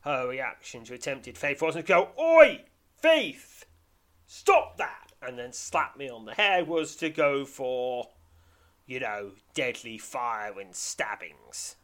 her 0.01 0.27
reaction 0.27 0.83
to 0.85 0.93
attempted 0.93 1.37
faith 1.37 1.61
wasn't 1.61 1.87
to 1.87 1.93
go, 1.93 2.09
Oi! 2.19 2.63
Faith! 2.95 3.65
Stop 4.27 4.77
that! 4.77 5.11
And 5.21 5.37
then 5.37 5.51
slap 5.51 5.97
me 5.97 6.09
on 6.09 6.25
the 6.25 6.33
head 6.33 6.67
was 6.67 6.95
to 6.97 7.09
go 7.09 7.43
for, 7.43 8.09
you 8.85 8.99
know, 8.99 9.31
deadly 9.53 9.97
fire 9.97 10.59
and 10.59 10.73
stabbings. 10.73 11.75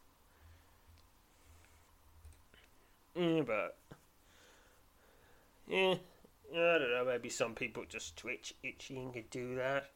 Mm, 3.18 3.46
but, 3.46 3.78
yeah, 5.68 5.96
I 6.54 6.78
don't 6.78 6.92
know, 6.92 7.06
maybe 7.06 7.30
some 7.30 7.56
people 7.56 7.84
just 7.88 8.18
twitch 8.18 8.54
itching 8.64 9.14
to 9.14 9.22
do 9.22 9.56
that. 9.56 9.90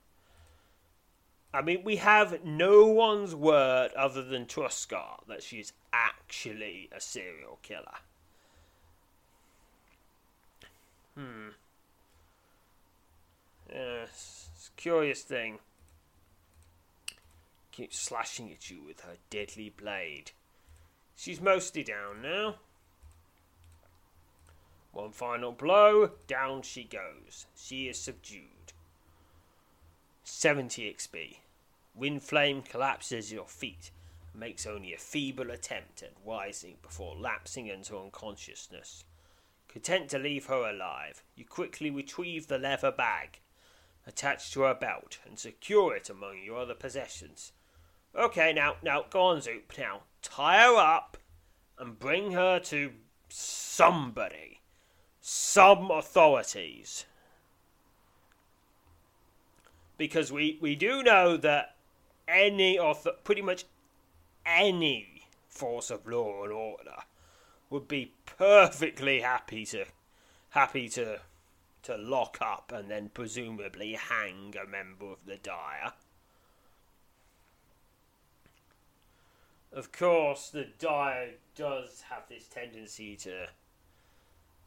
I 1.53 1.61
mean, 1.61 1.83
we 1.83 1.95
have 1.95 2.43
no 2.43 2.85
one's 2.85 3.33
word 3.33 3.91
other 3.93 4.23
than 4.23 4.45
Truscar 4.45 5.23
that 5.27 5.41
she's 5.41 5.73
actually 5.91 6.89
a 6.91 7.01
serial 7.01 7.57
killer. 7.63 7.97
Hmm. 11.15 11.49
Yes, 13.71 14.49
it's 14.55 14.67
a 14.67 14.81
curious 14.81 15.23
thing. 15.23 15.59
Keeps 17.71 17.97
slashing 17.97 18.51
at 18.51 18.69
you 18.69 18.83
with 18.85 19.01
her 19.01 19.15
deadly 19.29 19.69
blade. 19.69 20.31
She's 21.15 21.41
mostly 21.41 21.83
down 21.83 22.21
now. 22.21 22.55
One 24.91 25.11
final 25.11 25.51
blow, 25.51 26.11
down 26.27 26.63
she 26.63 26.83
goes. 26.83 27.45
She 27.55 27.87
is 27.87 27.99
subdued. 27.99 28.73
70 30.23 30.93
XP. 30.93 31.37
Wind 31.95 32.23
Flame 32.23 32.61
collapses 32.61 33.27
at 33.27 33.35
your 33.35 33.47
feet 33.47 33.91
and 34.31 34.39
makes 34.39 34.65
only 34.65 34.93
a 34.93 34.97
feeble 34.97 35.51
attempt 35.51 36.03
at 36.03 36.13
rising 36.25 36.77
before 36.81 37.15
lapsing 37.15 37.67
into 37.67 37.97
unconsciousness. 37.97 39.03
Content 39.67 40.09
to 40.09 40.17
leave 40.17 40.47
her 40.47 40.69
alive, 40.69 41.23
you 41.35 41.45
quickly 41.45 41.91
retrieve 41.91 42.47
the 42.47 42.57
leather 42.57 42.91
bag 42.91 43.39
attached 44.07 44.51
to 44.53 44.61
her 44.61 44.73
belt 44.73 45.19
and 45.25 45.37
secure 45.37 45.95
it 45.95 46.09
among 46.09 46.41
your 46.43 46.57
other 46.57 46.73
possessions. 46.73 47.51
Okay, 48.15 48.51
now, 48.53 48.75
now, 48.81 49.05
go 49.09 49.21
on, 49.21 49.41
Zoop. 49.41 49.71
Now, 49.77 50.01
tie 50.21 50.63
her 50.63 50.75
up 50.75 51.17
and 51.77 51.99
bring 51.99 52.31
her 52.31 52.59
to 52.59 52.91
somebody, 53.29 54.58
some 55.31 55.91
authorities. 55.91 57.05
Because 59.95 60.31
we, 60.31 60.57
we 60.59 60.75
do 60.75 61.03
know 61.03 61.37
that 61.37 61.75
any, 62.27 62.79
or 62.79 62.95
pretty 63.23 63.43
much 63.43 63.65
any 64.43 65.27
force 65.47 65.91
of 65.91 66.07
law 66.07 66.45
and 66.45 66.51
order 66.51 67.03
would 67.69 67.87
be 67.87 68.13
perfectly 68.25 69.19
happy 69.19 69.65
to 69.65 69.85
happy 70.51 70.89
to 70.89 71.19
to 71.83 71.95
lock 71.95 72.39
up 72.41 72.71
and 72.75 72.89
then 72.89 73.11
presumably 73.13 73.93
hang 73.93 74.55
a 74.59 74.67
member 74.67 75.11
of 75.11 75.19
the 75.27 75.37
dire. 75.37 75.93
Of 79.71 79.91
course, 79.91 80.49
the 80.49 80.65
dire 80.79 81.33
does 81.55 82.03
have 82.09 82.23
this 82.27 82.47
tendency 82.47 83.15
to 83.17 83.49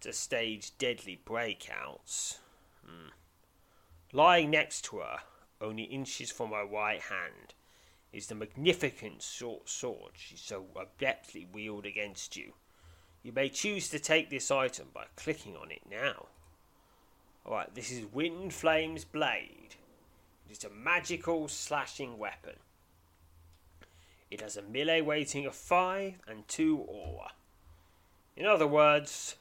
to 0.03 0.13
stage 0.13 0.77
deadly 0.79 1.21
breakouts. 1.25 2.39
Hmm. 2.85 3.09
Lying 4.13 4.51
next 4.51 4.85
to 4.87 4.99
her, 4.99 5.19
only 5.61 5.85
inches 5.85 6.31
from 6.31 6.51
her 6.51 6.67
right 6.67 7.01
hand, 7.01 7.55
is 8.13 8.27
the 8.27 8.35
magnificent 8.35 9.23
short 9.23 9.69
sword 9.69 10.13
she 10.15 10.37
so 10.37 10.67
adeptly 10.77 11.51
wields 11.51 11.87
against 11.87 12.37
you. 12.37 12.53
You 13.23 13.33
may 13.33 13.49
choose 13.49 13.89
to 13.89 13.99
take 13.99 14.29
this 14.29 14.51
item 14.51 14.89
by 14.93 15.05
clicking 15.17 15.57
on 15.57 15.71
it 15.71 15.83
now. 15.89 16.27
Alright, 17.47 17.75
this 17.75 17.91
is 17.91 18.05
Wind 18.13 18.53
Flame's 18.53 19.05
Blade. 19.05 19.77
It 20.49 20.59
is 20.59 20.65
a 20.65 20.71
magical 20.71 21.49
slashing 21.49 22.19
weapon. 22.19 22.57
It 24.31 24.41
has 24.41 24.57
a 24.57 24.63
melee 24.63 25.01
weighting 25.01 25.47
of 25.47 25.55
5 25.55 26.15
and 26.27 26.47
2 26.49 26.79
aura. 26.79 27.33
In 28.37 28.47
other 28.47 28.67
words, 28.67 29.37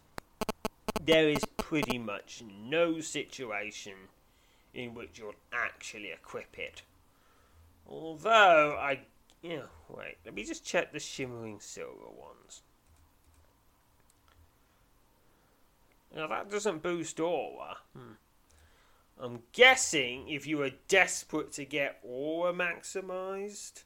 there 1.05 1.29
is 1.29 1.43
pretty 1.57 1.97
much 1.97 2.43
no 2.45 2.99
situation 2.99 3.93
in 4.73 4.93
which 4.93 5.19
you'll 5.19 5.35
actually 5.51 6.11
equip 6.11 6.57
it. 6.57 6.83
Although, 7.87 8.77
I. 8.79 9.01
Yeah, 9.41 9.63
wait, 9.89 10.17
let 10.23 10.35
me 10.35 10.43
just 10.43 10.63
check 10.63 10.93
the 10.93 10.99
shimmering 10.99 11.59
silver 11.59 12.09
ones. 12.09 12.61
Now 16.15 16.27
that 16.27 16.51
doesn't 16.51 16.83
boost 16.83 17.19
aura. 17.19 17.77
Hmm. 17.95 18.13
I'm 19.19 19.39
guessing 19.51 20.29
if 20.29 20.45
you 20.45 20.57
were 20.57 20.71
desperate 20.87 21.51
to 21.53 21.65
get 21.65 21.99
aura 22.03 22.53
maximized, 22.53 23.83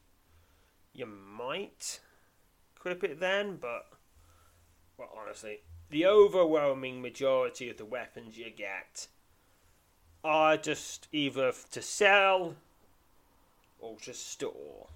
you 0.93 1.05
might 1.05 1.99
equip 2.75 3.03
it 3.03 3.19
then, 3.19 3.57
but 3.57 3.85
well, 4.97 5.09
honestly, 5.19 5.59
the 5.89 6.05
overwhelming 6.05 7.01
majority 7.01 7.69
of 7.69 7.77
the 7.77 7.85
weapons 7.85 8.37
you 8.37 8.49
get 8.49 9.07
are 10.23 10.57
just 10.57 11.07
either 11.11 11.53
to 11.71 11.81
sell 11.81 12.55
or 13.79 13.95
to 13.99 14.13
store. 14.13 14.87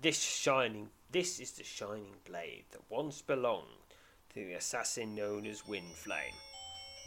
This 0.00 0.20
shining, 0.20 0.90
this 1.10 1.40
is 1.40 1.52
the 1.52 1.64
shining 1.64 2.16
blade 2.28 2.64
that 2.72 2.82
once 2.90 3.22
belonged 3.22 3.66
to 4.34 4.44
the 4.44 4.54
assassin 4.54 5.14
known 5.14 5.46
as 5.46 5.62
Windflame. 5.62 6.36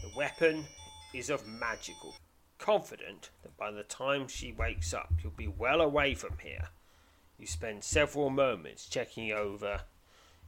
The 0.01 0.11
weapon 0.15 0.65
is 1.13 1.29
of 1.29 1.47
magical. 1.47 2.15
Confident 2.57 3.29
that 3.43 3.55
by 3.57 3.69
the 3.71 3.83
time 3.83 4.27
she 4.27 4.51
wakes 4.53 4.93
up, 4.93 5.13
you'll 5.21 5.33
be 5.33 5.47
well 5.47 5.81
away 5.81 6.15
from 6.15 6.37
here. 6.41 6.69
You 7.37 7.45
spend 7.45 7.83
several 7.83 8.29
moments 8.29 8.87
checking 8.87 9.31
over 9.31 9.81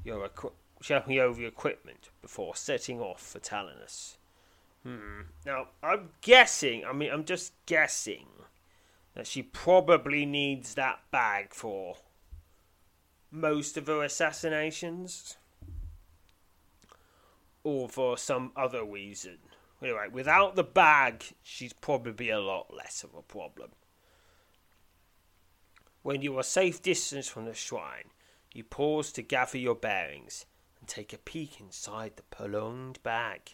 your 0.04 0.26
equi- 0.26 0.52
checking 0.82 1.20
over 1.20 1.40
your 1.40 1.50
equipment 1.50 2.10
before 2.22 2.56
setting 2.56 3.00
off 3.00 3.22
for 3.22 3.40
Talanus. 3.40 4.18
Hmm. 4.84 5.22
Now, 5.46 5.68
I'm 5.84 6.10
guessing. 6.22 6.86
I 6.86 6.94
mean, 6.94 7.12
I'm 7.12 7.26
just 7.26 7.54
guessing 7.66 8.28
that 9.16 9.28
she 9.28 9.42
probably 9.42 10.26
needs 10.26 10.76
that 10.76 11.00
bag 11.12 11.54
for 11.54 11.98
most 13.32 13.78
of 13.78 13.88
her 13.88 14.04
assassinations 14.04 15.38
or 17.64 17.90
for 17.90 18.18
some 18.18 18.52
other 18.56 18.86
reason. 18.86 19.40
Anyway, 19.82 20.08
without 20.12 20.56
the 20.56 20.64
bag, 20.64 21.24
she's 21.44 21.74
probably 21.74 22.30
a 22.30 22.40
lot 22.40 22.74
less 22.74 23.04
of 23.04 23.14
a 23.14 23.22
problem. 23.22 23.72
When 26.02 26.22
you 26.22 26.38
are 26.38 26.44
safe 26.44 26.82
distance 26.82 27.28
from 27.28 27.46
the 27.46 27.54
shrine, 27.54 28.12
you 28.58 28.64
pause 28.64 29.12
to 29.12 29.22
gather 29.22 29.60
your 29.60 29.76
bearings 29.76 30.48
and 30.80 30.90
take 30.90 31.14
a 31.14 31.18
peek 31.20 31.62
inside 31.62 32.14
the 32.16 32.24
prolonged 32.24 33.02
bag. 33.04 33.54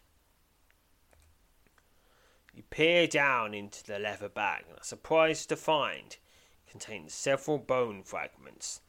You 2.56 2.64
peer 2.70 3.06
down 3.06 3.54
into 3.54 3.84
the 3.84 4.00
leather 4.00 4.30
bag 4.30 4.64
and 4.70 4.80
are 4.80 4.84
surprised 4.84 5.50
to 5.50 5.58
find 5.58 6.14
it 6.14 6.72
contains 6.72 7.14
several 7.14 7.58
bone 7.58 8.04
fragments 8.04 8.80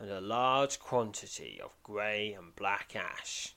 and 0.00 0.10
a 0.10 0.20
large 0.20 0.80
quantity 0.80 1.60
of 1.62 1.80
grey 1.84 2.32
and 2.32 2.56
black 2.56 2.96
ash. 2.96 3.54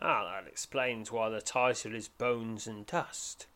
Ah, 0.00 0.24
that 0.24 0.48
explains 0.50 1.12
why 1.12 1.28
the 1.28 1.40
title 1.40 1.94
is 1.94 2.08
Bones 2.08 2.66
and 2.66 2.84
Dust. 2.86 3.46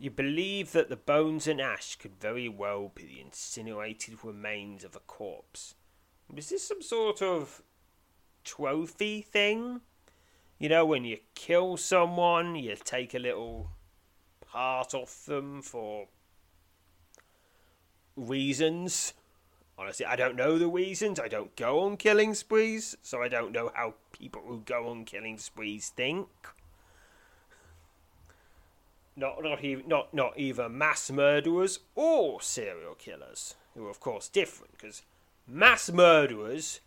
You 0.00 0.10
believe 0.10 0.72
that 0.72 0.88
the 0.88 0.96
bones 0.96 1.46
and 1.46 1.60
ash 1.60 1.96
could 1.96 2.18
very 2.18 2.48
well 2.48 2.90
be 2.94 3.04
the 3.04 3.20
incinerated 3.20 4.24
remains 4.24 4.82
of 4.82 4.96
a 4.96 5.00
corpse. 5.00 5.74
Is 6.34 6.48
this 6.48 6.66
some 6.66 6.80
sort 6.80 7.20
of 7.20 7.62
trophy 8.44 9.20
thing. 9.20 9.80
You 10.58 10.68
know, 10.68 10.84
when 10.84 11.04
you 11.04 11.18
kill 11.34 11.76
someone, 11.76 12.54
you 12.56 12.76
take 12.82 13.14
a 13.14 13.18
little 13.18 13.70
part 14.40 14.94
off 14.94 15.24
them 15.26 15.62
for 15.62 16.08
reasons. 18.16 19.14
Honestly, 19.78 20.04
I 20.04 20.16
don't 20.16 20.36
know 20.36 20.58
the 20.58 20.68
reasons. 20.68 21.18
I 21.18 21.28
don't 21.28 21.56
go 21.56 21.80
on 21.80 21.96
killing 21.96 22.34
sprees, 22.34 22.96
so 23.02 23.22
I 23.22 23.28
don't 23.28 23.52
know 23.52 23.70
how 23.74 23.94
people 24.12 24.42
who 24.46 24.60
go 24.60 24.88
on 24.88 25.04
killing 25.04 25.38
sprees 25.38 25.88
think. 25.88 26.28
Not 29.20 29.42
not 29.42 29.62
even 29.62 29.86
not 29.86 30.14
not 30.14 30.38
even 30.38 30.78
mass 30.78 31.10
murderers 31.10 31.80
or 31.94 32.40
serial 32.40 32.94
killers, 32.94 33.54
who 33.74 33.86
are 33.86 33.90
of 33.90 34.00
course 34.00 34.28
different, 34.28 34.72
because 34.72 35.02
mass 35.46 35.92
murderers 35.92 36.80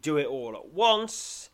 do 0.00 0.16
it 0.16 0.26
all 0.26 0.56
at 0.56 0.72
once. 0.72 1.50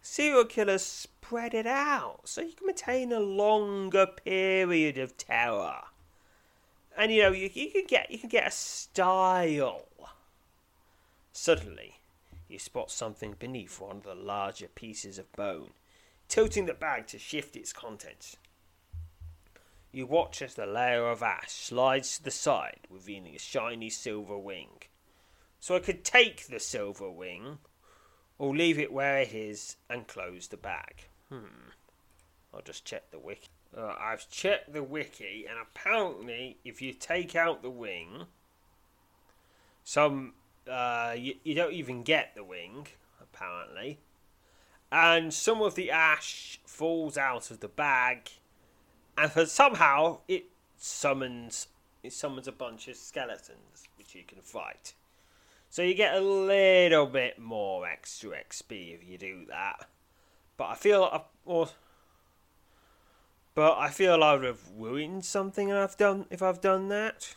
Serial 0.00 0.46
killers 0.46 0.82
spread 0.82 1.52
it 1.52 1.66
out, 1.66 2.20
so 2.24 2.40
you 2.40 2.54
can 2.54 2.68
maintain 2.68 3.12
a 3.12 3.20
longer 3.20 4.06
period 4.06 4.96
of 4.96 5.18
terror. 5.18 5.82
And 6.96 7.12
you 7.12 7.24
know 7.24 7.32
you, 7.32 7.50
you 7.52 7.70
can 7.70 7.84
get 7.86 8.10
you 8.10 8.18
can 8.18 8.30
get 8.30 8.48
a 8.48 8.50
style. 8.50 9.84
Suddenly, 11.34 11.96
you 12.48 12.58
spot 12.58 12.90
something 12.90 13.36
beneath 13.38 13.78
one 13.78 13.98
of 13.98 14.04
the 14.04 14.14
larger 14.14 14.68
pieces 14.68 15.18
of 15.18 15.30
bone, 15.32 15.72
tilting 16.28 16.64
the 16.64 16.72
bag 16.72 17.06
to 17.08 17.18
shift 17.18 17.56
its 17.56 17.74
contents. 17.74 18.38
You 19.92 20.06
watch 20.06 20.40
as 20.40 20.54
the 20.54 20.66
layer 20.66 21.08
of 21.08 21.22
ash 21.22 21.50
slides 21.50 22.16
to 22.16 22.24
the 22.24 22.30
side, 22.30 22.86
revealing 22.88 23.34
a 23.34 23.38
shiny 23.38 23.90
silver 23.90 24.38
wing. 24.38 24.82
So 25.58 25.74
I 25.76 25.80
could 25.80 26.04
take 26.04 26.46
the 26.46 26.60
silver 26.60 27.10
wing, 27.10 27.58
or 28.38 28.54
leave 28.56 28.78
it 28.78 28.92
where 28.92 29.18
it 29.18 29.34
is 29.34 29.76
and 29.88 30.06
close 30.06 30.48
the 30.48 30.56
bag. 30.56 31.08
Hmm. 31.28 31.70
I'll 32.54 32.62
just 32.62 32.84
check 32.84 33.10
the 33.10 33.18
wiki. 33.18 33.48
Uh, 33.76 33.94
I've 34.00 34.28
checked 34.30 34.72
the 34.72 34.82
wiki, 34.82 35.46
and 35.48 35.58
apparently, 35.58 36.58
if 36.64 36.82
you 36.82 36.92
take 36.92 37.36
out 37.36 37.62
the 37.62 37.70
wing, 37.70 38.26
some 39.84 40.34
uh, 40.68 41.14
you, 41.16 41.34
you 41.44 41.54
don't 41.54 41.72
even 41.72 42.02
get 42.02 42.34
the 42.34 42.42
wing, 42.42 42.88
apparently, 43.20 44.00
and 44.90 45.32
some 45.32 45.62
of 45.62 45.74
the 45.74 45.90
ash 45.90 46.58
falls 46.64 47.16
out 47.16 47.50
of 47.50 47.60
the 47.60 47.68
bag, 47.68 48.30
and 49.20 49.30
for 49.30 49.44
somehow 49.44 50.18
it 50.28 50.44
summons 50.78 51.68
it 52.02 52.12
summons 52.12 52.48
a 52.48 52.52
bunch 52.52 52.88
of 52.88 52.96
skeletons 52.96 53.84
which 53.98 54.14
you 54.14 54.22
can 54.26 54.40
fight. 54.40 54.94
So 55.68 55.82
you 55.82 55.94
get 55.94 56.14
a 56.14 56.20
little 56.20 57.06
bit 57.06 57.38
more 57.38 57.86
extra 57.86 58.30
XP 58.30 58.94
if 58.94 59.08
you 59.08 59.18
do 59.18 59.44
that. 59.48 59.86
But 60.56 60.70
I 60.70 60.74
feel 60.74 61.04
I, 61.04 61.20
or, 61.44 61.68
but 63.54 63.76
I 63.78 63.90
feel 63.90 64.24
I 64.24 64.34
would 64.34 64.44
have 64.44 64.62
ruined 64.74 65.24
something 65.26 65.70
I've 65.70 65.96
done 65.98 66.24
if 66.30 66.42
I've 66.42 66.62
done 66.62 66.88
that. 66.88 67.34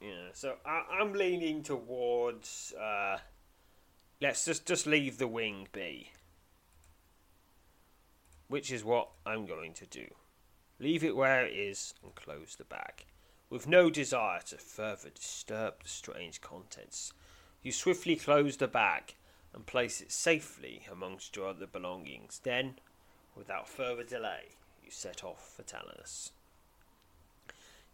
Yeah, 0.00 0.28
so 0.34 0.56
I, 0.64 0.82
I'm 1.00 1.14
leaning 1.14 1.62
towards 1.62 2.74
uh, 2.78 3.18
let's 4.20 4.44
just 4.44 4.66
just 4.66 4.86
leave 4.86 5.16
the 5.16 5.26
wing 5.26 5.68
be, 5.72 6.10
which 8.48 8.70
is 8.70 8.84
what 8.84 9.08
I'm 9.24 9.46
going 9.46 9.72
to 9.74 9.86
do. 9.86 10.06
Leave 10.78 11.02
it 11.02 11.16
where 11.16 11.44
it 11.44 11.52
is 11.52 11.94
and 12.02 12.14
close 12.14 12.56
the 12.56 12.64
bag. 12.64 13.04
With 13.48 13.68
no 13.68 13.90
desire 13.90 14.40
to 14.46 14.58
further 14.58 15.10
disturb 15.10 15.82
the 15.82 15.88
strange 15.88 16.40
contents, 16.40 17.12
you 17.62 17.72
swiftly 17.72 18.16
close 18.16 18.56
the 18.56 18.68
bag 18.68 19.14
and 19.54 19.66
place 19.66 20.00
it 20.00 20.12
safely 20.12 20.82
amongst 20.90 21.34
your 21.36 21.48
other 21.48 21.66
belongings. 21.66 22.40
Then, 22.42 22.74
without 23.34 23.68
further 23.68 24.04
delay, 24.04 24.56
you 24.84 24.90
set 24.90 25.24
off 25.24 25.54
for 25.56 25.62
Talanus. 25.62 26.30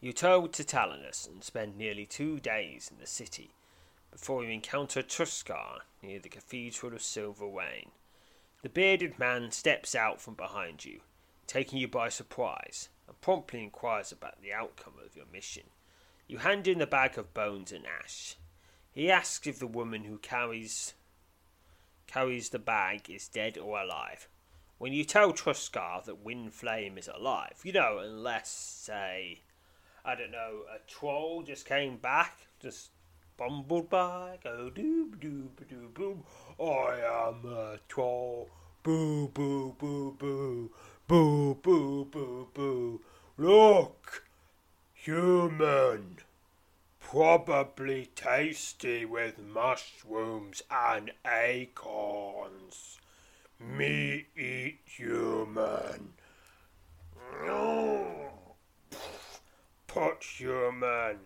You 0.00 0.12
travel 0.12 0.48
to 0.48 0.64
Talanus 0.64 1.28
and 1.28 1.44
spend 1.44 1.76
nearly 1.76 2.06
two 2.06 2.40
days 2.40 2.90
in 2.90 2.98
the 2.98 3.06
city 3.06 3.50
before 4.10 4.42
you 4.42 4.50
encounter 4.50 5.02
Truscar 5.02 5.82
near 6.02 6.18
the 6.18 6.28
Cathedral 6.28 6.92
of 6.92 7.02
Silver 7.02 7.46
Wayne. 7.46 7.92
The 8.62 8.68
bearded 8.68 9.18
man 9.18 9.50
steps 9.50 9.92
out 9.92 10.20
from 10.20 10.34
behind 10.34 10.84
you, 10.84 11.00
taking 11.48 11.80
you 11.80 11.88
by 11.88 12.08
surprise, 12.08 12.88
and 13.08 13.20
promptly 13.20 13.60
inquires 13.60 14.12
about 14.12 14.40
the 14.40 14.52
outcome 14.52 14.94
of 15.04 15.16
your 15.16 15.26
mission. 15.32 15.64
You 16.28 16.38
hand 16.38 16.68
in 16.68 16.78
the 16.78 16.86
bag 16.86 17.18
of 17.18 17.34
bones 17.34 17.72
and 17.72 17.84
ash. 17.84 18.36
He 18.92 19.10
asks 19.10 19.48
if 19.48 19.58
the 19.58 19.66
woman 19.66 20.04
who 20.04 20.16
carries 20.18 20.94
carries 22.06 22.50
the 22.50 22.58
bag 22.60 23.10
is 23.10 23.26
dead 23.26 23.58
or 23.58 23.80
alive. 23.80 24.28
When 24.78 24.92
you 24.92 25.04
tell 25.04 25.32
Truscar 25.32 26.04
that 26.04 26.24
Windflame 26.24 26.98
is 26.98 27.08
alive, 27.08 27.60
you 27.64 27.72
know, 27.72 27.98
unless, 27.98 28.50
say, 28.50 29.40
I 30.04 30.14
don't 30.14 30.30
know, 30.30 30.62
a 30.72 30.78
troll 30.88 31.42
just 31.42 31.66
came 31.66 31.96
back, 31.96 32.46
just 32.60 32.90
bumbled 33.36 33.90
by, 33.90 34.38
go 34.44 34.70
doo 34.70 35.14
doo 35.18 35.50
doo 35.68 35.90
boom. 35.92 36.22
I 36.60 37.28
am 37.28 37.46
a 37.46 37.78
troll. 37.88 38.50
Boo 38.82 39.28
boo 39.28 39.74
boo 39.78 40.12
boo. 40.18 40.70
Boo 41.06 41.54
boo 41.54 42.04
boo 42.04 42.48
boo. 42.52 43.00
Look, 43.36 44.24
human. 44.92 46.18
Probably 47.00 48.06
tasty 48.14 49.04
with 49.04 49.38
mushrooms 49.38 50.62
and 50.70 51.12
acorns. 51.26 52.98
Me 53.60 54.26
eat 54.36 54.80
human. 54.84 56.14
Put 59.86 60.24
human 60.24 61.18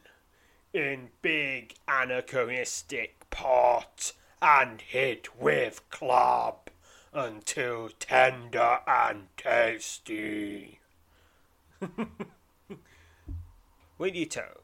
in 0.72 1.10
big 1.22 1.74
anachronistic 1.86 3.30
pot 3.30 4.12
and 4.40 4.80
hit 4.80 5.40
with 5.40 5.88
club 5.90 6.70
until 7.12 7.88
tender 7.98 8.78
and 8.86 9.28
tasty. 9.36 10.80
Winnieto. 13.98 14.58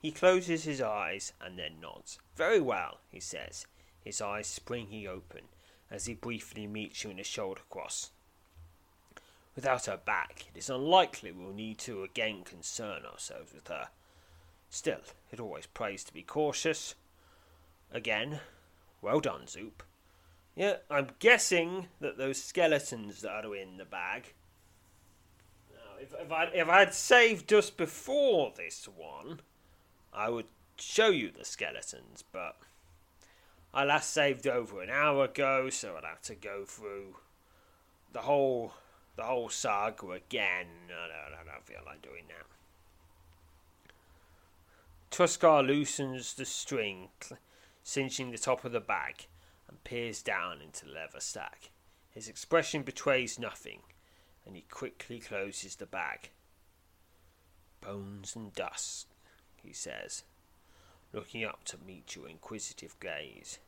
He 0.00 0.12
closes 0.12 0.64
his 0.64 0.80
eyes 0.80 1.32
and 1.40 1.58
then 1.58 1.80
nods. 1.80 2.18
Very 2.36 2.60
well, 2.60 3.00
he 3.10 3.20
says, 3.20 3.66
his 4.02 4.20
eyes 4.20 4.46
springing 4.46 5.06
open 5.06 5.42
as 5.90 6.06
he 6.06 6.14
briefly 6.14 6.66
meets 6.66 7.04
you 7.04 7.10
in 7.10 7.18
a 7.18 7.24
shoulder 7.24 7.62
cross. 7.68 8.10
Without 9.56 9.86
her 9.86 9.96
back, 9.96 10.46
it 10.54 10.58
is 10.58 10.70
unlikely 10.70 11.32
we'll 11.32 11.52
need 11.52 11.78
to 11.78 12.04
again 12.04 12.44
concern 12.44 13.04
ourselves 13.04 13.52
with 13.52 13.66
her. 13.68 13.88
Still, 14.70 15.00
it 15.32 15.40
always 15.40 15.66
pays 15.66 16.04
to 16.04 16.12
be 16.12 16.22
cautious. 16.22 16.94
Again, 17.90 18.40
well 19.02 19.20
done, 19.20 19.46
Zoop. 19.46 19.82
Yeah, 20.56 20.76
I'm 20.90 21.08
guessing 21.18 21.86
that 22.00 22.18
those 22.18 22.42
skeletons 22.42 23.20
that 23.22 23.44
are 23.44 23.54
in 23.54 23.76
the 23.76 23.84
bag. 23.84 24.34
Now, 25.72 26.00
if, 26.00 26.12
if, 26.20 26.32
I, 26.32 26.44
if 26.46 26.68
I 26.68 26.80
had 26.80 26.94
saved 26.94 27.48
just 27.48 27.76
before 27.76 28.52
this 28.56 28.88
one, 28.96 29.40
I 30.12 30.30
would 30.30 30.46
show 30.76 31.10
you 31.10 31.30
the 31.30 31.44
skeletons, 31.44 32.24
but 32.32 32.56
I 33.72 33.84
last 33.84 34.12
saved 34.12 34.46
over 34.46 34.82
an 34.82 34.90
hour 34.90 35.24
ago, 35.24 35.70
so 35.70 35.96
I'd 35.96 36.04
have 36.04 36.22
to 36.22 36.34
go 36.34 36.64
through 36.64 37.16
the 38.12 38.22
whole 38.22 38.72
the 39.16 39.24
whole 39.24 39.48
saga 39.48 40.12
again. 40.12 40.66
I 40.88 41.08
don't, 41.08 41.40
I 41.48 41.52
don't 41.52 41.64
feel 41.64 41.80
like 41.84 42.02
doing 42.02 42.24
that. 42.28 42.46
Truscar 45.10 45.66
loosens 45.66 46.34
the 46.34 46.44
string, 46.44 47.08
cinching 47.88 48.30
the 48.30 48.36
top 48.36 48.66
of 48.66 48.72
the 48.72 48.80
bag, 48.80 49.26
and 49.66 49.82
peers 49.82 50.22
down 50.22 50.60
into 50.60 50.84
the 50.84 50.92
leather 50.92 51.20
stack. 51.20 51.70
His 52.10 52.28
expression 52.28 52.82
betrays 52.82 53.38
nothing, 53.38 53.80
and 54.44 54.54
he 54.54 54.66
quickly 54.70 55.18
closes 55.18 55.76
the 55.76 55.86
bag. 55.86 56.28
Bones 57.80 58.36
and 58.36 58.52
dust, 58.52 59.06
he 59.62 59.72
says, 59.72 60.24
looking 61.14 61.46
up 61.46 61.64
to 61.64 61.78
meet 61.78 62.14
your 62.14 62.28
inquisitive 62.28 62.94
gaze. 63.00 63.58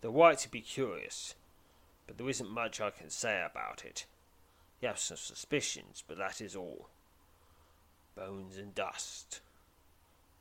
They're 0.00 0.10
right 0.10 0.38
to 0.38 0.50
be 0.50 0.62
curious, 0.62 1.34
but 2.06 2.16
there 2.16 2.30
isn't 2.30 2.48
much 2.50 2.80
I 2.80 2.88
can 2.88 3.10
say 3.10 3.44
about 3.44 3.84
it. 3.84 4.06
You 4.80 4.88
have 4.88 4.98
some 4.98 5.18
suspicions, 5.18 6.02
but 6.08 6.16
that 6.16 6.40
is 6.40 6.56
all. 6.56 6.88
Bones 8.16 8.56
and 8.56 8.74
dust. 8.74 9.42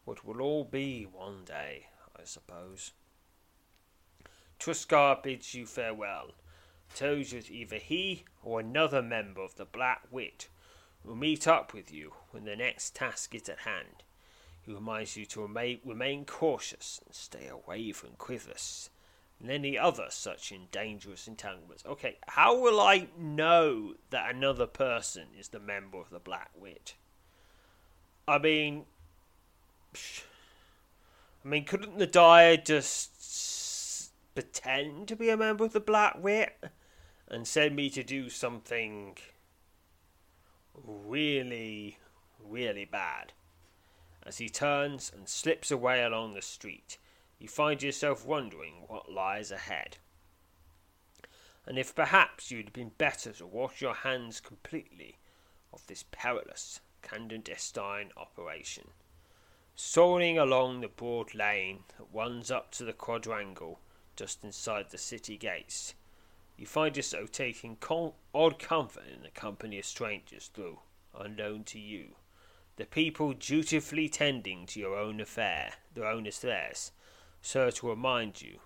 What 0.06 0.26
will 0.26 0.42
all 0.42 0.64
be 0.64 1.04
one 1.04 1.44
day, 1.44 1.88
I 2.18 2.24
suppose. 2.24 2.94
Truscar 4.62 5.24
bids 5.24 5.56
you 5.56 5.66
farewell, 5.66 6.36
tells 6.94 7.32
you 7.32 7.42
that 7.42 7.50
either 7.50 7.78
he 7.78 8.26
or 8.44 8.60
another 8.60 9.02
member 9.02 9.42
of 9.42 9.56
the 9.56 9.66
Black 9.66 10.04
Wit 10.12 10.50
will 11.04 11.16
meet 11.16 11.48
up 11.48 11.74
with 11.74 11.92
you 11.92 12.14
when 12.30 12.46
the 12.46 12.56
next 12.56 12.96
task 12.96 13.34
is 13.34 13.50
at 13.50 13.62
hand. 13.62 14.04
He 14.62 14.72
reminds 14.72 15.18
you 15.18 15.26
to 15.26 15.42
remain, 15.42 15.80
remain 15.84 16.26
cautious 16.26 17.02
and 17.04 17.16
stay 17.16 17.48
away 17.48 17.92
from 17.92 18.12
Quivus. 18.20 18.90
and 19.40 19.50
any 19.50 19.80
other 19.80 20.06
such 20.10 20.54
dangerous 20.72 21.28
entanglements. 21.28 21.84
Okay, 21.84 22.18
how 22.28 22.56
will 22.56 22.80
I 22.80 23.08
know 23.18 23.96
that 24.12 24.30
another 24.30 24.68
person 24.68 25.30
is 25.40 25.48
the 25.48 25.60
member 25.60 25.98
of 25.98 26.12
the 26.12 26.20
Black 26.20 26.52
Wit? 26.56 26.94
I 28.28 28.38
mean, 28.38 28.86
I 31.44 31.48
mean, 31.48 31.66
couldn't 31.66 31.98
the 31.98 32.06
dyer 32.06 32.58
just 32.58 33.21
pretend 34.34 35.08
to 35.08 35.16
be 35.16 35.30
a 35.30 35.38
member 35.38 35.66
of 35.66 35.74
the 35.74 35.80
Black 35.80 36.16
Wit 36.22 36.64
and 37.28 37.48
send 37.48 37.76
me 37.76 37.90
to 37.90 38.04
do 38.04 38.30
something 38.30 39.18
really, 40.74 41.98
really 42.40 42.86
bad? 42.86 43.34
As 44.24 44.38
he 44.38 44.50
turns 44.50 45.12
and 45.14 45.28
slips 45.28 45.72
away 45.72 46.04
along 46.04 46.34
the 46.34 46.42
street, 46.42 46.98
you 47.40 47.48
find 47.48 47.82
yourself 47.82 48.26
wondering 48.26 48.84
what 48.88 49.12
lies 49.12 49.52
ahead. 49.52 49.98
And 51.66 51.78
if 51.78 51.96
perhaps 51.96 52.52
you'd 52.52 52.74
been 52.74 52.92
better 52.98 53.32
to 53.34 53.46
wash 53.46 53.82
your 53.82 53.94
hands 53.94 54.40
completely 54.40 55.18
of 55.74 55.86
this 55.88 56.06
perilous 56.12 56.82
clandestine 57.02 58.12
operation. 58.16 58.90
Soaring 59.76 60.38
along 60.38 60.82
the 60.82 60.88
broad 60.88 61.34
lane 61.34 61.80
that 61.98 62.06
runs 62.14 62.52
up 62.52 62.72
to 62.72 62.84
the 62.84 62.94
quadrangle 62.94 63.80
just 64.22 64.44
inside 64.44 64.86
the 64.92 65.00
city 65.00 65.36
gates, 65.36 65.96
you 66.56 66.68
find 66.68 66.96
yourself 66.96 67.32
taking 67.32 67.76
com- 67.78 68.12
odd 68.36 68.60
comfort 68.60 69.06
in 69.12 69.24
the 69.24 69.32
company 69.32 69.80
of 69.80 69.86
strangers, 69.86 70.52
though 70.54 70.84
unknown 71.18 71.64
to 71.64 71.80
you. 71.80 72.10
The 72.76 72.86
people 72.86 73.34
dutifully 73.34 74.10
tending 74.10 74.68
to 74.68 74.80
your 74.80 74.96
own 74.96 75.20
affair, 75.20 75.74
their 75.96 76.06
own 76.06 76.28
affairs, 76.28 76.92
serve 77.42 77.74
to 77.76 77.90
remind 77.90 78.44
you 78.44 78.60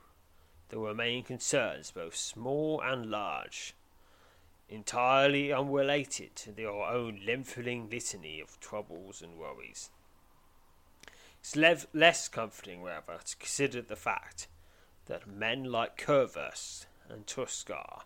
there 0.67 0.79
remain 0.79 1.23
concerns 1.23 1.89
both 1.91 2.17
small 2.17 2.81
and 2.81 3.09
large, 3.09 3.75
entirely 4.67 5.53
unrelated 5.53 6.35
to 6.35 6.53
your 6.57 6.85
own 6.85 7.21
lengthening 7.25 7.89
litany 7.89 8.41
of 8.41 8.59
troubles 8.59 9.21
and 9.21 9.37
worries. 9.37 9.89
It's 11.39 11.55
lev- 11.55 11.87
less 11.93 12.27
comforting, 12.27 12.83
rather, 12.83 13.19
to 13.23 13.37
consider 13.37 13.81
the 13.81 13.95
fact 13.95 14.49
that 15.05 15.27
men 15.27 15.65
like 15.65 15.97
Curvus 15.97 16.85
and 17.09 17.27
Truscar 17.27 18.03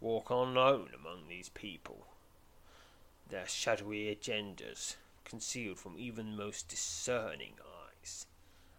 walk 0.00 0.30
unknown 0.30 0.90
among 0.94 1.26
these 1.28 1.48
people, 1.48 2.06
their 3.28 3.48
shadowy 3.48 4.14
agendas 4.14 4.94
concealed 5.24 5.78
from 5.78 5.98
even 5.98 6.30
the 6.30 6.36
most 6.36 6.68
discerning 6.68 7.54
eyes. 7.60 8.26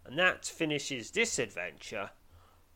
And 0.04 0.16
that 0.18 0.46
finishes 0.46 1.10
this 1.10 1.38
adventure 1.38 2.10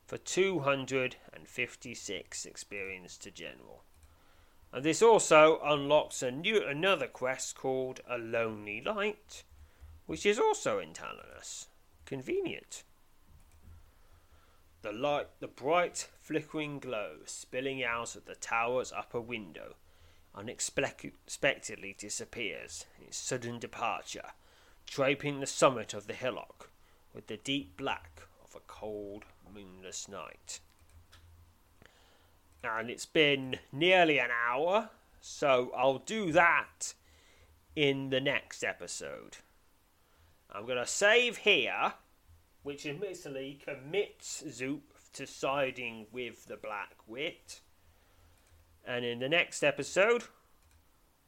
for 0.07 0.19
256 0.19 2.45
experience 2.45 3.17
to 3.17 3.31
general. 3.31 3.85
And 4.73 4.85
this 4.85 5.01
also 5.03 5.61
unlocks 5.65 6.23
a 6.23 6.31
new 6.31 6.63
another 6.67 7.07
quest 7.07 7.57
called 7.57 8.01
A 8.09 8.19
Lonely 8.19 8.83
Light, 8.83 9.45
which 10.07 10.27
is 10.27 10.39
also 10.39 10.79
in. 10.79 10.93
Convenient. 12.05 12.83
The 14.83 14.93
light, 14.93 15.29
the 15.41 15.49
bright, 15.49 16.09
flickering 16.21 16.79
glow 16.79 17.19
spilling 17.25 17.83
out 17.83 18.15
of 18.17 18.27
the 18.27 18.35
tower's 18.35 18.93
upper 18.93 19.21
window, 19.21 19.77
unexpectedly 20.35 21.95
disappears 21.97 22.87
in 22.99 23.07
its 23.07 23.17
sudden 23.17 23.59
departure, 23.59 24.33
draping 24.87 25.41
the 25.41 25.47
summit 25.47 25.95
of 25.95 26.07
the 26.07 26.15
hillock 26.15 26.71
with 27.15 27.29
the 27.29 27.37
deep 27.37 27.77
black 27.77 28.23
of 28.45 28.55
a 28.55 28.61
cold, 28.67 29.25
moonless 29.55 30.09
night 30.09 30.61
and 32.65 32.91
it's 32.91 33.07
been 33.07 33.59
nearly 33.73 34.19
an 34.19 34.31
hour, 34.31 34.91
so 35.21 35.73
I'll 35.77 35.99
do 35.99 36.33
that 36.33 36.95
in 37.75 38.11
the 38.11 38.21
next 38.21 38.63
episode. 38.63 39.39
I'm 40.51 40.67
going 40.67 40.79
to 40.79 40.87
save 40.87 41.39
here, 41.39 41.95
which 42.63 42.87
admittedly 42.87 43.59
commits 43.65 44.45
Zoop 44.51 44.95
to 45.15 45.27
siding 45.27 46.07
with 46.13 46.47
the 46.47 46.57
Black 46.57 46.97
Wit. 47.07 47.61
And 48.87 49.05
in 49.05 49.19
the 49.19 49.29
next 49.29 49.63
episode, 49.63 50.25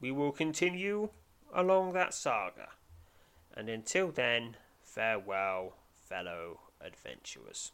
we 0.00 0.10
will 0.10 0.32
continue 0.32 1.10
along 1.52 1.92
that 1.92 2.14
saga. 2.14 2.68
And 3.56 3.68
until 3.68 4.10
then, 4.10 4.56
farewell, 4.82 5.74
fellow 5.92 6.60
adventurers. 6.80 7.72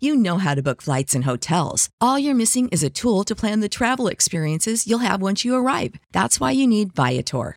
You 0.00 0.16
know 0.16 0.38
how 0.38 0.54
to 0.54 0.62
book 0.62 0.82
flights 0.82 1.14
and 1.14 1.24
hotels. 1.24 1.88
All 2.00 2.18
you're 2.18 2.34
missing 2.34 2.68
is 2.68 2.82
a 2.82 2.90
tool 2.90 3.24
to 3.24 3.34
plan 3.34 3.60
the 3.60 3.68
travel 3.68 4.08
experiences 4.08 4.86
you'll 4.86 4.98
have 4.98 5.22
once 5.22 5.44
you 5.44 5.54
arrive. 5.54 5.94
That's 6.12 6.40
why 6.40 6.50
you 6.50 6.66
need 6.66 6.92
Viator. 6.92 7.56